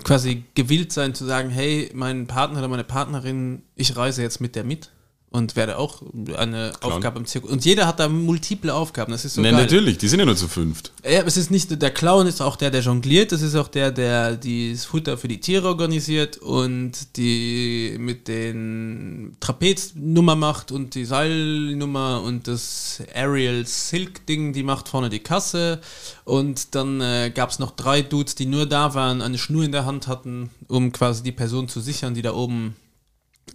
quasi 0.05 0.45
gewillt 0.55 0.93
sein 0.93 1.15
zu 1.15 1.25
sagen, 1.25 1.51
hey, 1.51 1.91
mein 1.95 2.27
Partner 2.27 2.61
oder 2.61 2.69
meine 2.69 2.85
Partnerin, 2.85 3.63
ich 3.75 3.97
reise 3.97 4.23
jetzt 4.23 4.41
mit 4.41 4.55
der 4.55 4.65
mit 4.65 4.91
und 5.37 5.55
werde 5.57 5.79
auch 5.79 6.03
eine 6.37 6.73
Aufgabe 6.81 7.19
im 7.19 7.27
Zirkus. 7.27 7.51
Und 7.51 7.65
jeder 7.65 7.87
hat 7.87 8.01
da 8.01 8.09
multiple 8.09 8.73
Aufgaben. 8.75 9.13
Das 9.13 9.25
ist 9.25 9.35
so 9.35 9.41
Ne, 9.43 9.51
geil. 9.53 9.61
natürlich, 9.63 9.99
die 9.99 10.09
sind 10.09 10.19
ja 10.21 10.27
nur 10.27 10.37
zu 10.37 10.49
fünft. 10.49 10.93
Ja, 11.05 11.23
es 11.23 11.37
ist 11.37 11.51
nicht 11.51 11.81
der 11.81 11.91
Clown, 11.91 12.27
ist 12.27 12.41
auch 12.43 12.57
der, 12.57 12.71
der 12.71 12.81
jongliert. 12.81 13.33
Das 13.33 13.43
ist 13.43 13.55
auch 13.55 13.69
der, 13.69 13.93
der 13.93 14.37
das 14.37 14.85
Futter 14.85 15.17
für 15.19 15.29
die 15.29 15.39
Tiere 15.41 15.69
organisiert 15.69 16.39
und 16.39 16.93
die 17.17 17.97
mit 17.99 18.29
den 18.29 19.37
Trapeznummer 19.41 20.35
macht 20.37 20.73
und 20.73 20.95
die 20.95 21.05
Seilnummer 21.05 22.23
und 22.23 22.49
das 22.49 23.03
Aerial 23.15 23.65
Silk 23.67 24.27
Ding, 24.27 24.53
die 24.53 24.63
macht 24.63 24.89
vorne 24.89 25.09
die 25.11 25.21
Kasse. 25.21 25.81
Und 26.25 26.75
dann 26.75 27.01
äh, 27.01 27.31
gab 27.35 27.51
es 27.51 27.59
noch 27.59 27.71
drei 27.73 28.03
Dudes, 28.03 28.35
die 28.35 28.47
nur 28.47 28.67
da 28.67 28.95
waren, 28.95 29.23
eine 29.23 29.39
Schnur 29.39 29.65
in 29.65 29.73
der 29.73 29.85
Hand 29.85 30.07
hatten, 30.09 30.51
um 30.69 30.93
quasi 30.93 31.23
die 31.23 31.33
Person 31.33 31.69
zu 31.69 31.81
sichern, 31.81 32.15
die 32.15 32.23
da 32.23 32.33
oben 32.35 32.75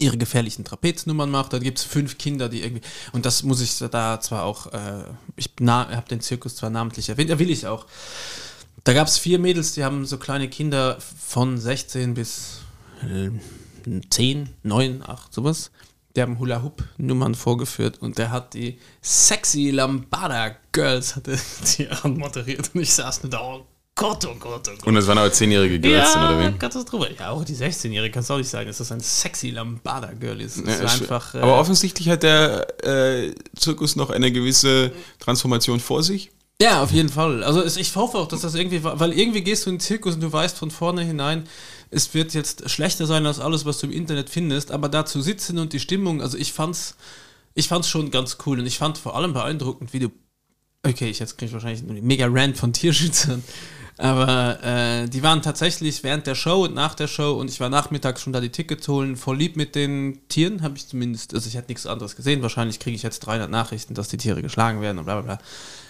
ihre 0.01 0.17
gefährlichen 0.17 0.65
Trapeznummern 0.65 1.29
macht. 1.29 1.53
Dann 1.53 1.61
gibt 1.61 1.79
es 1.79 1.85
fünf 1.85 2.17
Kinder, 2.17 2.49
die 2.49 2.61
irgendwie. 2.63 2.81
Und 3.11 3.25
das 3.25 3.43
muss 3.43 3.61
ich 3.61 3.77
da 3.77 4.19
zwar 4.19 4.43
auch. 4.43 4.67
Äh, 4.73 5.03
ich 5.35 5.49
habe 5.61 6.07
den 6.09 6.21
Zirkus 6.21 6.55
zwar 6.55 6.69
namentlich 6.69 7.09
erwähnt, 7.09 7.29
ja, 7.29 7.39
will 7.39 7.49
ich 7.49 7.67
auch. 7.67 7.85
Da 8.83 8.93
gab 8.93 9.07
es 9.07 9.17
vier 9.17 9.37
Mädels, 9.37 9.73
die 9.73 9.83
haben 9.83 10.05
so 10.05 10.17
kleine 10.17 10.49
Kinder 10.49 10.97
von 10.99 11.57
16 11.57 12.15
bis 12.15 12.61
äh, 13.03 13.29
10, 14.09 14.49
9, 14.63 15.03
8, 15.07 15.33
sowas. 15.33 15.71
Die 16.15 16.21
haben 16.21 16.39
Hula-Hoop-Nummern 16.39 17.35
vorgeführt 17.35 18.01
und 18.01 18.17
der 18.17 18.31
hat 18.31 18.53
die 18.53 18.79
sexy 19.01 19.69
Lambada 19.69 20.57
Girls 20.73 21.15
hatte 21.15 21.39
die 21.77 21.87
anmoderiert 21.89 22.71
und 22.73 22.81
ich 22.81 22.93
saß 22.93 23.23
nur 23.23 23.29
da, 23.29 23.41
oh 23.41 23.65
Gott, 23.95 24.25
oh 24.25 24.35
Gott, 24.39 24.67
oh 24.67 24.71
Gott. 24.77 24.87
Und 24.87 24.95
das 24.95 25.05
waren 25.07 25.17
aber 25.17 25.31
zehnjährige 25.31 25.79
Girls, 25.79 26.13
dann, 26.13 26.35
oder 26.35 26.43
Ja, 26.43 26.53
wie? 26.53 26.57
Katastrophe. 26.57 27.15
Ja, 27.19 27.29
auch 27.31 27.43
die 27.43 27.55
16-Jährige 27.55 28.11
kannst 28.11 28.29
du 28.29 28.33
auch 28.35 28.37
nicht 28.37 28.49
sagen, 28.49 28.67
dass 28.67 28.77
das 28.77 28.91
ein 28.91 28.99
sexy 29.01 29.49
Lambada-Girl 29.49 30.39
ist. 30.41 30.65
Das 30.65 30.79
Ja, 30.79 30.85
ist 30.85 31.01
einfach. 31.01 31.35
Äh, 31.35 31.39
aber 31.39 31.59
offensichtlich 31.59 32.09
hat 32.09 32.23
der 32.23 32.67
äh, 32.85 33.35
Zirkus 33.55 33.95
noch 33.95 34.09
eine 34.09 34.31
gewisse 34.31 34.91
Transformation 35.19 35.79
vor 35.79 36.03
sich. 36.03 36.31
Ja, 36.61 36.83
auf 36.83 36.91
jeden 36.91 37.09
Fall. 37.09 37.43
Also 37.43 37.61
es, 37.61 37.75
ich 37.75 37.95
hoffe 37.95 38.17
auch, 38.19 38.27
dass 38.27 38.41
das 38.41 38.53
irgendwie, 38.55 38.83
weil 38.83 39.13
irgendwie 39.13 39.41
gehst 39.41 39.65
du 39.65 39.71
in 39.71 39.75
den 39.75 39.81
Zirkus 39.81 40.13
und 40.15 40.21
du 40.21 40.31
weißt 40.31 40.57
von 40.57 40.69
vorne 40.71 41.03
hinein, 41.03 41.47
es 41.89 42.13
wird 42.13 42.33
jetzt 42.33 42.69
schlechter 42.69 43.07
sein 43.07 43.25
als 43.25 43.39
alles, 43.39 43.65
was 43.65 43.79
du 43.79 43.87
im 43.87 43.91
Internet 43.91 44.29
findest, 44.29 44.71
aber 44.71 44.87
da 44.87 45.05
zu 45.05 45.21
sitzen 45.21 45.57
und 45.57 45.73
die 45.73 45.79
Stimmung, 45.79 46.21
also 46.21 46.37
ich 46.37 46.53
fand's, 46.53 46.95
ich 47.55 47.67
fand's 47.67 47.89
schon 47.89 48.11
ganz 48.11 48.37
cool 48.45 48.59
und 48.59 48.67
ich 48.67 48.77
fand 48.77 48.97
vor 48.99 49.15
allem 49.15 49.33
beeindruckend, 49.33 49.91
wie 49.91 49.99
du, 49.99 50.09
okay, 50.83 51.09
ich 51.09 51.17
jetzt 51.19 51.37
kriege 51.37 51.47
ich 51.47 51.53
wahrscheinlich 51.53 51.81
einen 51.81 52.05
mega 52.05 52.27
Rant 52.29 52.57
von 52.57 52.71
Tierschützern, 52.73 53.43
aber 54.01 54.63
äh, 54.63 55.07
die 55.07 55.23
waren 55.23 55.41
tatsächlich 55.41 56.03
während 56.03 56.27
der 56.27 56.35
Show 56.35 56.63
und 56.65 56.73
nach 56.73 56.95
der 56.95 57.07
Show 57.07 57.33
und 57.33 57.49
ich 57.49 57.59
war 57.59 57.69
nachmittags 57.69 58.21
schon 58.21 58.33
da 58.33 58.39
die 58.39 58.49
Tickets 58.49 58.87
holen, 58.87 59.15
voll 59.15 59.37
lieb 59.37 59.55
mit 59.55 59.75
den 59.75 60.19
Tieren, 60.29 60.61
habe 60.63 60.75
ich 60.77 60.87
zumindest, 60.87 61.33
also 61.33 61.47
ich 61.47 61.55
hätte 61.55 61.69
nichts 61.69 61.85
anderes 61.85 62.15
gesehen, 62.15 62.41
wahrscheinlich 62.41 62.79
kriege 62.79 62.95
ich 62.95 63.03
jetzt 63.03 63.19
300 63.21 63.49
Nachrichten, 63.49 63.93
dass 63.93 64.07
die 64.09 64.17
Tiere 64.17 64.41
geschlagen 64.41 64.81
werden 64.81 64.97
und 64.99 65.05
bla 65.05 65.21
bla 65.21 65.35
bla. 65.35 65.45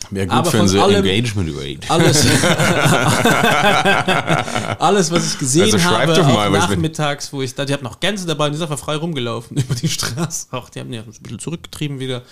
Wäre 0.09 0.27
gut 0.27 0.35
Aber 0.35 0.51
für 0.51 0.61
unsere 0.61 0.83
allem- 0.83 1.05
Engagement 1.05 1.51
Rate. 1.55 1.89
Alles, 1.89 2.25
alles, 4.79 5.11
was 5.11 5.33
ich 5.33 5.39
gesehen 5.39 5.63
Also 5.73 5.83
habe, 5.83 6.13
doch 6.13 6.27
mal, 6.27 6.49
nachmittags, 6.49 7.31
wo 7.33 7.41
ich 7.41 7.53
da, 7.55 7.65
die 7.65 7.73
hatten 7.73 7.83
noch 7.83 7.99
Gänse 7.99 8.25
dabei 8.25 8.45
und 8.47 8.53
die 8.53 8.57
sind 8.57 8.71
einfach 8.71 8.83
frei 8.83 8.95
rumgelaufen 8.95 9.57
über 9.57 9.75
die 9.75 9.89
Straße. 9.89 10.47
Auch 10.51 10.69
die 10.69 10.79
haben 10.79 10.91
die 10.91 10.97
ein 10.97 11.05
bisschen 11.05 11.39
zurückgetrieben 11.39 11.99
wieder. 11.99 12.23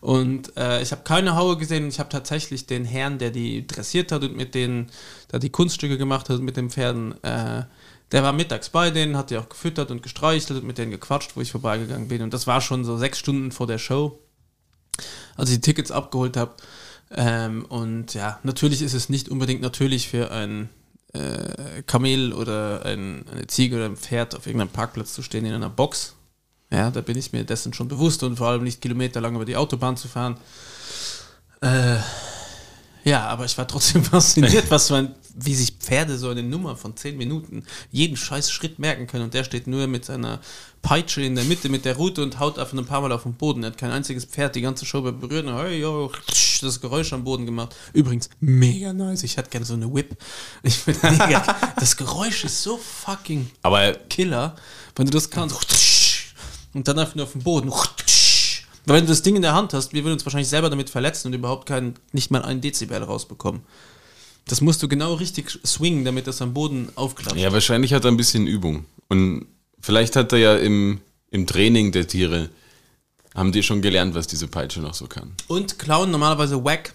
Und 0.00 0.56
äh, 0.56 0.80
ich 0.80 0.92
habe 0.92 1.02
keine 1.02 1.34
Haue 1.34 1.56
gesehen. 1.56 1.88
Ich 1.88 1.98
habe 1.98 2.08
tatsächlich 2.08 2.66
den 2.66 2.84
Herrn, 2.84 3.18
der 3.18 3.30
die 3.30 3.66
dressiert 3.66 4.12
hat 4.12 4.22
und 4.22 4.36
mit 4.36 4.54
denen, 4.54 4.90
da 5.28 5.38
die 5.38 5.50
Kunststücke 5.50 5.98
gemacht 5.98 6.28
hat 6.28 6.40
mit 6.40 6.56
den 6.56 6.70
Pferden, 6.70 7.22
äh, 7.24 7.64
der 8.12 8.22
war 8.22 8.32
mittags 8.32 8.70
bei 8.70 8.90
denen, 8.90 9.16
hat 9.16 9.30
die 9.30 9.36
auch 9.36 9.48
gefüttert 9.48 9.90
und 9.90 10.02
gestreichelt 10.02 10.60
und 10.60 10.66
mit 10.66 10.78
denen 10.78 10.90
gequatscht, 10.90 11.36
wo 11.36 11.40
ich 11.40 11.50
vorbeigegangen 11.50 12.08
bin. 12.08 12.22
Und 12.22 12.32
das 12.32 12.46
war 12.46 12.60
schon 12.60 12.84
so 12.84 12.96
sechs 12.96 13.18
Stunden 13.18 13.52
vor 13.52 13.66
der 13.66 13.78
Show, 13.78 14.18
als 15.36 15.50
ich 15.50 15.56
die 15.56 15.62
Tickets 15.62 15.90
abgeholt 15.90 16.36
habe. 16.36 16.54
Ähm, 17.10 17.64
und 17.66 18.14
ja, 18.14 18.38
natürlich 18.44 18.82
ist 18.82 18.94
es 18.94 19.08
nicht 19.08 19.28
unbedingt 19.28 19.62
natürlich 19.62 20.08
für 20.08 20.30
ein 20.30 20.68
äh, 21.12 21.82
Kamel 21.86 22.32
oder 22.32 22.84
ein, 22.84 23.26
eine 23.30 23.46
Ziege 23.46 23.76
oder 23.76 23.86
ein 23.86 23.96
Pferd 23.96 24.34
auf 24.34 24.46
irgendeinem 24.46 24.70
Parkplatz 24.70 25.14
zu 25.14 25.22
stehen 25.22 25.44
in 25.44 25.54
einer 25.54 25.70
Box. 25.70 26.14
Ja, 26.70 26.90
da 26.90 27.00
bin 27.00 27.16
ich 27.16 27.32
mir 27.32 27.44
dessen 27.44 27.72
schon 27.72 27.88
bewusst 27.88 28.22
und 28.22 28.36
vor 28.36 28.48
allem 28.48 28.64
nicht 28.64 28.80
kilometerlang 28.80 29.34
über 29.34 29.44
die 29.44 29.56
Autobahn 29.56 29.96
zu 29.96 30.08
fahren. 30.08 30.36
Äh, 31.60 31.96
Ja, 33.04 33.26
aber 33.26 33.46
ich 33.46 33.56
war 33.56 33.66
trotzdem 33.66 34.04
fasziniert, 34.04 34.70
was 34.70 34.90
man, 34.90 35.14
wie 35.34 35.54
sich 35.54 35.72
Pferde 35.78 36.18
so 36.18 36.28
eine 36.28 36.42
Nummer 36.42 36.76
von 36.76 36.94
10 36.94 37.16
Minuten 37.16 37.64
jeden 37.90 38.16
scheiß 38.18 38.50
Schritt 38.50 38.78
merken 38.78 39.06
können. 39.06 39.24
Und 39.24 39.34
der 39.34 39.44
steht 39.44 39.66
nur 39.66 39.86
mit 39.86 40.04
seiner 40.04 40.40
Peitsche 40.82 41.22
in 41.22 41.34
der 41.34 41.44
Mitte 41.44 41.70
mit 41.70 41.84
der 41.86 41.96
Rute 41.96 42.22
und 42.22 42.38
haut 42.38 42.58
einfach 42.58 42.76
ein 42.76 42.84
paar 42.84 43.00
Mal 43.00 43.12
auf 43.12 43.22
den 43.22 43.32
Boden. 43.34 43.62
Er 43.62 43.70
hat 43.70 43.78
kein 43.78 43.90
einziges 43.92 44.26
Pferd 44.26 44.56
die 44.56 44.60
ganze 44.60 44.84
Show 44.84 45.00
berührt. 45.00 45.46
Und 45.46 45.56
hey, 45.56 45.80
yo, 45.80 46.12
das 46.60 46.80
Geräusch 46.80 47.12
am 47.14 47.24
Boden 47.24 47.46
gemacht. 47.46 47.74
Übrigens, 47.94 48.28
mega 48.40 48.92
nice. 48.92 49.22
Ich 49.22 49.36
hätte 49.38 49.48
gerne 49.48 49.64
so 49.64 49.74
eine 49.74 49.92
Whip. 49.92 50.14
Ich 50.62 50.84
bin 50.84 50.96
mega. 51.02 51.56
das 51.76 51.96
Geräusch 51.96 52.44
ist 52.44 52.62
so 52.62 52.76
fucking 52.76 53.48
Aber 53.62 53.94
Killer, 54.10 54.54
wenn 54.96 55.06
du 55.06 55.12
das 55.12 55.30
kannst. 55.30 55.56
Und 56.74 56.86
dann 56.86 56.98
einfach 56.98 57.14
nur 57.14 57.24
auf 57.24 57.32
den 57.32 57.42
Boden. 57.42 57.72
Wenn 58.84 59.04
du 59.04 59.08
das 59.08 59.22
Ding 59.22 59.36
in 59.36 59.42
der 59.42 59.54
Hand 59.54 59.74
hast, 59.74 59.92
wir 59.92 60.04
würden 60.04 60.14
uns 60.14 60.24
wahrscheinlich 60.24 60.48
selber 60.48 60.70
damit 60.70 60.88
verletzen 60.90 61.28
und 61.28 61.34
überhaupt 61.34 61.66
keinen, 61.66 61.94
nicht 62.12 62.30
mal 62.30 62.42
einen 62.42 62.60
Dezibel 62.60 63.02
rausbekommen. 63.02 63.62
Das 64.46 64.60
musst 64.62 64.82
du 64.82 64.88
genau 64.88 65.14
richtig 65.14 65.58
swingen, 65.64 66.04
damit 66.04 66.26
das 66.26 66.40
am 66.40 66.54
Boden 66.54 66.88
aufklappt. 66.94 67.36
ja, 67.36 67.52
wahrscheinlich 67.52 67.92
hat 67.92 68.04
er 68.04 68.10
ein 68.10 68.16
bisschen 68.16 68.46
Übung. 68.46 68.86
Und 69.08 69.46
vielleicht 69.80 70.16
hat 70.16 70.32
er 70.32 70.38
ja 70.38 70.56
im, 70.56 71.00
im 71.30 71.46
Training 71.46 71.92
der 71.92 72.08
Tiere, 72.08 72.48
haben 73.34 73.52
die 73.52 73.62
schon 73.62 73.82
gelernt, 73.82 74.14
was 74.14 74.26
diese 74.26 74.48
Peitsche 74.48 74.80
noch 74.80 74.94
so 74.94 75.06
kann. 75.06 75.34
Und 75.48 75.78
Clown, 75.78 76.10
normalerweise 76.10 76.64
Wack, 76.64 76.94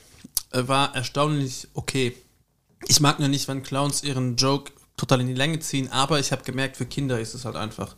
äh, 0.51 0.67
war 0.67 0.95
erstaunlich 0.95 1.67
okay. 1.75 2.15
Ich 2.87 2.99
mag 2.99 3.19
nur 3.19 3.29
nicht, 3.29 3.47
wenn 3.47 3.63
Clowns 3.63 4.03
ihren 4.03 4.35
Joke 4.35 4.71
total 4.97 5.21
in 5.21 5.27
die 5.27 5.33
Länge 5.33 5.59
ziehen, 5.59 5.91
aber 5.91 6.19
ich 6.19 6.31
habe 6.31 6.43
gemerkt, 6.43 6.77
für 6.77 6.85
Kinder 6.85 7.19
ist 7.19 7.33
es 7.33 7.45
halt 7.45 7.55
einfach 7.55 7.95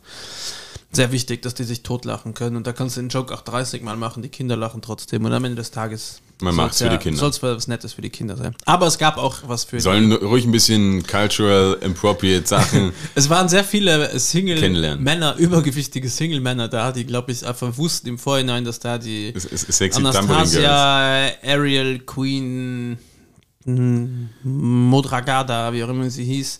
sehr 0.96 1.12
wichtig, 1.12 1.42
dass 1.42 1.54
die 1.54 1.64
sich 1.64 1.82
totlachen 1.82 2.34
können. 2.34 2.56
Und 2.56 2.66
da 2.66 2.72
kannst 2.72 2.96
du 2.96 3.00
den 3.00 3.08
Joke 3.08 3.32
auch 3.32 3.42
30 3.42 3.82
Mal 3.82 3.96
machen, 3.96 4.22
die 4.22 4.28
Kinder 4.28 4.56
lachen 4.56 4.82
trotzdem. 4.82 5.24
Und 5.24 5.32
am 5.32 5.44
Ende 5.44 5.56
des 5.56 5.70
Tages 5.70 6.20
Man 6.40 6.54
macht's 6.54 6.78
für 6.78 6.88
die 6.88 6.96
Kinder. 6.98 7.20
Soll 7.20 7.30
es 7.30 7.42
was 7.42 7.68
Nettes 7.68 7.92
für 7.92 8.02
die 8.02 8.10
Kinder 8.10 8.36
sein. 8.36 8.54
Aber 8.64 8.86
es 8.86 8.98
gab 8.98 9.16
auch 9.16 9.36
was 9.46 9.64
für 9.64 9.80
Sollen 9.80 10.12
ruhig 10.12 10.44
ein 10.44 10.52
bisschen 10.52 11.06
cultural 11.06 11.78
appropriate 11.84 12.46
Sachen. 12.46 12.92
Es 13.14 13.30
waren 13.30 13.48
sehr 13.48 13.64
viele. 13.64 14.18
Single-Männer, 14.18 15.36
übergewichtige 15.36 16.08
Single-Männer 16.08 16.68
da, 16.68 16.92
die, 16.92 17.04
glaube 17.04 17.32
ich, 17.32 17.46
einfach 17.46 17.76
wussten 17.76 18.08
im 18.08 18.18
Vorhinein, 18.18 18.64
dass 18.64 18.80
da 18.80 18.98
die 18.98 19.32
Es. 19.34 19.80
Anastasia, 19.96 21.30
Ariel, 21.44 22.00
Queen, 22.00 22.98
mm, 23.64 24.24
Modragada, 24.42 25.72
wie 25.72 25.84
auch 25.84 25.88
immer 25.88 26.10
sie 26.10 26.24
hieß, 26.24 26.58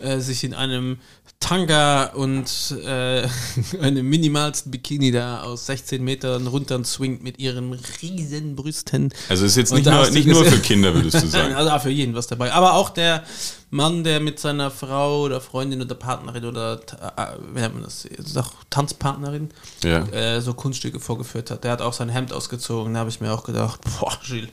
äh, 0.00 0.18
sich 0.18 0.44
in 0.44 0.54
einem 0.54 0.98
Tanga 1.40 2.06
und 2.14 2.74
äh, 2.86 3.28
einem 3.82 4.08
minimalsten 4.08 4.70
Bikini 4.70 5.10
da 5.12 5.42
aus 5.42 5.66
16 5.66 6.02
Metern 6.02 6.46
runter 6.46 6.82
swingt 6.84 7.22
mit 7.22 7.38
ihren 7.38 7.74
riesen 8.00 8.56
Brüsten. 8.56 9.12
Also 9.28 9.44
ist 9.44 9.56
jetzt 9.56 9.74
nicht, 9.74 9.84
nur, 9.84 10.08
nicht 10.10 10.26
nur 10.26 10.44
für 10.44 10.58
Kinder, 10.60 10.94
würdest 10.94 11.22
du 11.22 11.26
sagen. 11.28 11.52
Also 11.54 11.70
auch 11.70 11.82
für 11.82 11.90
jeden 11.90 12.14
was 12.14 12.26
dabei. 12.28 12.50
Aber 12.52 12.74
auch 12.74 12.88
der 12.88 13.24
Mann, 13.70 14.04
der 14.04 14.20
mit 14.20 14.38
seiner 14.38 14.70
Frau 14.70 15.22
oder 15.22 15.40
Freundin 15.42 15.82
oder 15.82 15.94
Partnerin 15.94 16.46
oder 16.46 16.80
äh, 17.16 17.26
wie 17.52 17.60
nennt 17.60 17.74
man 17.74 17.82
das? 17.84 18.06
Auch 18.36 18.52
Tanzpartnerin 18.70 19.50
Ja. 19.82 20.06
äh, 20.12 20.40
so 20.40 20.54
Kunststücke 20.54 20.98
vorgeführt 20.98 21.50
hat. 21.50 21.64
Der 21.64 21.72
hat 21.72 21.82
auch 21.82 21.92
sein 21.92 22.08
Hemd 22.08 22.32
ausgezogen. 22.32 22.94
Da 22.94 23.00
habe 23.00 23.10
ich 23.10 23.20
mir 23.20 23.32
auch 23.34 23.44
gedacht, 23.44 23.80
boah, 24.00 24.16
Gilles, 24.26 24.48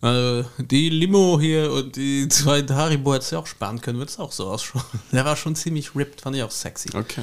also 0.00 0.48
die 0.58 0.88
Limo 0.90 1.38
hier 1.40 1.72
und 1.72 1.96
die 1.96 2.28
zwei 2.28 2.62
Haribo 2.62 3.14
hättest 3.14 3.32
du 3.32 3.38
auch 3.38 3.46
sparen 3.46 3.80
können, 3.80 3.98
wird 3.98 4.10
es 4.10 4.18
auch 4.18 4.32
so 4.32 4.48
ausschauen. 4.50 4.82
Der 5.12 5.24
war 5.24 5.36
schon 5.36 5.54
ziemlich 5.56 5.94
ripped, 5.96 6.20
fand 6.20 6.36
ich 6.36 6.42
auch 6.42 6.50
sexy. 6.50 6.90
Okay. 6.94 7.22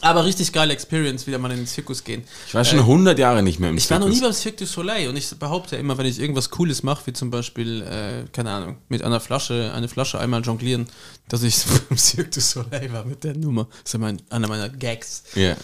Aber 0.00 0.24
richtig 0.26 0.52
geile 0.52 0.72
Experience, 0.74 1.26
wieder 1.26 1.38
mal 1.38 1.50
in 1.52 1.58
den 1.58 1.66
Zirkus 1.66 2.04
gehen. 2.04 2.24
Ich 2.46 2.54
war 2.54 2.62
schon 2.64 2.80
100 2.80 3.18
Jahre 3.18 3.42
nicht 3.42 3.58
mehr 3.58 3.70
im 3.70 3.76
Äh, 3.76 3.78
Ich 3.78 3.90
war 3.90 3.98
noch 3.98 4.08
nie 4.08 4.14
Zirkus. 4.14 4.28
beim 4.36 4.42
Cirque 4.42 4.56
du 4.58 4.66
Soleil 4.66 5.08
und 5.08 5.16
ich 5.16 5.30
behaupte 5.38 5.76
ja 5.76 5.80
immer, 5.80 5.96
wenn 5.96 6.04
ich 6.04 6.18
irgendwas 6.18 6.50
Cooles 6.50 6.82
mache, 6.82 7.06
wie 7.06 7.12
zum 7.14 7.30
Beispiel, 7.30 7.80
äh, 7.82 8.24
keine 8.32 8.50
Ahnung, 8.50 8.76
mit 8.88 9.02
einer 9.02 9.20
Flasche, 9.20 9.72
eine 9.74 9.88
Flasche 9.88 10.18
einmal 10.20 10.42
jonglieren, 10.42 10.88
dass 11.28 11.42
ich 11.42 11.56
beim 11.88 11.96
Cirque 11.96 12.28
du 12.30 12.40
Soleil 12.40 12.92
war 12.92 13.04
mit 13.06 13.24
der 13.24 13.34
Nummer. 13.34 13.66
Das 13.70 13.78
ist 13.84 13.92
ja 13.94 13.98
mein, 14.00 14.20
einer 14.28 14.48
meiner 14.48 14.68
Gags. 14.68 15.22
Ja, 15.36 15.56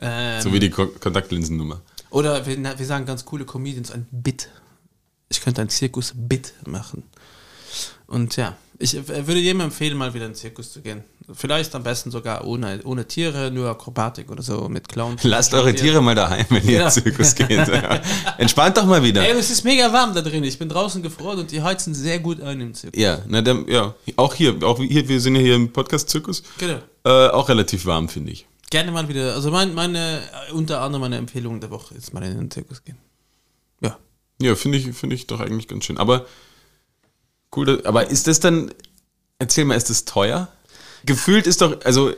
Ähm, 0.00 0.42
so 0.42 0.52
wie 0.52 0.58
die 0.58 0.70
Ko 0.70 0.88
Kontaktlinsennummer. 0.88 1.80
oder 2.10 2.44
wir, 2.46 2.56
na, 2.58 2.76
wir 2.76 2.86
sagen 2.86 3.06
ganz 3.06 3.24
coole 3.24 3.44
Comedians 3.44 3.92
ein 3.92 4.08
Bit. 4.10 4.48
Ich 5.36 5.42
könnte 5.42 5.60
ein 5.62 5.68
Zirkus-Bit 5.68 6.54
machen. 6.66 7.02
Und 8.06 8.36
ja, 8.36 8.56
ich 8.78 8.94
äh, 8.96 9.26
würde 9.26 9.40
jedem 9.40 9.60
empfehlen, 9.60 9.96
mal 9.96 10.12
wieder 10.14 10.26
in 10.26 10.32
den 10.32 10.36
Zirkus 10.36 10.72
zu 10.72 10.80
gehen. 10.82 11.02
Vielleicht 11.32 11.74
am 11.74 11.82
besten 11.82 12.10
sogar 12.10 12.44
ohne, 12.44 12.80
ohne 12.84 13.08
Tiere, 13.08 13.50
nur 13.50 13.70
Akrobatik 13.70 14.30
oder 14.30 14.42
so 14.42 14.68
mit 14.68 14.88
Clowns. 14.88 15.24
Lasst 15.24 15.54
eure 15.54 15.74
Tiere 15.74 16.02
mal 16.02 16.14
daheim, 16.14 16.44
wenn 16.50 16.62
ihr 16.68 16.72
Ja. 16.72 16.88
in 16.88 16.94
den 16.94 17.02
Zirkus 17.02 17.34
geht. 17.34 17.50
Ja. 17.50 18.00
Entspannt 18.36 18.76
doch 18.76 18.84
mal 18.84 19.02
wieder. 19.02 19.22
Ey, 19.26 19.32
es 19.38 19.50
ist 19.50 19.64
mega 19.64 19.90
warm 19.92 20.14
da 20.14 20.20
drin. 20.20 20.44
Ich 20.44 20.58
bin 20.58 20.68
draußen 20.68 21.02
gefroren 21.02 21.38
und 21.38 21.50
die 21.50 21.62
heizen 21.62 21.94
sehr 21.94 22.18
gut 22.18 22.42
ein 22.42 22.60
im 22.60 22.74
Zirkus. 22.74 23.00
Ja, 23.00 23.20
na, 23.26 23.40
der, 23.40 23.64
ja, 23.68 23.94
auch 24.16 24.34
hier, 24.34 24.62
auch 24.62 24.78
hier, 24.78 25.08
wir 25.08 25.20
sind 25.20 25.36
ja 25.36 25.40
hier 25.42 25.54
im 25.54 25.72
Podcast-Zirkus. 25.72 26.42
Genau. 26.58 26.78
Äh, 27.04 27.28
auch 27.30 27.48
relativ 27.48 27.86
warm, 27.86 28.08
finde 28.10 28.32
ich. 28.32 28.46
Gerne 28.70 28.90
mal 28.92 29.08
wieder. 29.08 29.34
Also 29.34 29.50
mein, 29.50 29.72
meine, 29.72 30.20
unter 30.52 30.80
anderem 30.82 31.02
meine 31.02 31.16
Empfehlung 31.16 31.58
der 31.60 31.70
Woche 31.70 31.94
ist 31.94 32.12
mal 32.12 32.22
in 32.22 32.36
den 32.36 32.50
Zirkus 32.50 32.84
gehen. 32.84 32.98
Ja. 34.40 34.54
Finde 34.54 34.78
ich, 34.78 34.96
finde 34.96 35.14
ich 35.16 35.26
doch 35.26 35.40
eigentlich 35.40 35.68
ganz 35.68 35.84
schön. 35.84 35.98
Aber 35.98 36.26
cool, 37.56 37.82
aber 37.84 38.10
ist 38.10 38.26
das 38.26 38.40
dann, 38.40 38.72
erzähl 39.38 39.64
mal, 39.64 39.76
ist 39.76 39.90
das 39.90 40.04
teuer? 40.04 40.48
Gefühlt 41.04 41.46
ist 41.46 41.60
doch, 41.60 41.84
also, 41.84 42.12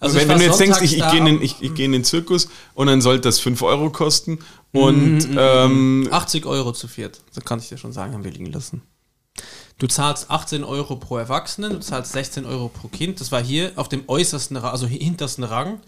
Also 0.00 0.16
ich 0.16 0.22
wenn, 0.22 0.30
wenn 0.30 0.38
du 0.38 0.44
jetzt 0.44 0.60
denkst, 0.60 0.78
sonntags 0.78 0.92
ich, 0.92 0.98
ich 0.98 1.04
da 1.04 1.10
gehe 1.12 1.28
in, 1.28 1.42
ich, 1.42 1.56
ich 1.60 1.74
geh 1.74 1.84
in 1.84 1.92
den 1.92 2.04
Zirkus 2.04 2.48
und 2.74 2.88
dann 2.88 3.00
sollte 3.00 3.22
das 3.22 3.38
5 3.40 3.62
Euro 3.62 3.90
kosten 3.90 4.40
und 4.72 5.30
Mhm, 5.30 5.38
ähm, 5.38 6.08
80 6.10 6.44
Euro 6.46 6.72
zu 6.72 6.88
viert. 6.88 7.20
So 7.30 7.40
kann 7.40 7.58
ich 7.58 7.68
dir 7.68 7.78
schon 7.78 7.92
sagen, 7.92 8.12
haben 8.12 8.24
wir 8.24 8.30
liegen 8.30 8.52
lassen. 8.52 8.82
Du 9.78 9.86
zahlst 9.86 10.30
18 10.30 10.64
Euro 10.64 10.96
pro 10.96 11.18
Erwachsenen, 11.18 11.72
du 11.72 11.80
zahlst 11.80 12.12
16 12.12 12.46
Euro 12.46 12.68
pro 12.68 12.88
Kind. 12.88 13.20
Das 13.20 13.30
war 13.32 13.42
hier 13.42 13.72
auf 13.76 13.88
dem 13.88 14.04
äußersten, 14.06 14.56
also 14.56 14.86
hintersten 14.86 15.44
Rang. 15.44 15.80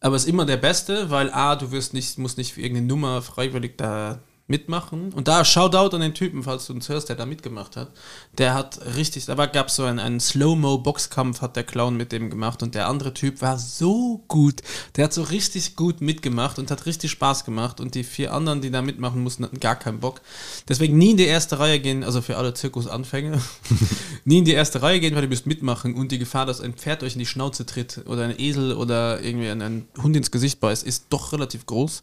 Aber 0.00 0.16
ist 0.16 0.28
immer 0.28 0.44
der 0.44 0.58
Beste, 0.58 1.10
weil 1.10 1.30
A, 1.32 1.56
du 1.56 1.72
wirst 1.72 1.92
nicht, 1.92 2.18
musst 2.18 2.38
nicht 2.38 2.52
für 2.52 2.60
irgendeine 2.60 2.86
Nummer 2.86 3.22
freiwillig 3.22 3.76
da 3.78 4.20
mitmachen. 4.48 5.12
Und 5.12 5.28
da 5.28 5.44
Shoutout 5.44 5.94
an 5.94 6.00
den 6.00 6.14
Typen, 6.14 6.42
falls 6.42 6.66
du 6.66 6.72
uns 6.72 6.88
hörst, 6.88 7.08
der 7.08 7.16
da 7.16 7.26
mitgemacht 7.26 7.76
hat. 7.76 7.90
Der 8.38 8.54
hat 8.54 8.80
richtig, 8.96 9.26
da 9.26 9.34
gab 9.46 9.70
so 9.70 9.84
einen, 9.84 9.98
einen 9.98 10.20
Slow-Mo-Boxkampf, 10.20 11.40
hat 11.40 11.56
der 11.56 11.64
Clown 11.64 11.96
mit 11.96 12.12
dem 12.12 12.30
gemacht. 12.30 12.62
Und 12.62 12.74
der 12.74 12.88
andere 12.88 13.12
Typ 13.12 13.42
war 13.42 13.58
so 13.58 14.22
gut. 14.28 14.62
Der 14.94 15.04
hat 15.04 15.12
so 15.12 15.22
richtig 15.22 15.74
gut 15.74 16.00
mitgemacht 16.00 16.58
und 16.58 16.70
hat 16.70 16.86
richtig 16.86 17.10
Spaß 17.10 17.44
gemacht. 17.44 17.80
Und 17.80 17.94
die 17.94 18.04
vier 18.04 18.32
anderen, 18.32 18.60
die 18.60 18.70
da 18.70 18.82
mitmachen 18.82 19.22
mussten, 19.22 19.44
hatten 19.44 19.58
gar 19.58 19.76
keinen 19.76 20.00
Bock. 20.00 20.20
Deswegen 20.68 20.96
nie 20.96 21.10
in 21.10 21.16
die 21.16 21.26
erste 21.26 21.58
Reihe 21.58 21.80
gehen, 21.80 22.04
also 22.04 22.22
für 22.22 22.36
alle 22.36 22.54
Zirkusanfänger, 22.54 23.40
nie 24.24 24.38
in 24.38 24.44
die 24.44 24.52
erste 24.52 24.80
Reihe 24.82 25.00
gehen, 25.00 25.16
weil 25.16 25.24
ihr 25.24 25.28
müsst 25.28 25.46
mitmachen. 25.46 25.94
Und 25.94 26.12
die 26.12 26.18
Gefahr, 26.18 26.46
dass 26.46 26.60
ein 26.60 26.74
Pferd 26.74 27.02
euch 27.02 27.14
in 27.14 27.18
die 27.18 27.26
Schnauze 27.26 27.66
tritt 27.66 28.04
oder 28.06 28.24
ein 28.24 28.38
Esel 28.38 28.74
oder 28.74 29.20
irgendwie 29.20 29.48
ein 29.48 29.88
Hund 30.00 30.16
ins 30.16 30.30
Gesicht 30.30 30.60
beißt, 30.60 30.86
ist 30.86 31.06
doch 31.10 31.32
relativ 31.32 31.66
groß. 31.66 32.02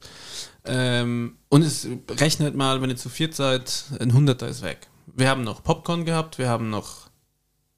Ähm, 0.66 1.38
und 1.50 1.62
es 1.62 1.88
rechnet 2.10 2.56
mal, 2.56 2.82
wenn 2.82 2.90
ihr 2.90 2.96
zu 2.96 3.10
viert 3.10 3.36
seid, 3.36 3.86
ein 4.00 4.14
Hunderter 4.14 4.48
ist 4.48 4.62
weg. 4.62 4.88
Wir 5.08 5.30
haben 5.30 5.44
noch 5.44 5.64
Popcorn 5.64 6.06
gehabt, 6.06 6.38
wir 6.38 6.50
haben 6.50 6.70
noch 6.70 7.10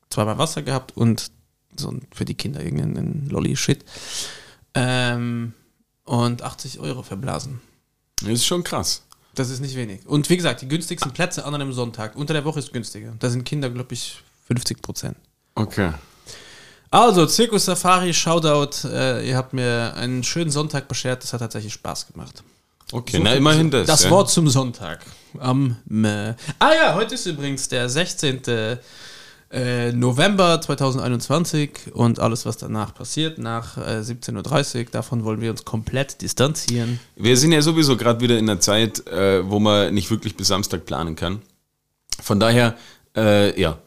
zweimal 0.09 0.37
Wasser 0.37 0.61
gehabt 0.61 0.95
und 0.95 1.31
so 1.75 1.93
für 2.13 2.25
die 2.25 2.35
Kinder 2.35 2.63
irgendeinen 2.63 3.27
Lolli-Shit. 3.29 3.83
Ähm, 4.75 5.53
und 6.03 6.41
80 6.43 6.79
Euro 6.79 7.01
verblasen. 7.03 7.61
das 8.21 8.29
ist 8.29 8.45
schon 8.45 8.63
krass. 8.63 9.03
Das 9.33 9.49
ist 9.49 9.59
nicht 9.59 9.75
wenig. 9.75 10.05
Und 10.05 10.29
wie 10.29 10.37
gesagt, 10.37 10.61
die 10.61 10.67
günstigsten 10.67 11.11
Plätze 11.11 11.43
an 11.43 11.53
einem 11.55 11.73
Sonntag. 11.73 12.15
Unter 12.15 12.33
der 12.33 12.45
Woche 12.45 12.59
ist 12.59 12.71
günstiger. 12.71 13.15
Da 13.19 13.29
sind 13.29 13.43
Kinder, 13.43 13.69
glaube 13.69 13.93
ich, 13.93 14.21
50 14.47 14.81
Prozent. 14.81 15.17
Okay. 15.55 15.91
Also, 16.89 17.25
Zirkus 17.25 17.65
Safari, 17.65 18.13
Shoutout. 18.13 18.87
Äh, 18.87 19.27
ihr 19.27 19.35
habt 19.35 19.51
mir 19.51 19.93
einen 19.95 20.23
schönen 20.23 20.51
Sonntag 20.51 20.87
beschert. 20.87 21.23
Das 21.23 21.33
hat 21.33 21.41
tatsächlich 21.41 21.73
Spaß 21.73 22.07
gemacht. 22.07 22.43
Okay, 22.91 23.19
na 23.19 23.33
immerhin 23.33 23.71
das. 23.71 23.87
Das 23.87 24.03
ja. 24.03 24.11
Wort 24.11 24.29
zum 24.29 24.47
Sonntag. 24.47 24.99
Am 25.39 25.75
äh, 25.89 26.33
Ah 26.59 26.73
ja, 26.73 26.95
heute 26.95 27.15
ist 27.15 27.25
übrigens 27.25 27.67
der 27.67 27.89
16. 27.89 28.41
Äh, 29.51 29.93
November 29.93 30.59
2021 30.59 31.93
und 31.93 32.19
alles, 32.19 32.45
was 32.45 32.57
danach 32.57 32.93
passiert, 32.93 33.37
nach 33.37 33.77
äh, 33.77 34.01
17.30 34.01 34.79
Uhr, 34.79 34.85
davon 34.91 35.23
wollen 35.23 35.39
wir 35.39 35.51
uns 35.51 35.63
komplett 35.63 36.21
distanzieren. 36.21 36.99
Wir 37.15 37.37
sind 37.37 37.51
ja 37.51 37.61
sowieso 37.61 37.95
gerade 37.95 38.19
wieder 38.21 38.37
in 38.37 38.49
einer 38.49 38.59
Zeit, 38.59 39.07
äh, 39.07 39.49
wo 39.49 39.59
man 39.59 39.93
nicht 39.93 40.09
wirklich 40.09 40.35
bis 40.35 40.47
Samstag 40.47 40.85
planen 40.85 41.15
kann. 41.15 41.41
Von 42.21 42.39
daher, 42.39 42.75
äh, 43.15 43.59
ja. 43.59 43.77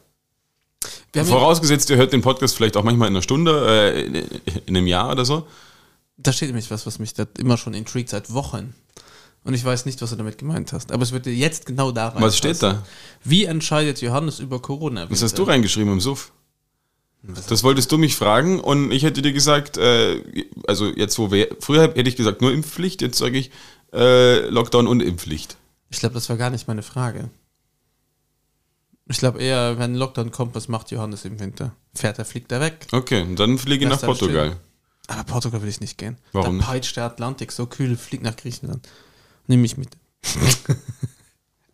Vorausgesetzt, 1.13 1.89
ihr 1.89 1.97
hört 1.97 2.13
den 2.13 2.21
Podcast 2.21 2.55
vielleicht 2.55 2.77
auch 2.77 2.83
manchmal 2.83 3.09
in 3.09 3.15
einer 3.15 3.21
Stunde, 3.21 3.93
äh, 3.93 4.01
in, 4.05 4.15
in 4.65 4.77
einem 4.77 4.87
Jahr 4.87 5.11
oder 5.11 5.25
so. 5.25 5.45
Da 6.21 6.33
steht 6.33 6.49
nämlich 6.49 6.69
was, 6.69 6.85
was 6.85 6.99
mich 6.99 7.13
da 7.13 7.25
immer 7.37 7.57
schon 7.57 7.73
intrigt 7.73 8.09
seit 8.09 8.33
Wochen. 8.33 8.73
Und 9.45 9.53
ich 9.53 9.63
weiß 9.63 9.85
nicht, 9.85 10.01
was 10.01 10.09
du 10.09 10.17
damit 10.17 10.37
gemeint 10.37 10.73
hast. 10.73 10.91
Aber 10.91 11.01
es 11.01 11.13
wird 11.13 11.25
dir 11.25 11.33
jetzt 11.33 11.65
genau 11.65 11.91
da 11.91 12.09
rein. 12.09 12.21
Was 12.21 12.37
steht 12.37 12.61
da? 12.61 12.83
Wie 13.23 13.45
entscheidet 13.45 14.01
Johannes 14.01 14.39
über 14.39 14.61
Corona? 14.61 15.09
Was 15.09 15.23
hast 15.23 15.37
du 15.37 15.43
reingeschrieben 15.43 15.93
im 15.93 16.01
Suff? 16.01 16.33
Das 17.21 17.63
wolltest 17.63 17.91
du 17.91 17.97
mich 17.97 18.15
fragen 18.15 18.61
und 18.61 18.91
ich 18.91 19.03
hätte 19.03 19.21
dir 19.21 19.33
gesagt, 19.33 19.77
äh, 19.77 20.23
also 20.67 20.87
jetzt 20.87 21.19
wo 21.19 21.31
wir, 21.31 21.49
früher 21.59 21.81
hätte 21.81 22.07
ich 22.07 22.15
gesagt 22.15 22.41
nur 22.41 22.53
Impfpflicht, 22.53 23.01
jetzt 23.01 23.17
sage 23.17 23.37
ich 23.37 23.51
äh, 23.91 24.47
Lockdown 24.47 24.87
und 24.87 25.01
Impfpflicht. 25.01 25.57
Ich 25.89 25.99
glaube, 25.99 26.13
das 26.15 26.29
war 26.29 26.37
gar 26.37 26.49
nicht 26.49 26.69
meine 26.69 26.81
Frage. 26.81 27.29
Ich 29.07 29.17
glaube 29.17 29.39
eher, 29.39 29.77
wenn 29.79 29.95
Lockdown 29.95 30.31
kommt, 30.31 30.55
was 30.55 30.69
macht 30.69 30.91
Johannes 30.91 31.25
im 31.25 31.39
Winter? 31.39 31.75
Fährt 31.93 32.19
er, 32.19 32.25
fliegt 32.25 32.51
er 32.53 32.61
weg. 32.61 32.87
Okay, 32.93 33.25
dann 33.35 33.57
fliege 33.57 33.83
ich 33.83 33.89
nach 33.89 33.99
Portugal. 33.99 34.57
Aber 35.09 35.23
Portugal 35.23 35.61
will 35.61 35.69
ich 35.69 35.81
nicht 35.81 35.97
gehen. 35.97 36.17
Warum 36.33 36.59
Da 36.59 36.65
peitscht 36.65 36.95
der 36.95 37.05
Atlantik 37.05 37.51
so 37.51 37.65
kühl, 37.65 37.97
fliegt 37.97 38.23
nach 38.23 38.35
Griechenland. 38.35 38.87
Nimm 39.47 39.61
mich 39.61 39.75
mit. 39.75 39.89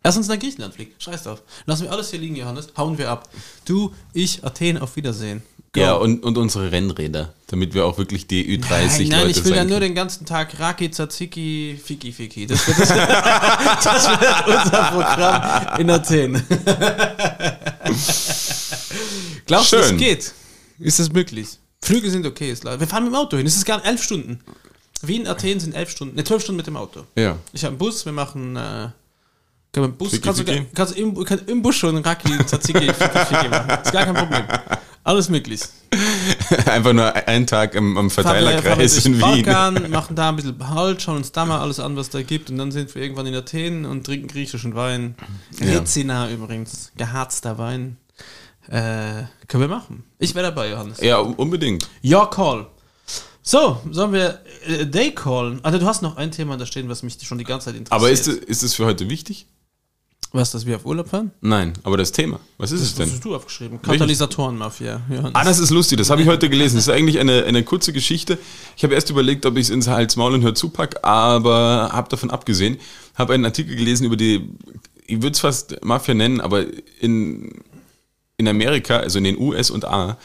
Lass 0.02 0.16
uns 0.16 0.28
nach 0.28 0.38
Griechenland 0.38 0.72
fliegen. 0.72 0.92
Scheiß 0.98 1.24
drauf. 1.24 1.42
Lassen 1.66 1.82
wir 1.84 1.92
alles 1.92 2.10
hier 2.10 2.18
liegen, 2.18 2.36
Johannes. 2.36 2.68
Hauen 2.76 2.96
wir 2.96 3.10
ab. 3.10 3.28
Du, 3.66 3.92
ich, 4.14 4.42
Athen, 4.42 4.78
auf 4.78 4.96
Wiedersehen. 4.96 5.42
Go. 5.72 5.80
Ja, 5.80 5.94
und, 5.94 6.24
und 6.24 6.38
unsere 6.38 6.72
Rennräder, 6.72 7.34
damit 7.48 7.74
wir 7.74 7.84
auch 7.84 7.98
wirklich 7.98 8.26
die 8.26 8.56
Ü30 8.56 8.68
Nein, 8.70 9.08
nein, 9.08 9.26
Leute 9.26 9.38
ich 9.38 9.44
will 9.44 9.54
ja 9.54 9.64
nur 9.64 9.80
den 9.80 9.94
ganzen 9.94 10.24
Tag 10.24 10.58
Raki, 10.58 10.90
Tzatziki, 10.90 11.78
Fiki, 11.82 12.12
Fiki. 12.12 12.46
Das 12.46 12.66
wird, 12.66 12.78
das, 12.78 12.88
das 13.84 14.08
wird 14.08 14.46
unser 14.46 14.82
Programm 14.92 15.80
in 15.80 15.90
Athen. 15.90 16.42
Glaubst 19.46 19.72
du, 19.72 19.76
es 19.76 19.94
geht? 19.96 20.32
Ist 20.78 20.98
das 20.98 21.12
möglich? 21.12 21.58
Flüge 21.82 22.10
sind 22.10 22.26
okay, 22.26 22.50
ist 22.50 22.64
leider. 22.64 22.80
Wir 22.80 22.86
fahren 22.86 23.04
mit 23.04 23.12
dem 23.12 23.16
Auto 23.16 23.36
hin. 23.36 23.46
Es 23.46 23.56
ist 23.56 23.64
gar 23.64 23.84
elf 23.84 24.02
Stunden. 24.02 24.40
Wien, 25.02 25.26
Athen 25.26 25.60
sind 25.60 25.74
elf 25.74 25.90
Stunden, 25.90 26.16
ne, 26.16 26.24
zwölf 26.24 26.42
Stunden 26.42 26.56
mit 26.56 26.66
dem 26.66 26.76
Auto. 26.76 27.04
Ja. 27.16 27.36
Ich 27.52 27.64
habe 27.64 27.72
einen 27.72 27.78
Bus, 27.78 28.04
wir 28.06 28.12
machen, 28.12 28.56
äh, 28.56 28.60
können 28.60 28.94
wir 29.72 29.84
einen 29.84 29.96
Bus, 29.96 30.10
Fiki, 30.10 30.22
kannst, 30.22 30.40
du, 30.40 30.44
Fiki? 30.44 30.66
kannst 30.74 30.96
du 30.96 31.00
im, 31.00 31.24
kann, 31.24 31.40
im 31.46 31.62
Bus 31.62 31.76
schon 31.76 31.96
Raki, 31.98 32.30
Tzatziki, 32.44 32.92
Fiki, 32.92 33.18
Fiki 33.18 33.48
machen. 33.48 33.82
Ist 33.82 33.92
gar 33.92 34.04
kein 34.04 34.14
Problem. 34.14 34.44
Alles 35.04 35.28
möglich. 35.28 35.60
Einfach 36.66 36.92
nur 36.92 37.14
einen 37.28 37.46
Tag 37.46 37.76
am, 37.76 37.96
am 37.96 38.10
Verteilerkreis 38.10 39.04
in 39.06 39.14
Wien. 39.14 39.20
Balkan, 39.20 39.90
machen 39.90 40.16
da 40.16 40.30
ein 40.30 40.36
bisschen 40.36 40.68
Halt, 40.68 41.00
schauen 41.02 41.18
uns 41.18 41.30
da 41.30 41.44
mal 41.44 41.60
alles 41.60 41.78
an, 41.78 41.96
was 41.96 42.10
da 42.10 42.22
gibt 42.22 42.50
und 42.50 42.58
dann 42.58 42.72
sind 42.72 42.92
wir 42.94 43.02
irgendwann 43.02 43.26
in 43.26 43.34
Athen 43.34 43.84
und 43.84 44.04
trinken 44.04 44.26
griechischen 44.26 44.74
Wein. 44.74 45.14
Ja. 45.60 45.78
Rezina 45.78 46.30
übrigens, 46.30 46.90
geharzter 46.96 47.56
Wein. 47.58 47.98
Äh, 48.68 49.24
können 49.46 49.62
wir 49.62 49.68
machen. 49.68 50.04
Ich 50.18 50.34
wäre 50.34 50.46
dabei, 50.46 50.70
Johannes. 50.70 51.00
Ja, 51.00 51.18
unbedingt. 51.18 51.88
Your 52.04 52.28
call. 52.28 52.66
So, 53.42 53.80
sollen 53.92 54.12
wir 54.12 54.40
äh, 54.66 54.86
Day 54.86 55.12
callen? 55.14 55.60
Also 55.62 55.78
du 55.78 55.86
hast 55.86 56.02
noch 56.02 56.16
ein 56.16 56.32
Thema 56.32 56.56
da 56.56 56.66
stehen, 56.66 56.88
was 56.88 57.04
mich 57.04 57.16
schon 57.22 57.38
die 57.38 57.44
ganze 57.44 57.66
Zeit 57.66 57.76
interessiert. 57.76 57.92
Aber 57.92 58.10
ist 58.10 58.26
es, 58.26 58.36
ist 58.38 58.62
es 58.64 58.74
für 58.74 58.86
heute 58.86 59.08
wichtig? 59.08 59.46
Was, 60.32 60.50
dass 60.50 60.66
wir 60.66 60.76
auf 60.76 60.84
Urlaub 60.84 61.08
fahren? 61.08 61.30
Nein, 61.40 61.72
aber 61.84 61.96
das 61.96 62.10
Thema. 62.10 62.40
Was 62.58 62.72
ist 62.72 62.80
es 62.80 62.90
Was 62.90 62.96
denn? 62.96 63.10
hast 63.12 63.24
du 63.24 63.36
aufgeschrieben? 63.36 63.80
Katalysatorenmafia. 63.80 65.00
Johannes. 65.08 65.30
Ah, 65.34 65.44
das 65.44 65.60
ist 65.60 65.70
lustig, 65.70 65.96
das 65.98 66.10
habe 66.10 66.22
ich 66.22 66.28
heute 66.28 66.50
gelesen. 66.50 66.74
Das 66.76 66.88
ist 66.88 66.92
eigentlich 66.92 67.20
eine, 67.20 67.44
eine 67.44 67.62
kurze 67.62 67.92
Geschichte. 67.92 68.36
Ich 68.76 68.82
habe 68.82 68.94
erst 68.94 69.08
überlegt, 69.10 69.46
ob 69.46 69.56
ich 69.56 69.62
es 69.62 69.70
ins 69.70 69.86
Hals, 69.86 70.16
Maul 70.16 70.34
und 70.34 70.42
Hör 70.42 70.54
zupack, 70.56 71.04
aber 71.04 71.90
habe 71.92 72.08
davon 72.08 72.30
abgesehen. 72.30 72.78
Habe 73.14 73.34
einen 73.34 73.44
Artikel 73.44 73.76
gelesen 73.76 74.04
über 74.04 74.16
die, 74.16 74.50
ich 75.06 75.22
würde 75.22 75.30
es 75.30 75.40
fast 75.40 75.82
Mafia 75.84 76.14
nennen, 76.14 76.40
aber 76.40 76.64
in, 77.00 77.62
in 78.38 78.48
Amerika, 78.48 78.98
also 78.98 79.18
in 79.18 79.24
den 79.24 79.38
US 79.38 79.70
und 79.70 79.84
A, 79.84 80.18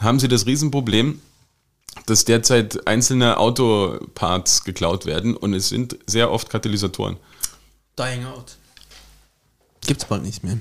haben 0.00 0.18
sie 0.18 0.28
das 0.28 0.46
Riesenproblem, 0.46 1.20
dass 2.06 2.24
derzeit 2.24 2.86
einzelne 2.86 3.38
Autoparts 3.38 4.64
geklaut 4.64 5.06
werden 5.06 5.36
und 5.36 5.54
es 5.54 5.68
sind 5.68 5.96
sehr 6.06 6.30
oft 6.30 6.50
Katalysatoren. 6.50 7.16
Dying 7.98 8.24
Out. 8.26 8.56
Gibt's 9.86 10.04
bald 10.04 10.22
nicht 10.22 10.42
mehr. 10.42 10.58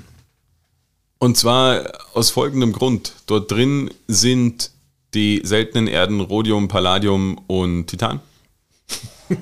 Und 1.18 1.38
zwar 1.38 1.92
aus 2.14 2.30
folgendem 2.30 2.74
Grund. 2.74 3.14
Dort 3.28 3.50
drin 3.50 3.90
sind 4.08 4.72
die 5.14 5.42
seltenen 5.44 5.88
Erden 5.88 6.20
Rhodium, 6.20 6.68
Palladium 6.68 7.40
und 7.48 7.88
Titan. 7.88 8.20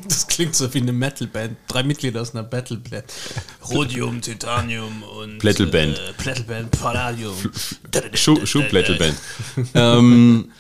Das 0.08 0.28
klingt 0.28 0.56
so 0.56 0.74
wie 0.74 0.80
eine 0.80 0.94
Metalband. 0.94 1.58
Drei 1.68 1.84
Mitglieder 1.84 2.22
aus 2.22 2.34
einer 2.34 2.44
Battleband. 2.44 3.06
Rhodium, 3.70 4.22
Titanium 4.22 5.04
und 5.04 5.40
Plättelband. 5.40 5.98
Äh, 5.98 6.14
Plättelband, 6.18 6.72
Palladium. 6.72 7.36
Schuhplättelband. 8.14 9.16
ähm, 9.74 10.52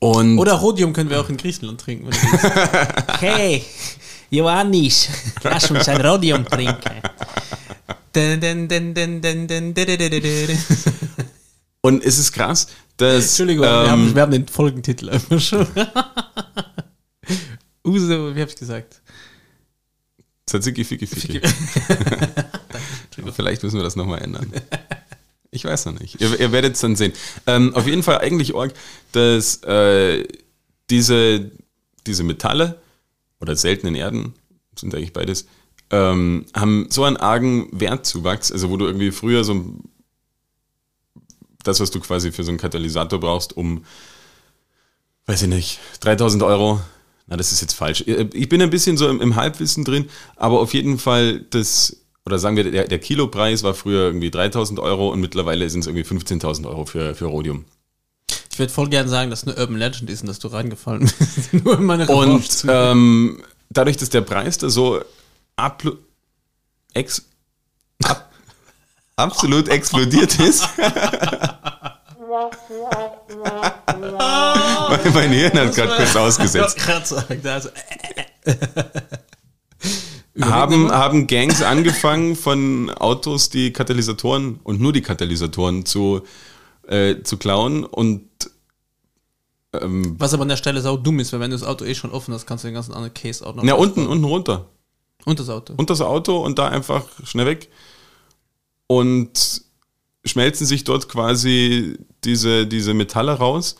Oder 0.00 0.54
Rhodium 0.54 0.92
können 0.92 1.10
wir 1.10 1.20
auch 1.20 1.28
in 1.28 1.36
Griechenland 1.36 1.80
trinken. 1.80 2.10
hey, 3.18 3.64
Johannes, 4.30 5.08
lass 5.42 5.70
uns 5.70 5.88
ein 5.88 6.00
Rhodium 6.00 6.44
trinken. 6.44 7.02
Und 11.80 12.04
es 12.04 12.18
ist 12.18 12.32
krass, 12.32 12.68
dass. 12.96 13.24
Entschuldigung, 13.28 13.64
ähm, 13.64 13.70
wir, 13.70 13.90
haben, 13.90 14.14
wir 14.14 14.22
haben 14.22 14.32
den 14.32 14.48
Folgentitel 14.48 15.10
einfach 15.10 15.40
schon. 15.40 15.66
Uso, 17.84 18.34
wie 18.34 18.40
hab 18.40 18.48
ich 18.48 18.56
gesagt? 18.56 19.00
Tzatziki, 20.46 20.84
Fiki, 20.84 21.06
Fiki. 21.06 21.40
Vielleicht 23.34 23.62
müssen 23.62 23.76
wir 23.76 23.82
das 23.82 23.96
nochmal 23.96 24.22
ändern. 24.22 24.50
Ich 25.50 25.64
weiß 25.64 25.86
noch 25.86 25.98
nicht. 25.98 26.20
Ihr, 26.20 26.38
ihr 26.40 26.52
werdet 26.52 26.74
es 26.74 26.80
dann 26.80 26.96
sehen. 26.96 27.12
Ähm, 27.46 27.74
auf 27.74 27.86
jeden 27.86 28.02
Fall 28.02 28.18
eigentlich 28.18 28.54
Org, 28.54 28.72
dass 29.12 29.62
äh, 29.64 30.26
diese, 30.90 31.50
diese 32.06 32.22
Metalle 32.24 32.80
oder 33.40 33.56
seltenen 33.56 33.94
Erden, 33.94 34.34
sind 34.78 34.94
eigentlich 34.94 35.12
beides, 35.12 35.46
ähm, 35.90 36.46
haben 36.54 36.86
so 36.90 37.04
einen 37.04 37.16
argen 37.16 37.68
Wertzuwachs, 37.72 38.52
also 38.52 38.70
wo 38.70 38.76
du 38.76 38.86
irgendwie 38.86 39.10
früher 39.10 39.44
so 39.44 39.54
ein- 39.54 39.84
das, 41.64 41.80
was 41.80 41.90
du 41.90 42.00
quasi 42.00 42.30
für 42.32 42.44
so 42.44 42.50
einen 42.50 42.58
Katalysator 42.58 43.18
brauchst, 43.20 43.56
um, 43.56 43.84
weiß 45.26 45.42
ich 45.42 45.48
nicht, 45.48 45.80
3000 46.00 46.42
Euro, 46.42 46.80
na, 47.28 47.36
das 47.36 47.52
ist 47.52 47.60
jetzt 47.60 47.74
falsch. 47.74 48.02
Ich 48.06 48.48
bin 48.48 48.60
ein 48.62 48.70
bisschen 48.70 48.96
so 48.96 49.08
im, 49.08 49.20
im 49.20 49.36
Halbwissen 49.36 49.84
drin, 49.84 50.08
aber 50.36 50.60
auf 50.60 50.74
jeden 50.74 50.98
Fall 50.98 51.40
das, 51.50 51.96
oder 52.26 52.38
sagen 52.38 52.56
wir, 52.56 52.70
der, 52.70 52.88
der 52.88 52.98
Kilopreis 52.98 53.62
war 53.62 53.74
früher 53.74 54.02
irgendwie 54.06 54.30
3000 54.30 54.80
Euro 54.80 55.10
und 55.10 55.20
mittlerweile 55.20 55.68
sind 55.70 55.80
es 55.80 55.86
irgendwie 55.86 56.04
15.000 56.08 56.66
Euro 56.66 56.86
für, 56.86 57.14
für 57.14 57.26
Rhodium. 57.26 57.64
Ich 58.50 58.58
würde 58.58 58.72
voll 58.72 58.88
gern 58.88 59.08
sagen, 59.08 59.30
dass 59.30 59.42
es 59.42 59.48
eine 59.48 59.56
Urban 59.60 59.76
Legend 59.78 60.10
ist 60.10 60.22
und 60.22 60.26
dass 60.26 60.38
du 60.40 60.48
reingefallen 60.48 61.02
bist. 61.18 61.52
Nur 61.64 61.78
in 61.78 61.84
meine 61.84 62.06
Und 62.08 62.28
Revanche 62.28 62.48
zu- 62.48 62.68
ähm, 62.68 63.42
dadurch, 63.70 63.96
dass 63.98 64.08
der 64.10 64.22
Preis 64.22 64.58
da 64.58 64.68
so 64.68 65.00
ablo- 65.56 65.96
ex 66.94 67.24
ab 68.04 68.30
absolut 69.16 69.68
explodiert 69.68 70.38
ist. 70.40 70.66
mein, 74.90 75.12
mein 75.14 75.30
Hirn 75.32 75.58
hat 75.58 75.74
gerade 75.74 75.96
kurz 75.96 76.16
ausgesetzt. 76.16 76.78
Sagen, 77.04 77.40
da 77.42 77.56
ist- 77.58 77.72
haben, 80.40 80.90
haben 80.92 81.26
Gangs 81.26 81.62
angefangen 81.62 82.36
von 82.36 82.90
Autos 82.90 83.50
die 83.50 83.72
Katalysatoren 83.72 84.60
und 84.62 84.80
nur 84.80 84.92
die 84.92 85.02
Katalysatoren 85.02 85.84
zu, 85.84 86.22
äh, 86.86 87.22
zu 87.22 87.36
klauen 87.38 87.84
und 87.84 88.22
ähm, 89.74 90.14
Was 90.18 90.32
aber 90.32 90.42
an 90.42 90.48
der 90.48 90.56
Stelle 90.56 90.80
sau 90.80 90.96
dumm 90.96 91.18
ist, 91.20 91.32
weil 91.32 91.40
wenn 91.40 91.50
du 91.50 91.56
das 91.58 91.66
Auto 91.66 91.84
eh 91.84 91.94
schon 91.94 92.10
offen 92.12 92.32
hast, 92.32 92.46
kannst 92.46 92.64
du 92.64 92.68
den 92.68 92.74
ganzen 92.74 92.92
anderen 92.94 93.12
Case 93.14 93.46
auch 93.46 93.54
noch. 93.54 93.64
ja, 93.64 93.74
unten, 93.74 94.06
unten 94.06 94.24
runter. 94.24 94.66
Und 95.24 95.38
das 95.40 95.48
Auto. 95.50 95.74
unter 95.76 95.92
das 95.92 96.00
Auto 96.00 96.38
und 96.38 96.58
da 96.58 96.68
einfach 96.68 97.04
schnell 97.24 97.44
weg. 97.46 97.68
Und 98.86 99.62
schmelzen 100.28 100.66
sich 100.66 100.84
dort 100.84 101.08
quasi 101.08 101.96
diese, 102.24 102.66
diese 102.66 102.94
Metalle 102.94 103.32
raus 103.32 103.76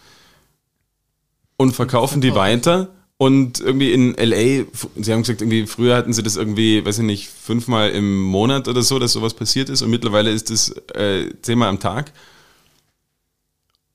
und 1.57 1.75
verkaufen 1.75 2.21
die 2.21 2.35
weiter. 2.35 2.89
Und 3.21 3.59
irgendwie 3.59 3.93
in 3.93 4.15
LA, 4.15 4.65
sie 4.97 5.13
haben 5.13 5.23
gesagt, 5.23 5.41
irgendwie 5.43 5.67
früher 5.67 5.97
hatten 5.97 6.13
sie 6.13 6.23
das 6.23 6.37
irgendwie, 6.37 6.85
weiß 6.85 6.99
ich 6.99 7.05
nicht, 7.05 7.29
fünfmal 7.29 7.91
im 7.91 8.21
Monat 8.23 8.69
oder 8.69 8.83
so, 8.83 9.01
dass 9.01 9.13
sowas 9.13 9.35
passiert 9.35 9.69
ist. 9.69 9.83
Und 9.83 9.91
mittlerweile 9.91 10.31
ist 10.31 10.53
es 10.53 10.71
äh, 10.95 11.29
zehnmal 11.43 11.69
am 11.69 11.81
Tag. 11.81 12.13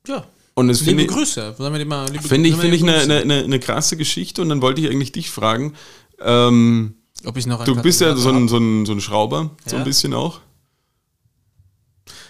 ja. 0.07 0.25
Und 0.55 0.67
das 0.67 0.81
Liebe 0.81 0.89
finde 0.89 1.03
ich, 1.05 1.09
Grüße. 1.09 1.55
Sagen 1.57 1.73
wir 1.73 1.79
dir 1.79 1.85
mal, 1.85 2.07
liebe, 2.11 2.27
finde 2.27 2.47
ich, 2.47 2.55
finde 2.55 2.75
ich 2.75 2.83
eine, 2.83 3.21
eine, 3.21 3.43
eine, 3.43 3.59
krasse 3.59 3.97
Geschichte. 3.97 4.41
Und 4.41 4.49
dann 4.49 4.61
wollte 4.61 4.81
ich 4.81 4.87
eigentlich 4.87 5.11
dich 5.11 5.31
fragen, 5.31 5.73
ähm, 6.19 6.93
Ob 7.25 7.37
ich 7.37 7.47
noch 7.47 7.63
Du 7.63 7.75
bist 7.81 8.01
ja 8.01 8.15
so 8.15 8.29
ein, 8.29 8.47
so 8.47 8.57
ein, 8.57 8.85
so 8.85 8.91
ein 8.91 9.01
Schrauber, 9.01 9.49
so 9.65 9.77
ein 9.77 9.79
Ja. 9.79 9.85
bisschen 9.85 10.13
auch. 10.13 10.41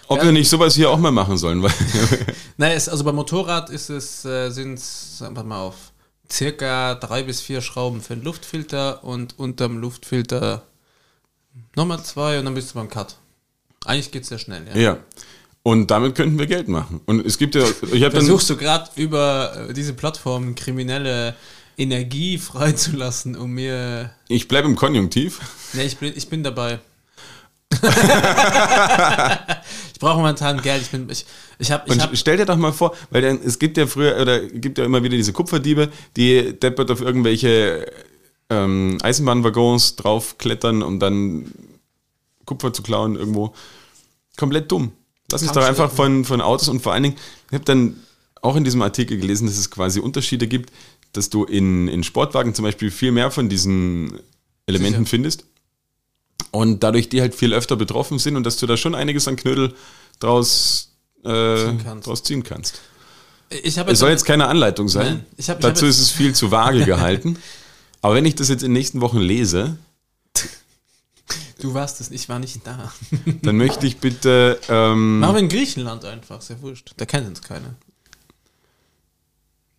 Ob 0.08 0.18
Ja. 0.18 0.24
wir 0.24 0.32
nicht 0.32 0.48
sowas 0.48 0.74
hier 0.74 0.90
auch 0.90 0.98
mal 0.98 1.10
machen 1.12 1.36
sollen, 1.38 1.62
weil 1.62 1.72
Nein, 2.56 2.72
es, 2.72 2.88
also 2.88 3.04
beim 3.04 3.14
Motorrad 3.16 3.70
ist 3.70 3.88
es, 3.90 4.24
äh, 4.24 4.50
sind 4.50 4.78
sagen 4.80 5.36
wir 5.36 5.44
mal 5.44 5.60
auf, 5.60 5.76
circa 6.30 6.94
drei 6.94 7.22
bis 7.22 7.40
vier 7.40 7.60
Schrauben 7.60 8.00
für 8.02 8.14
den 8.16 8.24
Luftfilter 8.24 9.04
und 9.04 9.38
unterm 9.38 9.78
Luftfilter 9.78 10.62
nochmal 11.76 12.02
zwei 12.02 12.38
und 12.38 12.44
dann 12.44 12.54
bist 12.54 12.70
du 12.70 12.74
beim 12.74 12.88
Cut. 12.88 13.16
Eigentlich 13.84 14.10
geht 14.10 14.22
es 14.22 14.28
sehr 14.28 14.38
schnell, 14.38 14.66
ja. 14.74 14.76
ja. 14.80 14.98
Und 15.62 15.90
damit 15.90 16.14
könnten 16.14 16.38
wir 16.38 16.46
Geld 16.46 16.68
machen. 16.68 17.00
Und 17.06 17.24
es 17.24 17.38
gibt 17.38 17.54
ja, 17.54 17.64
ich 17.92 18.04
Versuchst 18.10 18.50
du 18.50 18.56
gerade 18.56 18.90
über 18.96 19.68
äh, 19.70 19.72
diese 19.72 19.94
Plattform 19.94 20.54
kriminelle 20.54 21.34
Energie 21.78 22.36
freizulassen, 22.50 23.36
um 23.36 23.52
mir. 23.52 24.10
ich 24.28 24.48
bleibe 24.48 24.68
im 24.68 24.76
Konjunktiv. 24.76 25.40
Ne, 25.72 25.84
ich 25.84 25.96
bin, 25.96 26.12
ich 26.14 26.28
bin 26.28 26.42
dabei. 26.42 26.80
ich 29.92 29.98
brauche 29.98 30.16
momentan 30.16 30.60
Geld. 30.62 30.82
Ich 30.82 30.90
bin, 30.90 31.08
ich, 31.10 31.26
ich 31.58 31.70
habe, 31.70 31.84
ich 31.86 31.92
Und 31.92 32.02
habe, 32.02 32.16
stell 32.16 32.36
dir 32.36 32.46
doch 32.46 32.56
mal 32.56 32.72
vor, 32.72 32.94
weil 33.10 33.22
dann, 33.22 33.40
es 33.44 33.58
gibt 33.58 33.76
ja 33.76 33.86
früher, 33.86 34.20
oder 34.20 34.40
gibt 34.40 34.78
ja 34.78 34.84
immer 34.84 35.02
wieder 35.02 35.16
diese 35.16 35.32
Kupferdiebe, 35.32 35.90
die 36.16 36.58
deppert 36.58 36.90
auf 36.90 37.00
irgendwelche 37.00 37.90
ähm, 38.50 38.98
Eisenbahnwaggons 39.02 39.96
draufklettern, 39.96 40.82
um 40.82 41.00
dann 41.00 41.52
Kupfer 42.44 42.72
zu 42.72 42.82
klauen 42.82 43.16
irgendwo. 43.16 43.54
komplett 44.36 44.70
dumm. 44.70 44.92
Lass 45.30 45.42
uns 45.42 45.52
doch 45.52 45.64
einfach 45.64 45.90
von, 45.90 46.24
von 46.24 46.40
Autos 46.40 46.68
und 46.68 46.80
vor 46.80 46.92
allen 46.92 47.04
Dingen, 47.04 47.16
ich 47.48 47.54
habe 47.54 47.64
dann 47.64 47.96
auch 48.42 48.56
in 48.56 48.64
diesem 48.64 48.82
Artikel 48.82 49.18
gelesen, 49.18 49.46
dass 49.46 49.56
es 49.56 49.70
quasi 49.70 50.00
Unterschiede 50.00 50.46
gibt, 50.46 50.70
dass 51.12 51.30
du 51.30 51.44
in, 51.44 51.88
in 51.88 52.04
Sportwagen 52.04 52.54
zum 52.54 52.64
Beispiel 52.64 52.90
viel 52.90 53.10
mehr 53.10 53.30
von 53.30 53.48
diesen 53.48 54.20
Elementen 54.66 54.98
Sicher. 54.98 55.10
findest 55.10 55.44
und 56.54 56.82
dadurch 56.84 57.08
die 57.08 57.20
halt 57.20 57.34
viel 57.34 57.52
öfter 57.52 57.74
betroffen 57.76 58.18
sind 58.18 58.36
und 58.36 58.44
dass 58.44 58.56
du 58.56 58.66
da 58.66 58.76
schon 58.76 58.94
einiges 58.94 59.26
an 59.26 59.36
Knödel 59.36 59.74
draus, 60.20 60.92
äh, 61.24 61.56
Ziehen 61.56 61.80
kannst. 61.82 62.06
draus 62.06 62.22
ziehen 62.22 62.42
kannst. 62.44 62.80
Es 63.50 63.74
soll 63.98 64.10
jetzt 64.10 64.24
keine 64.24 64.46
Anleitung 64.46 64.88
sein. 64.88 65.06
Nein, 65.06 65.26
ich 65.36 65.50
hab- 65.50 65.58
ich 65.58 65.62
Dazu 65.64 65.84
ist 65.86 65.98
es 66.00 66.10
viel 66.10 66.34
zu 66.34 66.50
vage 66.50 66.84
gehalten. 66.86 67.38
Aber 68.02 68.14
wenn 68.14 68.24
ich 68.24 68.34
das 68.34 68.48
jetzt 68.48 68.62
in 68.62 68.68
den 68.68 68.74
nächsten 68.74 69.00
Wochen 69.00 69.18
lese, 69.18 69.78
du 71.60 71.74
warst 71.74 72.00
es, 72.00 72.10
ich 72.10 72.28
war 72.28 72.38
nicht 72.38 72.66
da. 72.66 72.92
dann 73.42 73.56
möchte 73.56 73.86
ich 73.86 73.96
bitte. 73.98 74.60
Ähm, 74.68 75.20
Machen 75.20 75.34
wir 75.36 75.40
in 75.40 75.48
Griechenland 75.48 76.04
einfach, 76.04 76.40
ja 76.48 76.60
wurscht. 76.62 76.92
Da 76.98 77.04
kennen 77.06 77.28
uns 77.28 77.42
keiner. 77.42 77.74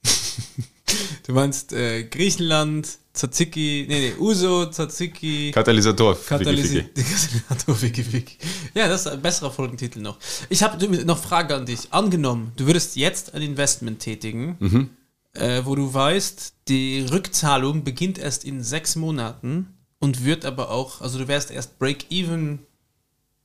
du 1.27 1.33
meinst 1.33 1.71
äh, 1.73 2.03
Griechenland, 2.03 2.97
Tzatziki, 3.15 3.85
nee, 3.87 4.09
nee, 4.09 4.13
Uso, 4.19 4.65
Tzatziki, 4.65 5.51
Katalysator. 5.51 6.15
Wiki. 6.15 6.25
Katalysator, 6.27 7.81
Wiki, 7.81 8.13
Wiki. 8.13 8.37
Ja, 8.73 8.87
das 8.89 9.01
ist 9.01 9.07
ein 9.07 9.21
besserer 9.21 9.51
Folgentitel 9.51 9.99
noch. 10.01 10.17
Ich 10.49 10.61
habe 10.61 10.85
noch 11.05 11.17
Frage 11.17 11.55
an 11.55 11.65
dich. 11.65 11.87
Angenommen, 11.91 12.51
du 12.57 12.65
würdest 12.67 12.95
jetzt 12.97 13.33
ein 13.33 13.41
Investment 13.41 13.99
tätigen, 13.99 14.57
Mhm. 14.59 14.89
äh, 15.33 15.61
wo 15.63 15.75
du 15.75 15.93
weißt, 15.93 16.53
die 16.67 17.05
Rückzahlung 17.09 17.83
beginnt 17.83 18.17
erst 18.17 18.43
in 18.43 18.61
sechs 18.63 18.95
Monaten 18.97 19.67
und 19.99 20.25
wird 20.25 20.43
aber 20.45 20.69
auch, 20.69 20.99
also 21.01 21.17
du 21.17 21.27
wärst 21.29 21.51
erst 21.51 21.79
Break-Even 21.79 22.59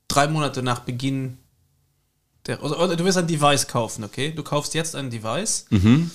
drei 0.09 0.27
Monate 0.27 0.62
nach 0.64 0.81
Beginn 0.81 1.39
der, 2.47 2.62
oder, 2.64 2.81
oder 2.83 2.97
du 2.97 3.05
wirst 3.05 3.18
ein 3.18 3.27
Device 3.29 3.68
kaufen, 3.68 4.03
okay? 4.03 4.33
Du 4.35 4.43
kaufst 4.43 4.75
jetzt 4.75 4.97
ein 4.97 5.11
Device, 5.11 5.66
Mhm. 5.71 6.11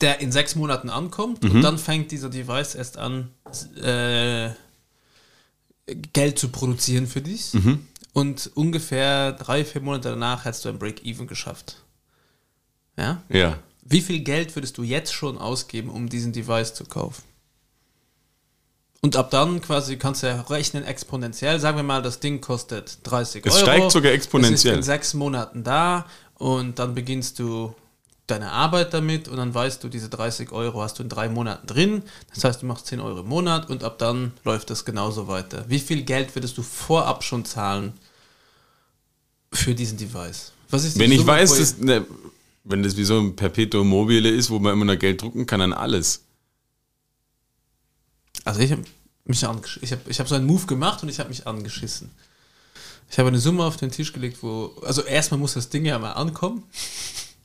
Der 0.00 0.20
in 0.20 0.32
sechs 0.32 0.54
Monaten 0.54 0.90
ankommt 0.90 1.44
und 1.44 1.62
dann 1.62 1.78
fängt 1.78 2.10
dieser 2.10 2.30
Device 2.30 2.74
erst 2.74 2.96
an, 2.96 3.30
äh, 3.82 4.50
Geld 6.12 6.38
zu 6.38 6.48
produzieren 6.48 7.06
für 7.06 7.20
dich. 7.20 7.52
Mhm. 7.54 7.86
Und 8.12 8.50
ungefähr 8.54 9.32
drei, 9.32 9.64
vier 9.64 9.80
Monate 9.82 10.10
danach 10.10 10.44
hättest 10.44 10.64
du 10.64 10.68
ein 10.68 10.78
Break-Even 10.78 11.26
geschafft. 11.26 11.76
Ja? 12.96 13.22
Ja. 13.28 13.58
Wie 13.82 14.00
viel 14.00 14.20
Geld 14.20 14.54
würdest 14.56 14.78
du 14.78 14.82
jetzt 14.82 15.12
schon 15.12 15.38
ausgeben, 15.38 15.90
um 15.90 16.08
diesen 16.08 16.32
Device 16.32 16.74
zu 16.74 16.84
kaufen? 16.84 17.22
Und 19.02 19.16
ab 19.16 19.30
dann 19.30 19.62
quasi 19.62 19.96
kannst 19.96 20.22
du 20.22 20.26
ja 20.26 20.40
rechnen 20.42 20.84
exponentiell. 20.84 21.58
Sagen 21.58 21.78
wir 21.78 21.82
mal, 21.82 22.02
das 22.02 22.20
Ding 22.20 22.40
kostet 22.40 22.98
30 23.04 23.46
Es 23.46 23.54
Euro. 23.54 23.62
steigt 23.64 23.92
sogar 23.92 24.12
exponentiell. 24.12 24.54
Es 24.54 24.64
ist 24.64 24.76
in 24.76 24.82
sechs 24.82 25.14
Monaten 25.14 25.64
da 25.64 26.06
und 26.34 26.78
dann 26.78 26.94
beginnst 26.94 27.38
du 27.38 27.74
deine 28.30 28.50
Arbeit 28.52 28.94
damit 28.94 29.28
und 29.28 29.36
dann 29.36 29.52
weißt 29.54 29.82
du, 29.82 29.88
diese 29.88 30.08
30 30.08 30.52
Euro 30.52 30.82
hast 30.82 30.98
du 30.98 31.02
in 31.02 31.08
drei 31.08 31.28
Monaten 31.28 31.66
drin. 31.66 32.02
Das 32.34 32.44
heißt, 32.44 32.62
du 32.62 32.66
machst 32.66 32.86
10 32.86 33.00
Euro 33.00 33.20
im 33.20 33.28
Monat 33.28 33.68
und 33.70 33.84
ab 33.84 33.98
dann 33.98 34.32
läuft 34.44 34.70
das 34.70 34.84
genauso 34.84 35.28
weiter. 35.28 35.64
Wie 35.68 35.78
viel 35.78 36.02
Geld 36.02 36.34
würdest 36.34 36.56
du 36.58 36.62
vorab 36.62 37.22
schon 37.24 37.44
zahlen 37.44 37.92
für 39.52 39.74
diesen 39.74 39.98
Device? 39.98 40.52
Was 40.70 40.84
ist 40.84 40.96
die 40.96 41.00
Wenn 41.00 41.12
ich 41.12 41.18
Summe 41.18 41.32
weiß, 41.32 41.50
pro- 41.50 41.58
dass, 41.58 41.78
ne, 41.78 42.06
wenn 42.64 42.82
das 42.82 42.96
wie 42.96 43.04
so 43.04 43.18
ein 43.18 43.34
Perpetuum 43.36 43.88
mobile 43.88 44.28
ist, 44.28 44.50
wo 44.50 44.58
man 44.58 44.72
immer 44.74 44.84
noch 44.84 44.98
Geld 44.98 45.20
drucken 45.22 45.46
kann 45.46 45.60
an 45.60 45.72
alles. 45.72 46.22
Also 48.44 48.60
ich 48.60 48.72
habe 48.72 48.82
mich 49.24 49.44
angeschissen. 49.46 49.82
Ich 49.84 49.92
habe 49.92 50.02
ich 50.10 50.20
hab 50.20 50.28
so 50.28 50.34
einen 50.34 50.46
Move 50.46 50.66
gemacht 50.66 51.02
und 51.02 51.08
ich 51.08 51.18
habe 51.18 51.28
mich 51.28 51.46
angeschissen. 51.46 52.10
Ich 53.10 53.18
habe 53.18 53.28
eine 53.28 53.38
Summe 53.40 53.64
auf 53.64 53.76
den 53.76 53.90
Tisch 53.90 54.12
gelegt, 54.12 54.42
wo. 54.42 54.72
Also 54.82 55.02
erstmal 55.02 55.40
muss 55.40 55.54
das 55.54 55.68
Ding 55.68 55.84
ja 55.84 55.98
mal 55.98 56.12
ankommen. 56.12 56.62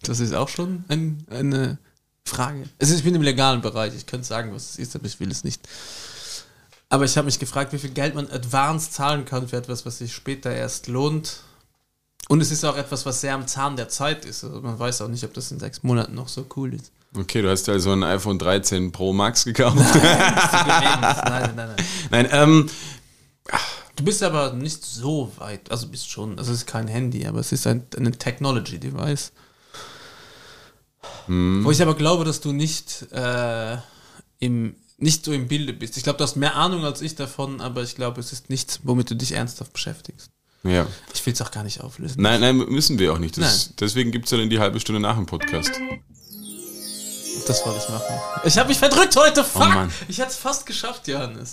Das 0.07 0.19
ist 0.19 0.33
auch 0.33 0.49
schon 0.49 0.83
ein, 0.87 1.25
eine 1.29 1.77
Frage. 2.25 2.63
Also 2.79 2.95
ich 2.95 3.03
bin 3.03 3.15
im 3.15 3.21
legalen 3.21 3.61
Bereich. 3.61 3.93
Ich 3.95 4.05
könnte 4.05 4.25
sagen, 4.25 4.53
was 4.53 4.71
es 4.71 4.79
ist, 4.79 4.95
aber 4.95 5.05
ich 5.05 5.19
will 5.19 5.31
es 5.31 5.43
nicht. 5.43 5.61
Aber 6.89 7.05
ich 7.05 7.17
habe 7.17 7.25
mich 7.25 7.39
gefragt, 7.39 7.73
wie 7.73 7.77
viel 7.77 7.91
Geld 7.91 8.15
man 8.15 8.29
advance 8.29 8.91
zahlen 8.91 9.25
kann 9.25 9.47
für 9.47 9.57
etwas, 9.57 9.85
was 9.85 9.97
sich 9.97 10.13
später 10.13 10.51
erst 10.51 10.87
lohnt. 10.87 11.41
Und 12.27 12.41
es 12.41 12.51
ist 12.51 12.63
auch 12.63 12.77
etwas, 12.77 13.05
was 13.05 13.21
sehr 13.21 13.35
am 13.35 13.47
Zahn 13.47 13.75
der 13.75 13.89
Zeit 13.89 14.25
ist. 14.25 14.43
Also 14.43 14.61
man 14.61 14.79
weiß 14.79 15.01
auch 15.01 15.07
nicht, 15.07 15.23
ob 15.23 15.33
das 15.33 15.51
in 15.51 15.59
sechs 15.59 15.83
Monaten 15.83 16.15
noch 16.15 16.27
so 16.27 16.45
cool 16.55 16.73
ist. 16.73 16.91
Okay, 17.15 17.41
du 17.41 17.49
hast 17.49 17.69
also 17.69 17.91
ein 17.93 18.03
iPhone 18.03 18.39
13 18.39 18.91
Pro 18.91 19.13
Max 19.13 19.45
gekauft. 19.45 19.77
nein, 19.95 21.53
nein, 21.55 21.55
nein. 21.55 21.75
Nein, 22.09 22.27
ähm, 22.31 22.69
Du 23.95 24.03
bist 24.03 24.21
aber 24.23 24.51
nicht 24.53 24.83
so 24.83 25.31
weit, 25.37 25.71
also 25.71 25.87
bist 25.87 26.09
schon, 26.09 26.37
also 26.37 26.51
es 26.51 26.59
ist 26.59 26.67
kein 26.67 26.87
Handy, 26.87 27.25
aber 27.25 27.39
es 27.39 27.53
ist 27.53 27.65
ein, 27.65 27.83
ein 27.95 28.11
Technology-Device. 28.11 29.31
Wo 31.27 31.71
ich 31.71 31.81
aber 31.81 31.95
glaube, 31.95 32.23
dass 32.25 32.39
du 32.41 32.51
nicht 32.51 33.07
äh, 33.11 33.77
im 34.39 34.75
nicht 34.97 35.25
so 35.25 35.33
im 35.33 35.47
Bilde 35.49 35.73
bist. 35.73 35.97
Ich 35.97 36.03
glaube, 36.03 36.17
du 36.17 36.23
hast 36.23 36.35
mehr 36.37 36.55
Ahnung 36.55 36.85
als 36.85 37.01
ich 37.01 37.15
davon, 37.15 37.59
aber 37.59 37.83
ich 37.83 37.95
glaube, 37.95 38.21
es 38.21 38.31
ist 38.31 38.49
nichts, 38.49 38.79
womit 38.83 39.09
du 39.09 39.15
dich 39.15 39.33
ernsthaft 39.33 39.73
beschäftigst. 39.73 40.29
ja. 40.63 40.87
Ich 41.13 41.25
will 41.25 41.33
es 41.33 41.41
auch 41.41 41.51
gar 41.51 41.63
nicht 41.63 41.81
auflösen. 41.81 42.21
Nein, 42.21 42.39
nein, 42.39 42.55
müssen 42.57 42.97
wir 42.97 43.11
auch 43.11 43.17
nicht. 43.19 43.37
Das. 43.37 43.71
Deswegen 43.77 44.11
gibt 44.11 44.25
es 44.25 44.31
ja 44.31 44.37
dann 44.37 44.49
die 44.49 44.59
halbe 44.59 44.79
Stunde 44.79 45.01
nach 45.01 45.15
dem 45.17 45.25
Podcast. 45.25 45.71
Das 47.47 47.65
wollte 47.65 47.79
ich 47.83 47.89
machen. 47.89 48.15
Ich 48.45 48.57
habe 48.57 48.69
mich 48.69 48.77
verdrückt 48.77 49.15
heute. 49.17 49.43
Fuck! 49.43 49.67
Oh 49.75 49.87
ich 50.07 50.17
hätte 50.17 50.29
es 50.29 50.37
fast 50.37 50.65
geschafft, 50.65 51.07
Johannes. 51.07 51.51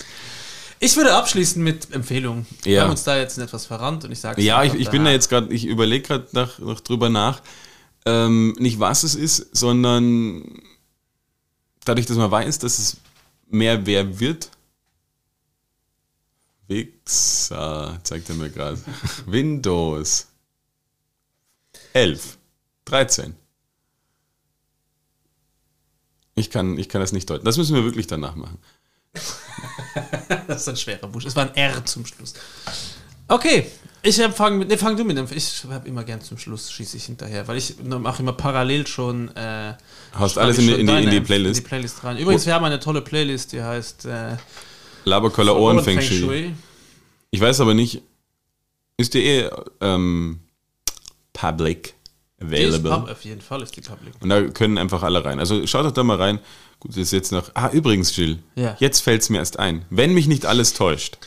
Ich 0.79 0.97
würde 0.97 1.15
abschließen 1.15 1.63
mit 1.63 1.93
Empfehlungen. 1.93 2.47
Wir 2.63 2.73
Ja. 2.75 2.83
haben 2.83 2.91
uns 2.91 3.05
da 3.05 3.17
jetzt 3.17 3.37
in 3.39 3.45
etwas 3.45 3.67
verrannt 3.67 4.05
und 4.05 4.13
ich 4.13 4.21
sage 4.21 4.41
Ja, 4.43 4.63
ich, 4.65 4.75
ich 4.75 4.89
bin 4.91 5.05
da 5.05 5.11
jetzt 5.11 5.29
gerade, 5.29 5.53
ich 5.53 5.65
überlege 5.67 6.07
gerade 6.07 6.29
noch 6.33 6.81
drüber 6.81 7.09
nach. 7.09 7.41
Ähm, 8.05 8.55
nicht 8.59 8.81
was 8.81 9.05
es 9.05 9.15
ist, 9.15 9.55
sondern 9.57 10.45
dadurch, 11.85 12.07
dass 12.07 12.17
man 12.17 12.31
weiß, 12.31 12.59
dass 12.59 12.79
es 12.79 12.97
mehr 13.49 13.87
wer 13.87 14.19
wird. 14.19 14.51
Wichser, 16.67 18.01
zeigt 18.03 18.29
er 18.29 18.37
mir 18.37 18.51
gerade. 18.51 18.81
Windows 19.27 20.29
11, 21.93 22.39
13. 22.87 23.35
Ich 26.35 26.51
kann, 26.51 26.79
ich 26.79 26.89
kann 26.89 27.01
das 27.01 27.13
nicht 27.13 27.29
deuten. 27.29 27.45
Das 27.45 27.59
müssen 27.59 27.77
wir 27.77 27.85
wirklich 27.85 28.07
danach 28.07 28.35
machen. 28.35 28.59
Das 30.47 30.63
ist 30.63 30.69
ein 30.69 30.77
schwerer 30.77 31.07
Busch. 31.09 31.25
Es 31.25 31.37
war 31.37 31.45
ein 31.45 31.55
R 31.55 31.85
zum 31.85 32.05
Schluss. 32.05 32.35
Okay, 33.29 33.71
ich 34.03 34.17
fange 34.17 34.59
mit. 34.59 34.69
Ne, 34.69 34.79
fang 34.79 34.97
du 34.97 35.05
mit 35.05 35.17
dem. 35.17 35.27
Ich 35.35 35.65
habe 35.71 35.89
immer 35.89 36.05
gern 36.05 36.21
zum 36.21 36.37
Schluss 36.39 36.71
schieße 36.73 36.97
ich 36.97 37.05
hinterher, 37.05 37.47
weil 37.47 37.57
ich 37.59 37.77
mache 37.83 38.23
immer 38.23 38.33
parallel 38.33 38.87
schon. 38.87 39.35
Äh, 39.37 39.75
Hast 40.13 40.39
alles 40.39 40.59
in 40.59 40.69
schon 40.69 40.81
in 40.81 40.87
die, 40.87 40.93
in 41.05 41.11
die 41.11 41.21
Playlist. 41.21 41.59
In 41.59 41.65
die 41.65 41.69
Playlist 41.69 42.05
rein. 42.05 42.19
Übrigens, 42.19 42.45
wir 42.47 42.55
haben 42.55 42.65
eine 42.65 42.81
tolle 42.81 43.01
Playlist, 43.03 43.53
die 43.53 43.63
heißt 43.63 44.07
äh, 44.07 44.37
Laberkoller 45.05 45.57
Ohren 45.57 45.83
Feng 45.83 46.01
Shui. 46.01 46.19
Shui. 46.19 46.55
Ich 47.31 47.41
weiß 47.41 47.61
aber 47.61 47.75
nicht, 47.75 48.03
ist 48.97 49.15
die 49.15 49.25
eh 49.25 49.51
ähm, 49.81 50.41
public 51.33 51.95
Die 52.41 52.57
ist 52.57 52.75
available? 52.75 53.13
auf 53.13 53.25
jeden 53.25 53.41
Fall 53.41 53.63
ist 53.63 53.77
die 53.77 53.81
Public. 53.81 54.15
Und 54.21 54.29
da 54.29 54.43
können 54.49 54.79
einfach 54.79 55.03
alle 55.03 55.25
rein. 55.25 55.39
Also 55.39 55.67
schaut 55.67 55.87
doch 55.87 55.93
da 55.93 56.03
mal 56.03 56.17
rein. 56.19 56.41
Gut, 56.81 56.91
das 56.91 56.99
ist 56.99 57.13
jetzt 57.13 57.33
noch. 57.33 57.51
Ah, 57.55 57.71
übrigens, 57.71 58.15
Jill. 58.17 58.41
Ja. 58.57 58.77
Jetzt 58.81 59.01
fällt 59.01 59.23
es 59.23 59.31
mir 59.31 59.39
erst 59.39 59.59
ein. 59.59 59.85
Wenn 59.91 60.13
mich 60.13 60.27
nicht 60.27 60.45
alles 60.47 60.75
täuscht, 60.75 61.19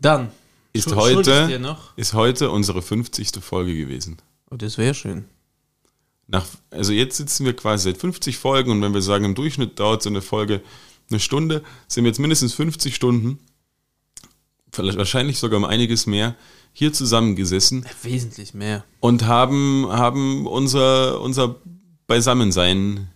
Dann 0.00 0.30
ist 0.74 0.88
schul- 0.90 1.12
schulde 1.14 1.20
ich 1.20 1.56
dir 1.56 1.68
heute, 1.68 1.78
ist 1.96 2.12
heute 2.14 2.50
unsere 2.50 2.82
50. 2.82 3.30
Folge 3.40 3.74
gewesen. 3.74 4.18
Oh, 4.50 4.56
das 4.56 4.76
wäre 4.76 4.92
schön. 4.94 5.24
Nach, 6.26 6.46
also 6.70 6.92
jetzt 6.92 7.16
sitzen 7.16 7.44
wir 7.46 7.54
quasi 7.54 7.84
seit 7.90 7.98
50 7.98 8.36
Folgen 8.38 8.70
und 8.70 8.82
wenn 8.82 8.94
wir 8.94 9.02
sagen, 9.02 9.24
im 9.24 9.34
Durchschnitt 9.34 9.78
dauert 9.78 10.02
so 10.02 10.08
eine 10.10 10.22
Folge 10.22 10.62
eine 11.10 11.20
Stunde, 11.20 11.62
sind 11.86 12.04
wir 12.04 12.08
jetzt 12.10 12.18
mindestens 12.18 12.54
50 12.54 12.94
Stunden, 12.94 13.38
vielleicht 14.72 14.96
wahrscheinlich 14.98 15.38
sogar 15.38 15.58
um 15.58 15.64
einiges 15.64 16.06
mehr, 16.06 16.34
hier 16.72 16.92
zusammengesessen 16.92 17.84
Wesentlich 18.02 18.54
mehr. 18.54 18.84
und 19.00 19.26
haben, 19.26 19.86
haben 19.90 20.46
unser, 20.46 21.20
unser 21.20 21.56
Beisammensein 22.06 23.08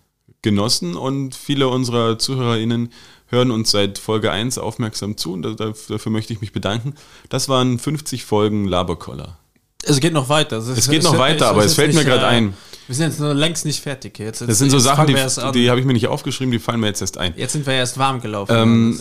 genossen 0.42 0.94
und 0.94 1.34
viele 1.34 1.68
unserer 1.68 2.18
ZuhörerInnen 2.18 2.92
hören 3.29 3.51
uns 3.51 3.70
seit 3.70 3.99
Folge 3.99 4.31
1 4.31 4.59
aufmerksam 4.59 5.16
zu 5.16 5.33
und 5.33 5.43
da- 5.43 5.53
da- 5.55 5.72
dafür 5.89 6.12
möchte 6.12 6.33
ich 6.33 6.41
mich 6.41 6.53
bedanken. 6.53 6.95
Das 7.29 7.49
waren 7.49 7.79
50 7.79 8.24
Folgen 8.24 8.66
Laberkoller. 8.66 9.39
Es 9.85 10.01
geht 10.01 10.12
noch 10.12 10.29
weiter. 10.29 10.57
Also 10.57 10.72
Es 10.72 10.91
geht 10.91 11.03
noch 11.05 11.16
weiter, 11.18 11.49
aber 11.49 11.64
es 11.64 11.74
fällt 11.74 11.95
mir 11.95 12.05
gerade 12.05 12.26
ein. 12.26 12.55
Wir 12.87 12.95
sind 12.97 13.11
jetzt 13.11 13.20
noch 13.20 13.33
längst 13.35 13.64
nicht 13.64 13.81
fertig. 13.81 14.16
hier. 14.16 14.26
Jetzt, 14.26 14.41
Das 14.41 14.59
sind 14.59 14.70
so 14.70 14.76
jetzt 14.79 14.85
Sachen, 14.85 15.07
die, 15.07 15.14
die 15.53 15.70
habe 15.70 15.79
ich 15.79 15.87
mir 15.87 15.93
nicht 15.93 16.09
aufgeschrieben, 16.09 16.51
die 16.51 16.59
fallen 16.59 16.81
mir 16.81 16.87
jetzt 16.89 17.01
erst 17.01 17.18
ein. 17.18 17.33
Jetzt 17.37 17.53
sind 17.53 17.66
wir 17.66 17.74
erst 17.74 17.99
warm 17.99 18.20
gelaufen. 18.20 18.53
Ähm, 18.57 19.01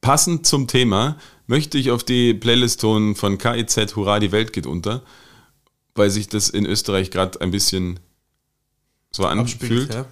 Passend 0.00 0.46
zum 0.46 0.66
Thema 0.68 1.16
möchte 1.46 1.76
ich 1.76 1.90
auf 1.90 2.04
die 2.04 2.32
Playlist 2.34 2.80
tun 2.80 3.14
von 3.16 3.36
KIZ 3.38 3.96
Hurra, 3.96 4.20
die 4.20 4.32
Welt 4.32 4.52
geht 4.52 4.66
unter, 4.66 5.02
weil 5.94 6.08
sich 6.10 6.28
das 6.28 6.48
in 6.48 6.66
Österreich 6.66 7.10
gerade 7.10 7.40
ein 7.40 7.50
bisschen 7.50 7.98
so 9.10 9.26
anfühlt. 9.26 9.92
ja. 9.92 10.06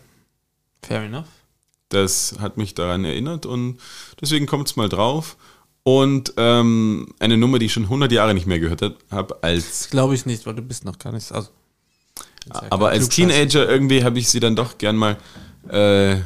Fair 0.82 1.02
enough. 1.02 1.26
Das 1.88 2.34
hat 2.40 2.56
mich 2.56 2.74
daran 2.74 3.04
erinnert 3.04 3.46
und 3.46 3.78
deswegen 4.20 4.46
kommt 4.46 4.68
es 4.68 4.76
mal 4.76 4.88
drauf. 4.88 5.36
Und 5.84 6.32
ähm, 6.36 7.14
eine 7.20 7.36
Nummer, 7.36 7.60
die 7.60 7.66
ich 7.66 7.72
schon 7.72 7.84
100 7.84 8.10
Jahre 8.10 8.34
nicht 8.34 8.46
mehr 8.46 8.58
gehört 8.58 8.82
habe, 9.10 9.38
als 9.42 9.88
Glaube 9.88 10.16
ich 10.16 10.26
nicht, 10.26 10.44
weil 10.44 10.54
du 10.54 10.62
bist 10.62 10.84
noch 10.84 10.98
gar 10.98 11.12
nicht. 11.12 11.30
Also, 11.30 11.50
aber 12.70 12.88
als 12.88 13.08
Teenager 13.08 13.68
irgendwie 13.68 14.02
habe 14.02 14.18
ich 14.18 14.28
sie 14.28 14.40
dann 14.40 14.56
doch 14.56 14.78
gern 14.78 14.96
mal 14.96 15.16
äh, 15.68 16.16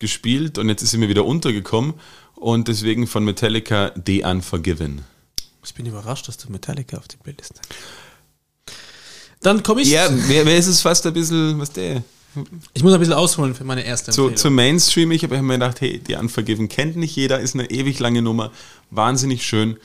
gespielt 0.00 0.58
und 0.58 0.68
jetzt 0.68 0.82
ist 0.82 0.90
sie 0.90 0.98
mir 0.98 1.08
wieder 1.08 1.24
untergekommen 1.24 1.94
und 2.34 2.66
deswegen 2.68 3.06
von 3.06 3.24
Metallica 3.24 3.92
The 4.04 4.24
Unforgiven. 4.24 5.04
Ich 5.64 5.74
bin 5.74 5.86
überrascht, 5.86 6.28
dass 6.28 6.36
du 6.36 6.50
Metallica 6.50 6.96
auf 6.96 7.08
die 7.08 7.16
Playlist 7.16 7.54
hast. 7.58 7.68
Dann 9.40 9.62
komme 9.62 9.82
ich. 9.82 9.90
Ja, 9.90 10.08
wer, 10.10 10.46
wer 10.46 10.56
ist 10.56 10.66
es 10.66 10.80
fast 10.80 11.06
ein 11.06 11.12
bisschen, 11.12 11.58
was 11.58 11.70
der? 11.70 12.02
Ich 12.74 12.82
muss 12.82 12.92
ein 12.92 12.98
bisschen 13.00 13.14
ausholen 13.14 13.54
für 13.54 13.64
meine 13.64 13.84
erste 13.84 14.10
Zu, 14.12 14.22
Empfehlung. 14.22 14.36
zu 14.36 14.50
Mainstream, 14.50 15.10
ich 15.10 15.22
habe 15.22 15.40
mir 15.42 15.54
gedacht, 15.54 15.80
hey, 15.80 16.00
The 16.06 16.16
Unforgiven 16.16 16.68
kennt 16.68 16.96
nicht 16.96 17.14
jeder, 17.16 17.40
ist 17.40 17.54
eine 17.54 17.70
ewig 17.70 17.98
lange 17.98 18.22
Nummer, 18.22 18.52
wahnsinnig 18.90 19.46
schön. 19.46 19.76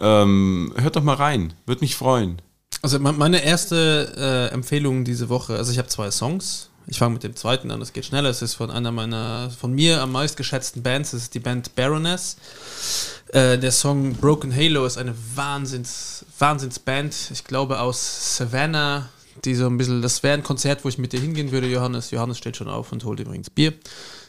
Ähm, 0.00 0.72
hört 0.76 0.96
doch 0.96 1.02
mal 1.02 1.14
rein, 1.16 1.52
würde 1.66 1.82
mich 1.82 1.94
freuen. 1.96 2.40
Also 2.82 2.98
me- 2.98 3.12
meine 3.12 3.44
erste 3.44 4.48
äh, 4.50 4.54
Empfehlung 4.54 5.04
diese 5.04 5.28
Woche, 5.28 5.56
also 5.56 5.70
ich 5.72 5.78
habe 5.78 5.88
zwei 5.88 6.10
Songs. 6.10 6.68
Ich 6.86 6.98
fange 6.98 7.12
mit 7.12 7.22
dem 7.22 7.36
zweiten 7.36 7.70
an, 7.70 7.80
es 7.82 7.92
geht 7.92 8.06
schneller. 8.06 8.30
Es 8.30 8.42
ist 8.42 8.54
von 8.54 8.70
einer 8.70 8.90
meiner, 8.90 9.50
von 9.50 9.72
mir 9.72 10.00
am 10.00 10.10
meist 10.10 10.36
geschätzten 10.36 10.82
Bands, 10.82 11.12
es 11.12 11.24
ist 11.24 11.34
die 11.34 11.38
Band 11.38 11.74
Baroness. 11.76 12.36
Äh, 13.28 13.58
der 13.58 13.70
Song 13.70 14.14
Broken 14.14 14.52
Halo 14.54 14.84
ist 14.86 14.96
eine 14.98 15.14
Wahnsinns, 15.36 16.24
Wahnsinnsband, 16.38 17.14
ich 17.32 17.44
glaube 17.44 17.78
aus 17.78 18.36
Savannah, 18.38 19.08
die 19.44 19.54
so 19.54 19.66
ein 19.66 19.76
bisschen, 19.76 20.02
das 20.02 20.22
wäre 20.22 20.34
ein 20.34 20.42
Konzert, 20.42 20.84
wo 20.84 20.88
ich 20.88 20.98
mit 20.98 21.12
dir 21.12 21.20
hingehen 21.20 21.52
würde, 21.52 21.66
Johannes. 21.66 22.10
Johannes 22.10 22.38
steht 22.38 22.56
schon 22.56 22.68
auf 22.68 22.92
und 22.92 23.04
holt 23.04 23.20
übrigens 23.20 23.50
Bier. 23.50 23.72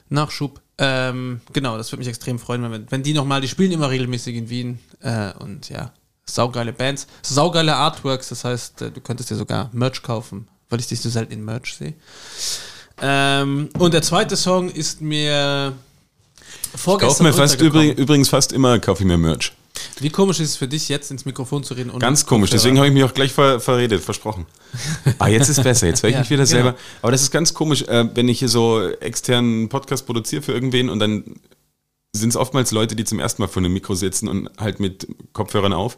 Nachschub. 0.09 0.61
Ähm, 0.77 1.41
genau, 1.53 1.77
das 1.77 1.91
würde 1.91 1.99
mich 1.99 2.07
extrem 2.07 2.39
freuen, 2.39 2.69
wenn, 2.71 2.91
wenn 2.91 3.03
die 3.03 3.13
nochmal, 3.13 3.41
die 3.41 3.47
spielen 3.47 3.71
immer 3.71 3.89
regelmäßig 3.89 4.35
in 4.35 4.49
Wien 4.49 4.79
äh, 5.01 5.31
und 5.39 5.69
ja, 5.69 5.93
saugeile 6.25 6.73
Bands, 6.73 7.07
saugeile 7.21 7.75
Artworks, 7.75 8.29
das 8.29 8.43
heißt, 8.43 8.81
äh, 8.81 8.91
du 8.91 8.99
könntest 8.99 9.29
dir 9.29 9.35
sogar 9.35 9.69
Merch 9.73 10.01
kaufen, 10.01 10.47
weil 10.69 10.79
ich 10.79 10.87
dich 10.87 11.01
so 11.01 11.09
selten 11.09 11.33
in 11.33 11.45
Merch 11.45 11.75
sehe. 11.75 11.93
Ähm, 13.01 13.69
und 13.77 13.93
der 13.93 14.01
zweite 14.01 14.35
Song 14.35 14.69
ist 14.69 15.01
mir 15.01 15.73
Kauf 16.71 16.81
vorgestern 16.81 17.27
mir 17.27 17.33
fast 17.33 17.53
untergekommen. 17.53 17.89
übrig, 17.91 17.99
übrigens 17.99 18.29
fast 18.29 18.51
immer, 18.51 18.79
kaufe 18.79 19.03
ich 19.03 19.07
mir 19.07 19.17
Merch. 19.17 19.53
Wie 20.01 20.09
komisch 20.09 20.39
ist 20.39 20.49
es 20.49 20.55
für 20.55 20.67
dich, 20.67 20.89
jetzt 20.89 21.11
ins 21.11 21.25
Mikrofon 21.25 21.63
zu 21.63 21.73
reden? 21.75 21.97
Ganz 21.99 22.25
komisch, 22.25 22.49
Kopfhörer? 22.49 22.57
deswegen 22.57 22.77
habe 22.77 22.87
ich 22.87 22.93
mich 22.93 23.03
auch 23.03 23.13
gleich 23.13 23.31
ver 23.31 23.59
verredet, 23.59 24.03
versprochen. 24.03 24.45
Ah, 25.19 25.27
jetzt 25.27 25.47
ist 25.49 25.61
besser, 25.63 25.87
jetzt 25.87 26.01
höre 26.01 26.09
ich 26.09 26.15
Ja, 26.15 26.21
mich 26.21 26.29
wieder 26.29 26.43
genau. 26.43 26.55
selber. 26.55 26.75
Aber 27.01 27.11
das 27.11 27.21
ist 27.21 27.31
ganz 27.31 27.53
komisch, 27.53 27.83
äh, 27.83 28.07
wenn 28.15 28.27
ich 28.27 28.39
hier 28.39 28.49
so 28.49 28.81
externen 28.81 29.69
Podcast 29.69 30.05
produziere 30.05 30.41
für 30.41 30.53
irgendwen 30.53 30.89
und 30.89 30.99
dann 30.99 31.23
sind 32.13 32.29
es 32.29 32.35
oftmals 32.35 32.71
Leute, 32.71 32.95
die 32.95 33.05
zum 33.05 33.19
ersten 33.19 33.41
Mal 33.41 33.47
vor 33.47 33.61
einem 33.61 33.73
Mikro 33.73 33.95
sitzen 33.95 34.27
und 34.27 34.49
halt 34.57 34.79
mit 34.79 35.07
Kopfhörern 35.33 35.73
auf. 35.73 35.97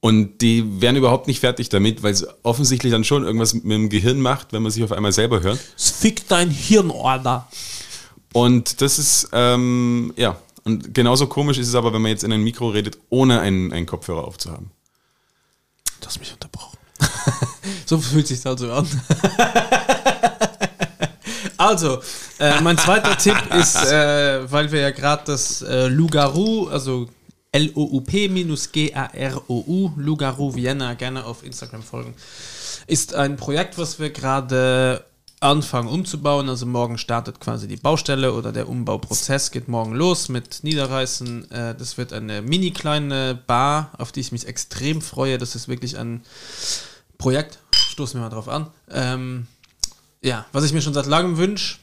Und 0.00 0.38
die 0.42 0.80
werden 0.80 0.96
überhaupt 0.96 1.28
nicht 1.28 1.38
fertig 1.38 1.68
damit, 1.68 2.02
weil 2.02 2.12
es 2.12 2.26
offensichtlich 2.42 2.90
dann 2.90 3.04
schon 3.04 3.22
irgendwas 3.22 3.54
mit 3.54 3.64
dem 3.70 3.88
Gehirn 3.88 4.20
macht, 4.20 4.52
wenn 4.52 4.62
man 4.62 4.72
sich 4.72 4.82
auf 4.82 4.90
einmal 4.90 5.12
selber 5.12 5.42
hört. 5.42 5.60
Fick 5.76 6.26
dein 6.26 6.50
Hirnorder. 6.50 7.48
Und 8.32 8.80
das 8.80 8.98
ist, 8.98 9.28
ähm, 9.32 10.12
ja, 10.16 10.36
und 10.64 10.94
genauso 10.94 11.26
komisch 11.26 11.58
ist 11.58 11.68
es 11.68 11.74
aber, 11.74 11.92
wenn 11.92 12.00
man 12.02 12.10
jetzt 12.10 12.24
in 12.24 12.32
ein 12.32 12.42
Mikro 12.42 12.68
redet, 12.68 12.98
ohne 13.10 13.40
einen, 13.40 13.72
einen 13.72 13.86
Kopfhörer 13.86 14.24
aufzuhaben. 14.24 14.70
Du 16.00 16.06
hast 16.06 16.20
mich 16.20 16.32
unterbrochen. 16.32 16.78
so 17.86 17.98
fühlt 17.98 18.26
sich 18.26 18.44
also 18.46 18.72
an. 18.72 18.86
also, 21.56 22.00
äh, 22.38 22.60
mein 22.60 22.78
zweiter 22.78 23.18
Tipp 23.18 23.36
ist, 23.54 23.76
äh, 23.76 24.50
weil 24.50 24.72
wir 24.72 24.80
ja 24.80 24.90
gerade 24.90 25.22
das 25.26 25.62
äh, 25.62 25.86
Lugaru, 25.88 26.68
also 26.68 27.08
L-O-U-P-G-A-R-O-U, 27.52 28.50
Lugaru 29.96 30.54
Vienna, 30.54 30.94
gerne 30.94 31.24
auf 31.24 31.44
Instagram 31.44 31.82
folgen, 31.82 32.14
ist 32.86 33.14
ein 33.14 33.36
Projekt, 33.36 33.78
was 33.78 33.98
wir 33.98 34.10
gerade 34.10 35.04
anfangen 35.42 35.88
umzubauen. 35.88 36.48
Also 36.48 36.66
morgen 36.66 36.98
startet 36.98 37.40
quasi 37.40 37.66
die 37.66 37.76
Baustelle 37.76 38.32
oder 38.32 38.52
der 38.52 38.68
Umbauprozess 38.68 39.50
geht 39.50 39.68
morgen 39.68 39.94
los 39.94 40.28
mit 40.28 40.62
Niederreißen. 40.62 41.50
Äh, 41.50 41.74
das 41.74 41.98
wird 41.98 42.12
eine 42.12 42.42
mini 42.42 42.70
kleine 42.70 43.40
Bar, 43.46 43.90
auf 43.98 44.12
die 44.12 44.20
ich 44.20 44.32
mich 44.32 44.46
extrem 44.46 45.02
freue. 45.02 45.38
Das 45.38 45.54
ist 45.54 45.68
wirklich 45.68 45.98
ein 45.98 46.22
Projekt. 47.18 47.58
Stoßen 47.74 48.18
wir 48.18 48.24
mal 48.24 48.34
drauf 48.34 48.48
an. 48.48 48.68
Ähm, 48.90 49.46
ja, 50.22 50.46
was 50.52 50.64
ich 50.64 50.72
mir 50.72 50.82
schon 50.82 50.94
seit 50.94 51.06
langem 51.06 51.36
wünsche. 51.36 51.78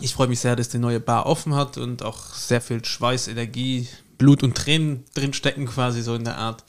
Ich 0.00 0.14
freue 0.14 0.28
mich 0.28 0.40
sehr, 0.40 0.56
dass 0.56 0.68
die 0.68 0.78
neue 0.78 1.00
Bar 1.00 1.26
offen 1.26 1.54
hat 1.54 1.78
und 1.78 2.02
auch 2.02 2.34
sehr 2.34 2.60
viel 2.60 2.84
Schweiß, 2.84 3.28
Energie, 3.28 3.88
Blut 4.18 4.42
und 4.42 4.56
Tränen 4.56 5.04
drin 5.14 5.32
stecken, 5.32 5.66
quasi 5.66 6.02
so 6.02 6.14
in 6.14 6.24
der 6.24 6.38
Art. 6.38 6.64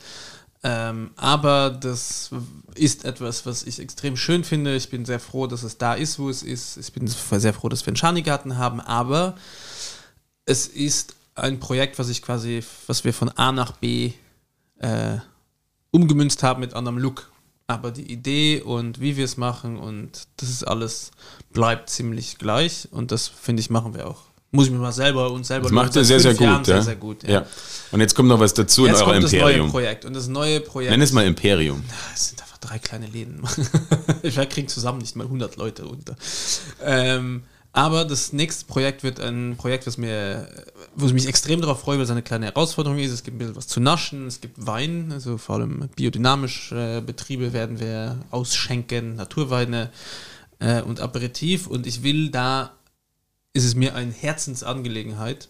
Ähm, 0.63 1.11
aber 1.15 1.71
das 1.71 2.29
ist 2.75 3.03
etwas, 3.03 3.45
was 3.45 3.63
ich 3.63 3.79
extrem 3.79 4.15
schön 4.15 4.43
finde. 4.43 4.75
Ich 4.75 4.89
bin 4.89 5.05
sehr 5.05 5.19
froh, 5.19 5.47
dass 5.47 5.63
es 5.63 5.77
da 5.77 5.93
ist, 5.93 6.19
wo 6.19 6.29
es 6.29 6.43
ist. 6.43 6.77
Ich 6.77 6.93
bin 6.93 7.07
sehr 7.07 7.53
froh, 7.53 7.69
dass 7.69 7.85
wir 7.85 7.89
einen 7.89 7.97
Schanigarten 7.97 8.57
haben, 8.57 8.79
aber 8.79 9.35
es 10.45 10.67
ist 10.67 11.15
ein 11.35 11.59
Projekt, 11.59 11.97
was 11.97 12.09
ich 12.09 12.21
quasi, 12.21 12.63
was 12.87 13.03
wir 13.03 13.13
von 13.13 13.29
A 13.29 13.51
nach 13.51 13.71
B 13.73 14.13
äh, 14.77 15.17
umgemünzt 15.91 16.43
haben 16.43 16.59
mit 16.59 16.73
anderem 16.73 16.97
Look. 16.97 17.31
Aber 17.67 17.91
die 17.91 18.11
Idee 18.11 18.61
und 18.61 18.99
wie 18.99 19.15
wir 19.15 19.25
es 19.25 19.37
machen 19.37 19.77
und 19.77 20.27
das 20.37 20.49
ist 20.49 20.63
alles 20.63 21.11
bleibt 21.53 21.89
ziemlich 21.89 22.37
gleich 22.37 22.89
und 22.91 23.11
das 23.11 23.29
finde 23.29 23.61
ich 23.61 23.69
machen 23.69 23.93
wir 23.93 24.07
auch. 24.07 24.30
Muss 24.51 24.65
ich 24.65 24.71
mir 24.71 24.79
mal 24.79 24.91
selber 24.91 25.31
und 25.31 25.45
selber 25.45 25.63
Das 25.63 25.71
macht 25.71 25.95
ihr 25.95 26.03
sehr, 26.03 26.19
sehr 26.19 26.33
gut. 26.33 26.47
Ja. 26.47 26.63
sehr, 26.63 26.81
sehr 26.81 26.95
gut. 26.95 27.27
ja. 27.27 27.45
Und 27.91 28.01
jetzt 28.01 28.15
kommt 28.15 28.29
noch 28.29 28.39
was 28.39 28.53
dazu 28.53 28.85
Jetzt 28.85 29.01
in 29.01 29.07
eurem 29.07 29.13
kommt 29.13 29.23
das 29.23 29.31
neue 29.31 29.41
Imperium. 29.41 29.71
Projekt 29.71 30.05
und 30.05 30.13
das 30.13 30.27
neue 30.27 30.59
Projekt. 30.59 30.91
Nenn 30.91 31.01
es 31.01 31.11
mal 31.11 31.25
Imperium. 31.25 31.83
Es 32.13 32.29
sind 32.29 32.41
einfach 32.41 32.57
drei 32.57 32.79
kleine 32.79 33.07
Läden. 33.07 33.43
ich 34.23 34.35
kriege 34.35 34.67
zusammen 34.67 34.99
nicht 34.99 35.15
mal 35.15 35.23
100 35.23 35.55
Leute 35.55 35.85
unter. 35.85 36.15
Ähm, 36.83 37.43
aber 37.73 38.03
das 38.03 38.33
nächste 38.33 38.65
Projekt 38.65 39.03
wird 39.03 39.21
ein 39.21 39.55
Projekt, 39.57 39.87
was 39.87 39.97
mir, 39.97 40.49
wo 40.95 41.05
ich 41.05 41.13
mich 41.13 41.27
extrem 41.27 41.61
darauf 41.61 41.79
freue, 41.79 41.97
weil 41.97 42.03
es 42.03 42.09
eine 42.09 42.21
kleine 42.21 42.47
Herausforderung 42.47 42.99
ist. 42.99 43.11
Es 43.11 43.23
gibt 43.23 43.35
ein 43.35 43.39
bisschen 43.39 43.55
was 43.55 43.67
zu 43.67 43.79
naschen, 43.79 44.27
es 44.27 44.41
gibt 44.41 44.65
Wein, 44.65 45.11
also 45.13 45.37
vor 45.37 45.55
allem 45.55 45.89
biodynamische 45.95 46.97
äh, 46.97 47.01
Betriebe 47.01 47.53
werden 47.53 47.79
wir 47.79 48.19
ausschenken, 48.29 49.15
Naturweine 49.15 49.89
äh, 50.59 50.81
und 50.81 50.99
Aperitif. 50.99 51.67
Und 51.67 51.87
ich 51.87 52.03
will 52.03 52.29
da, 52.29 52.73
ist 53.53 53.65
es 53.65 53.75
mir 53.75 53.95
eine 53.95 54.11
Herzensangelegenheit, 54.11 55.49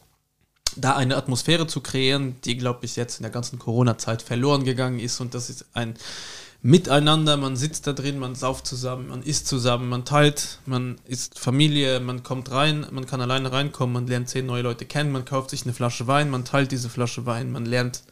da 0.76 0.96
eine 0.96 1.18
Atmosphäre 1.18 1.68
zu 1.68 1.82
kreieren, 1.82 2.36
die, 2.46 2.58
glaube 2.58 2.86
ich, 2.86 2.96
jetzt 2.96 3.20
in 3.20 3.24
der 3.24 3.32
ganzen 3.32 3.60
Corona-Zeit 3.60 4.22
verloren 4.22 4.64
gegangen 4.64 5.00
ist. 5.00 5.20
Und 5.20 5.34
das 5.34 5.50
ist 5.50 5.66
ein 5.74 5.96
Miteinander, 6.64 7.38
man 7.38 7.56
sitzt 7.56 7.88
da 7.88 7.94
drin, 7.94 8.20
man 8.20 8.36
sauft 8.36 8.68
zusammen, 8.68 9.08
man 9.08 9.24
isst 9.24 9.48
zusammen, 9.48 9.90
man 9.90 10.06
teilt, 10.06 10.60
man 10.68 11.00
ist 11.06 11.40
Familie, 11.40 12.00
man 12.00 12.22
kommt 12.22 12.52
rein, 12.52 12.86
man 12.92 13.08
kann 13.08 13.20
alleine 13.20 13.52
reinkommen, 13.52 13.94
man 13.94 14.06
lernt 14.06 14.30
zehn 14.30 14.46
neue 14.46 14.62
Leute 14.62 14.86
kennen, 14.86 15.12
man 15.12 15.26
kauft 15.26 15.50
sich 15.50 15.64
eine 15.64 15.74
Flasche 15.74 16.06
Wein, 16.06 16.30
man 16.30 16.46
teilt 16.46 16.72
diese 16.72 16.90
Flasche 16.90 17.26
Wein, 17.26 17.52
man 17.52 17.66
lernt 17.66 18.04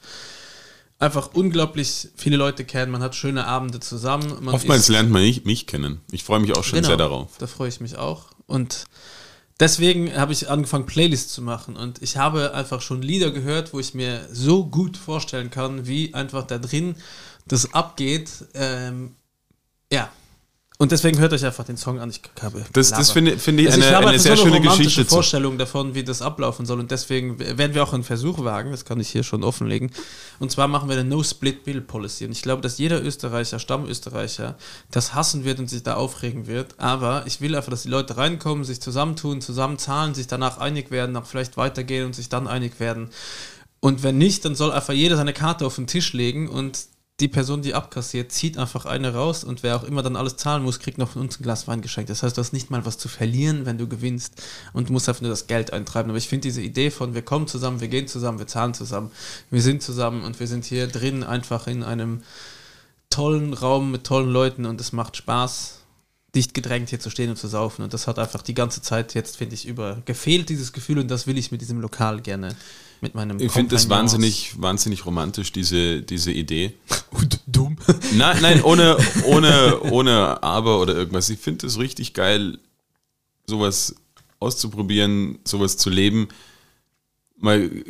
einfach 0.98 1.30
unglaublich 1.34 2.10
viele 2.16 2.38
Leute 2.38 2.66
kennen, 2.66 2.92
man 2.92 3.04
hat 3.04 3.14
schöne 3.14 3.46
Abende 3.46 3.80
zusammen. 3.82 4.48
Oftmals 4.48 4.88
lernt 4.88 5.12
man 5.12 5.22
mich, 5.22 5.46
mich 5.46 5.68
kennen. 5.68 6.02
Ich 6.12 6.24
freue 6.24 6.40
mich 6.40 6.58
auch 6.58 6.64
schon 6.64 6.78
Genau, 6.78 6.88
sehr 6.88 6.98
darauf. 6.98 7.38
Da 7.38 7.46
freue 7.46 7.70
ich 7.70 7.80
mich 7.82 7.98
auch. 7.98 8.26
Und 8.48 8.86
deswegen 9.60 10.16
habe 10.16 10.34
ich 10.34 10.49
angefangen, 10.49 10.86
Playlists 10.86 11.34
zu 11.34 11.41
machen. 11.41 11.76
Und 11.76 12.01
ich 12.01 12.18
habe 12.18 12.53
einfach 12.53 12.82
schon 12.82 13.01
Lieder 13.01 13.32
gehört, 13.32 13.74
wo 13.74 13.80
ich 13.80 13.93
mir 13.93 14.28
so 14.32 14.66
gut 14.66 14.97
vorstellen 14.97 15.49
kann, 15.49 15.88
wie 15.88 16.14
einfach 16.14 16.45
da 16.45 16.57
drin 16.57 16.95
das 17.47 17.74
abgeht. 17.74 18.30
Ähm, 18.53 19.16
ja. 19.91 20.10
Und 20.82 20.94
deswegen 20.94 21.20
hört 21.20 21.34
euch 21.34 21.44
einfach 21.44 21.66
den 21.66 21.76
Song 21.76 22.00
an. 22.00 22.10
Ich 22.10 22.22
habe 22.42 22.64
Das, 22.72 22.92
das 22.92 23.12
finde 23.12 23.38
finde 23.38 23.64
ich 23.64 23.68
also 23.68 23.82
eine, 23.82 24.00
ich 24.00 24.08
eine 24.08 24.20
sehr 24.20 24.38
so 24.38 24.44
eine 24.44 24.52
schöne 24.52 24.62
romantische 24.62 24.84
Geschichte. 24.86 25.10
Vorstellung 25.10 25.58
davon, 25.58 25.94
wie 25.94 26.06
das 26.06 26.22
ablaufen 26.22 26.66
soll. 26.66 26.80
Und 26.80 26.90
deswegen 26.90 27.38
werden 27.38 27.74
wir 27.74 27.84
auch 27.84 27.92
einen 27.92 28.06
Versuch 28.06 28.46
wagen, 28.46 28.72
das 28.72 28.86
kann 28.86 28.98
ich 29.02 29.10
hier 29.10 29.24
schon 29.24 29.44
offenlegen. 29.44 29.92
Und 30.40 30.52
zwar 30.52 30.70
machen 30.70 30.88
wir 30.88 30.98
eine 30.98 31.04
No-Split-Bill-Policy. 31.10 32.28
Und 32.28 32.32
ich 32.32 32.44
glaube, 32.44 32.62
dass 32.62 32.78
jeder 32.78 33.04
Österreicher, 33.04 33.60
Stammösterreicher, 33.60 34.56
das 34.90 35.14
hassen 35.14 35.44
wird 35.44 35.60
und 35.60 35.70
sich 35.70 35.84
da 35.84 35.96
aufregen 35.96 36.48
wird. 36.48 36.76
Aber 36.78 37.24
ich 37.28 37.42
will 37.42 37.58
einfach, 37.58 37.72
dass 37.72 37.84
die 37.84 37.90
Leute 37.90 38.16
reinkommen, 38.16 38.64
sich 38.64 38.80
zusammentun, 38.80 39.42
zusammen 39.42 39.80
zahlen, 39.80 40.14
sich 40.14 40.28
danach 40.28 40.60
einig 40.60 40.92
werden, 40.92 41.18
auch 41.18 41.26
vielleicht 41.26 41.58
weitergehen 41.58 42.06
und 42.06 42.16
sich 42.16 42.30
dann 42.30 42.48
einig 42.48 42.80
werden. 42.80 43.10
Und 43.82 44.02
wenn 44.04 44.18
nicht, 44.18 44.46
dann 44.46 44.56
soll 44.56 44.72
einfach 44.72 44.94
jeder 44.94 45.18
seine 45.18 45.34
Karte 45.34 45.66
auf 45.66 45.76
den 45.76 45.88
Tisch 45.88 46.14
legen 46.14 46.48
und 46.48 46.80
die 47.20 47.28
Person, 47.28 47.62
die 47.62 47.74
abkassiert, 47.74 48.32
zieht 48.32 48.58
einfach 48.58 48.86
eine 48.86 49.14
raus 49.14 49.44
und 49.44 49.62
wer 49.62 49.76
auch 49.76 49.84
immer 49.84 50.02
dann 50.02 50.16
alles 50.16 50.38
zahlen 50.38 50.64
muss, 50.64 50.80
kriegt 50.80 50.98
noch 50.98 51.10
von 51.12 51.22
uns 51.22 51.40
ein 51.40 51.44
Glas 51.44 51.68
Wein 51.68 51.82
geschenkt. 51.82 52.10
Das 52.10 52.24
heißt, 52.24 52.38
du 52.38 52.40
hast 52.40 52.54
nicht 52.54 52.70
mal 52.70 52.86
was 52.86 52.98
zu 52.98 53.10
verlieren, 53.10 53.66
wenn 53.66 53.78
du 53.78 53.88
gewinnst 53.88 54.42
und 54.74 54.90
musst 54.90 55.10
einfach 55.10 55.22
nur 55.22 55.32
das 55.32 55.48
Geld 55.48 55.74
eintreiben. 55.74 56.10
Aber 56.10 56.18
ich 56.18 56.30
finde 56.30 56.48
diese 56.48 56.62
Idee 56.62 56.92
von, 56.92 57.14
wir 57.14 57.22
kommen 57.22 57.48
zusammen, 57.48 57.82
wir 57.82 57.90
gehen 57.90 58.08
zusammen, 58.08 58.40
wir 58.40 58.48
zahlen 58.48 58.74
zusammen, 58.74 59.12
wir 59.50 59.62
sind 59.62 59.84
zusammen 59.84 60.24
und 60.24 60.40
wir 60.40 60.48
sind 60.48 60.66
hier 60.66 60.88
drin 60.88 61.24
einfach 61.24 61.68
in 61.68 61.84
einem 61.84 62.24
tollen 63.10 63.54
Raum 63.54 63.92
mit 63.92 64.06
tollen 64.06 64.30
Leuten 64.30 64.66
und 64.66 64.80
es 64.80 64.94
macht 64.94 65.18
Spaß. 65.18 65.76
dicht 66.36 66.54
gedrängt 66.54 66.90
hier 66.90 67.00
zu 67.00 67.10
stehen 67.10 67.32
und 67.32 67.38
zu 67.38 67.48
saufen. 67.48 67.82
Und 67.84 67.94
das 67.94 68.08
hat 68.08 68.20
einfach 68.20 68.42
die 68.44 68.54
ganze 68.54 68.82
Zeit 68.82 69.14
jetzt, 69.14 69.38
finde 69.38 69.56
ich, 69.56 69.68
über 69.68 70.02
gefehlt, 70.06 70.50
dieses 70.50 70.74
Gefühl. 70.74 71.00
Und 71.00 71.10
das 71.10 71.28
will 71.28 71.38
ich 71.38 71.52
mit 71.52 71.62
diesem 71.62 71.82
Lokal 71.82 72.22
gerne 72.22 72.56
mit 73.02 73.16
meinem 73.16 73.39
Ich 73.39 73.52
finde 73.52 73.76
das 73.76 73.89
wahnsinnig, 73.89 74.60
wahnsinnig 74.62 75.06
romantisch, 75.06 75.52
diese, 75.52 76.02
diese 76.02 76.32
Idee. 76.32 76.74
Und 77.12 77.39
dumm. 77.47 77.78
Nein, 78.14 78.38
nein, 78.41 78.64
ohne, 78.64 78.97
ohne, 79.26 79.82
ohne 79.84 80.43
Aber 80.43 80.80
oder 80.82 80.95
irgendwas. 80.95 81.30
Ich 81.30 81.39
finde 81.39 81.68
es 81.68 81.80
richtig 81.80 82.14
geil, 82.14 82.60
sowas 83.45 83.95
auszuprobieren, 84.39 85.39
sowas 85.43 85.78
zu 85.78 85.89
leben. 85.89 86.28
Man 87.38 87.84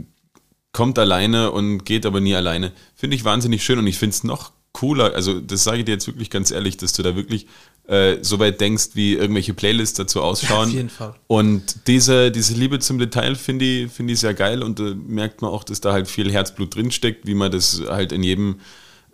kommt 0.71 0.99
alleine 0.99 1.51
und 1.51 1.83
geht 1.85 2.05
aber 2.05 2.21
nie 2.21 2.35
alleine. 2.35 2.71
Finde 2.95 3.15
ich 3.15 3.25
wahnsinnig 3.25 3.63
schön 3.63 3.79
und 3.79 3.87
ich 3.87 3.97
finde 3.97 4.15
es 4.15 4.23
noch 4.23 4.51
cooler. 4.71 5.13
Also, 5.13 5.39
das 5.39 5.63
sage 5.63 5.79
ich 5.79 5.85
dir 5.85 5.91
jetzt 5.91 6.07
wirklich 6.07 6.29
ganz 6.29 6.51
ehrlich, 6.51 6.77
dass 6.77 6.93
du 6.93 7.03
da 7.03 7.15
wirklich 7.15 7.47
äh, 7.89 8.23
so 8.23 8.37
weit 8.37 8.61
denkst, 8.61 8.89
wie 8.93 9.15
irgendwelche 9.15 9.55
Playlists 9.55 9.97
dazu 9.97 10.21
ausschauen. 10.21 10.67
Auf 10.67 10.73
jeden 10.73 10.89
Fall. 10.89 11.15
Und 11.25 11.87
diese, 11.87 12.29
diese 12.29 12.53
Liebe 12.53 12.77
zum 12.77 12.99
Detail 12.99 13.33
finde 13.33 13.65
ich, 13.65 13.91
finde 13.91 14.13
ich 14.13 14.19
sehr 14.19 14.35
geil 14.35 14.61
und 14.61 14.79
da 14.79 14.93
merkt 15.07 15.41
man 15.41 15.49
auch, 15.49 15.63
dass 15.63 15.81
da 15.81 15.91
halt 15.91 16.07
viel 16.07 16.31
Herzblut 16.31 16.75
drinsteckt, 16.75 17.25
wie 17.25 17.33
man 17.33 17.51
das 17.51 17.81
halt 17.87 18.11
in 18.11 18.21
jedem, 18.21 18.59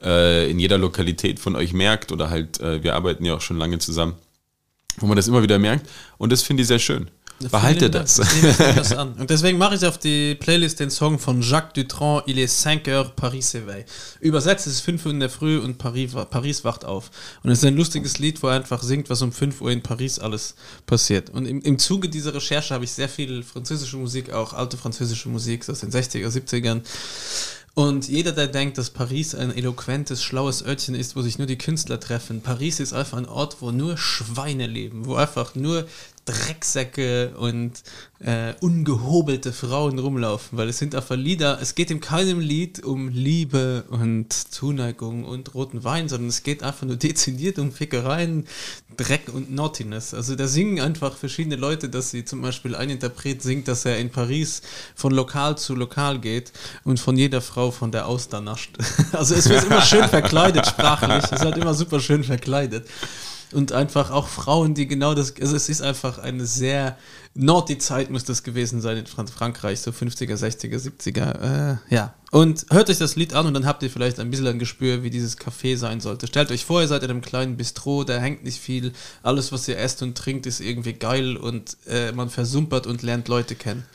äh, 0.03 0.51
in 0.51 0.59
jeder 0.59 0.77
Lokalität 0.77 1.39
von 1.39 1.55
euch 1.55 1.71
merkt 1.71 2.11
oder 2.11 2.29
halt, 2.29 2.59
äh, 2.59 2.83
wir 2.83 2.95
arbeiten 2.95 3.23
ja 3.23 3.35
auch 3.35 3.41
schon 3.41 3.57
lange 3.57 3.79
zusammen, 3.79 4.15
wo 4.97 5.05
man 5.05 5.15
das 5.15 5.29
immer 5.29 5.41
wieder 5.41 5.57
merkt 5.57 5.89
und 6.17 6.33
das 6.33 6.41
finde 6.43 6.61
ich 6.61 6.67
sehr 6.67 6.79
schön. 6.79 7.09
Behalte 7.51 7.89
das. 7.89 8.21
Das 8.75 8.93
an. 8.93 9.13
Und 9.13 9.29
deswegen 9.29 9.57
mache 9.57 9.75
ich 9.75 9.85
auf 9.85 9.97
die 9.97 10.35
Playlist 10.35 10.79
den 10.79 10.89
Song 10.89 11.19
von 11.19 11.41
Jacques 11.41 11.73
Dutronc, 11.73 12.23
Il 12.27 12.37
est 12.37 12.61
5 12.61 12.87
heures, 12.87 13.11
Paris 13.15 13.53
s'éveille. 13.53 13.85
Übersetzt 14.21 14.67
ist 14.67 14.73
es 14.73 14.81
5 14.81 15.05
Uhr 15.05 15.11
in 15.11 15.19
der 15.19 15.29
Früh 15.29 15.57
und 15.57 15.77
Paris, 15.77 16.13
Paris 16.29 16.63
wacht 16.63 16.85
auf. 16.85 17.11
Und 17.43 17.51
es 17.51 17.59
ist 17.59 17.65
ein 17.65 17.75
lustiges 17.75 18.19
Lied, 18.19 18.41
wo 18.41 18.47
er 18.47 18.55
einfach 18.55 18.81
singt, 18.81 19.09
was 19.09 19.21
um 19.21 19.31
5 19.31 19.61
Uhr 19.61 19.71
in 19.71 19.83
Paris 19.83 20.17
alles 20.19 20.55
passiert. 20.85 21.29
Und 21.29 21.45
im, 21.45 21.61
im 21.61 21.77
Zuge 21.77 22.07
dieser 22.07 22.33
Recherche 22.33 22.73
habe 22.73 22.85
ich 22.85 22.91
sehr 22.91 23.09
viel 23.09 23.43
französische 23.43 23.97
Musik, 23.97 24.31
auch 24.31 24.53
alte 24.53 24.77
französische 24.77 25.27
Musik 25.27 25.67
aus 25.69 25.81
den 25.81 25.91
60er, 25.91 26.29
70ern. 26.29 26.81
Und 27.75 28.07
jeder, 28.07 28.31
der 28.31 28.47
denkt, 28.47 28.77
dass 28.77 28.89
Paris 28.89 29.35
ein 29.35 29.53
eloquentes, 29.53 30.23
schlaues 30.23 30.65
Örtchen 30.65 30.95
ist, 30.95 31.17
wo 31.17 31.21
sich 31.21 31.37
nur 31.37 31.45
die 31.45 31.57
Künstler 31.57 31.99
treffen, 31.99 32.39
Paris 32.39 32.79
ist 32.79 32.93
einfach 32.93 33.17
ein 33.17 33.27
Ort, 33.27 33.57
wo 33.59 33.71
nur 33.71 33.97
Schweine 33.97 34.65
leben, 34.65 35.05
wo 35.05 35.15
einfach 35.15 35.55
nur 35.55 35.85
Drecksäcke 36.25 37.35
und 37.37 37.83
äh, 38.19 38.53
ungehobelte 38.59 39.53
Frauen 39.53 39.99
rumlaufen, 39.99 40.57
weil 40.57 40.69
es 40.69 40.79
sind 40.79 40.95
einfach 40.95 41.15
Lieder, 41.15 41.59
es 41.61 41.75
geht 41.75 41.91
in 41.91 41.99
keinem 41.99 42.39
Lied 42.39 42.83
um 42.83 43.09
Liebe 43.09 43.85
und 43.89 44.33
Zuneigung 44.33 45.23
und 45.25 45.53
roten 45.53 45.83
Wein, 45.83 46.09
sondern 46.09 46.29
es 46.29 46.41
geht 46.41 46.63
einfach 46.63 46.87
nur 46.87 46.95
dezidiert 46.95 47.59
um 47.59 47.71
Fickereien, 47.71 48.47
Dreck 48.97 49.31
und 49.31 49.53
Naughtiness. 49.53 50.15
Also 50.15 50.35
da 50.35 50.47
singen 50.47 50.79
einfach 50.79 51.15
verschiedene 51.15 51.57
Leute, 51.57 51.89
dass 51.89 52.09
sie 52.09 52.25
zum 52.25 52.41
Beispiel 52.41 52.75
ein 52.75 52.89
Interpret 52.89 53.43
singt, 53.43 53.67
dass 53.67 53.85
er 53.85 53.99
in 53.99 54.09
Paris 54.09 54.63
von 54.95 55.11
Lokal 55.13 55.57
zu 55.59 55.75
Lokal 55.75 56.19
geht 56.19 56.51
und 56.83 56.99
von 56.99 57.17
jeder 57.17 57.41
Frau 57.41 57.69
von 57.69 57.91
der 57.91 58.07
Auster 58.07 58.41
nascht. 58.41 58.71
Also 59.11 59.35
es 59.35 59.47
wird 59.47 59.63
immer 59.65 59.81
schön 59.81 60.07
verkleidet 60.07 60.67
sprachlich, 60.67 61.23
es 61.31 61.41
halt 61.41 61.57
immer 61.57 61.73
super 61.73 61.99
schön 61.99 62.23
verkleidet 62.23 62.85
und 63.55 63.71
einfach 63.71 64.11
auch 64.11 64.27
Frauen, 64.27 64.73
die 64.73 64.87
genau 64.87 65.15
das, 65.15 65.33
also 65.39 65.55
es 65.55 65.69
ist 65.69 65.81
einfach 65.81 66.19
eine 66.19 66.45
sehr, 66.45 66.97
Naughty-Zeit 67.33 68.09
muss 68.09 68.23
das 68.23 68.43
gewesen 68.43 68.81
sein 68.81 68.97
in 68.97 69.07
Frank 69.07 69.29
Frankreich, 69.29 69.81
so 69.81 69.91
50er, 69.91 70.35
60er, 70.35 70.77
70er, 70.77 71.73
äh, 71.73 71.77
ja. 71.89 72.13
Und 72.31 72.65
hört 72.69 72.89
euch 72.89 72.97
das 72.97 73.15
Lied 73.15 73.33
an 73.33 73.45
und 73.45 73.53
dann 73.53 73.65
habt 73.65 73.81
ihr 73.83 73.89
vielleicht 73.89 74.19
ein 74.19 74.29
bisschen 74.29 74.47
ein 74.47 74.59
Gespür, 74.59 75.03
wie 75.03 75.09
dieses 75.09 75.37
Café 75.37 75.77
sein 75.77 76.01
sollte. 76.01 76.27
Stellt 76.27 76.51
euch 76.51 76.65
vor, 76.65 76.81
ihr 76.81 76.87
seid 76.87 77.03
in 77.03 77.09
einem 77.09 77.21
kleinen 77.21 77.57
Bistro, 77.57 78.03
da 78.03 78.17
hängt 78.17 78.43
nicht 78.43 78.59
viel, 78.59 78.93
alles, 79.23 79.51
was 79.51 79.67
ihr 79.67 79.77
esst 79.77 80.01
und 80.01 80.17
trinkt, 80.17 80.45
ist 80.45 80.59
irgendwie 80.59 80.93
geil 80.93 81.37
und 81.37 81.77
äh, 81.87 82.11
man 82.11 82.29
versumpert 82.29 82.87
und 82.87 83.03
lernt 83.03 83.27
Leute 83.27 83.55
kennen. 83.55 83.85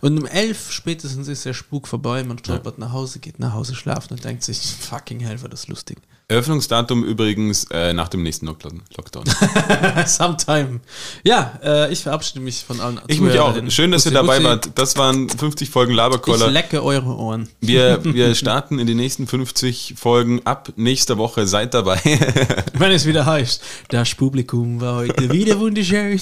Und 0.00 0.18
um 0.18 0.26
elf 0.26 0.70
spätestens 0.70 1.28
ist 1.28 1.46
der 1.46 1.54
Spuk 1.54 1.88
vorbei, 1.88 2.22
man 2.24 2.38
stolpert 2.38 2.78
nach 2.78 2.92
Hause, 2.92 3.18
geht 3.18 3.38
nach 3.38 3.54
Hause 3.54 3.74
schlafen 3.74 4.14
und 4.14 4.24
denkt 4.24 4.42
sich, 4.42 4.58
fucking 4.60 5.20
hell, 5.20 5.40
war 5.40 5.48
das 5.48 5.68
lustig. 5.68 5.98
Eröffnungsdatum 6.26 7.04
übrigens 7.04 7.64
äh, 7.70 7.92
nach 7.92 8.08
dem 8.08 8.22
nächsten 8.22 8.46
Lockdown. 8.46 8.82
Sometime. 10.06 10.80
Ja, 11.22 11.58
äh, 11.62 11.92
ich 11.92 12.02
verabschiede 12.02 12.40
mich 12.40 12.64
von 12.64 12.80
allen. 12.80 13.00
Ich 13.08 13.20
mich 13.20 13.38
auch. 13.38 13.54
Schön, 13.68 13.90
dass 13.90 14.06
ihr 14.06 14.12
dabei 14.12 14.42
wart. 14.42 14.70
Das 14.74 14.96
waren 14.96 15.28
50 15.28 15.68
Folgen 15.68 15.92
Ich 15.92 15.96
Laberkoller. 15.98 16.50
lecke 16.50 16.82
eure 16.82 17.14
Ohren. 17.16 17.48
Wir, 17.60 18.00
wir 18.04 18.34
starten 18.34 18.78
in 18.78 18.86
die 18.86 18.94
nächsten 18.94 19.26
50 19.26 19.94
Folgen 19.98 20.40
ab 20.46 20.72
nächster 20.76 21.18
Woche. 21.18 21.46
Seid 21.46 21.74
dabei. 21.74 22.00
Wenn 22.72 22.92
es 22.92 23.04
wieder 23.04 23.26
heißt, 23.26 23.62
das 23.88 24.14
Publikum 24.14 24.80
war 24.80 24.96
heute 24.96 25.30
wieder 25.30 25.58
wunderschön. 25.60 26.18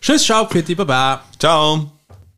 Tschüss, 0.00 0.24
ciao, 0.24 0.46
Pitti, 0.46 0.74
baba. 0.74 1.22
Ciao. 1.38 1.97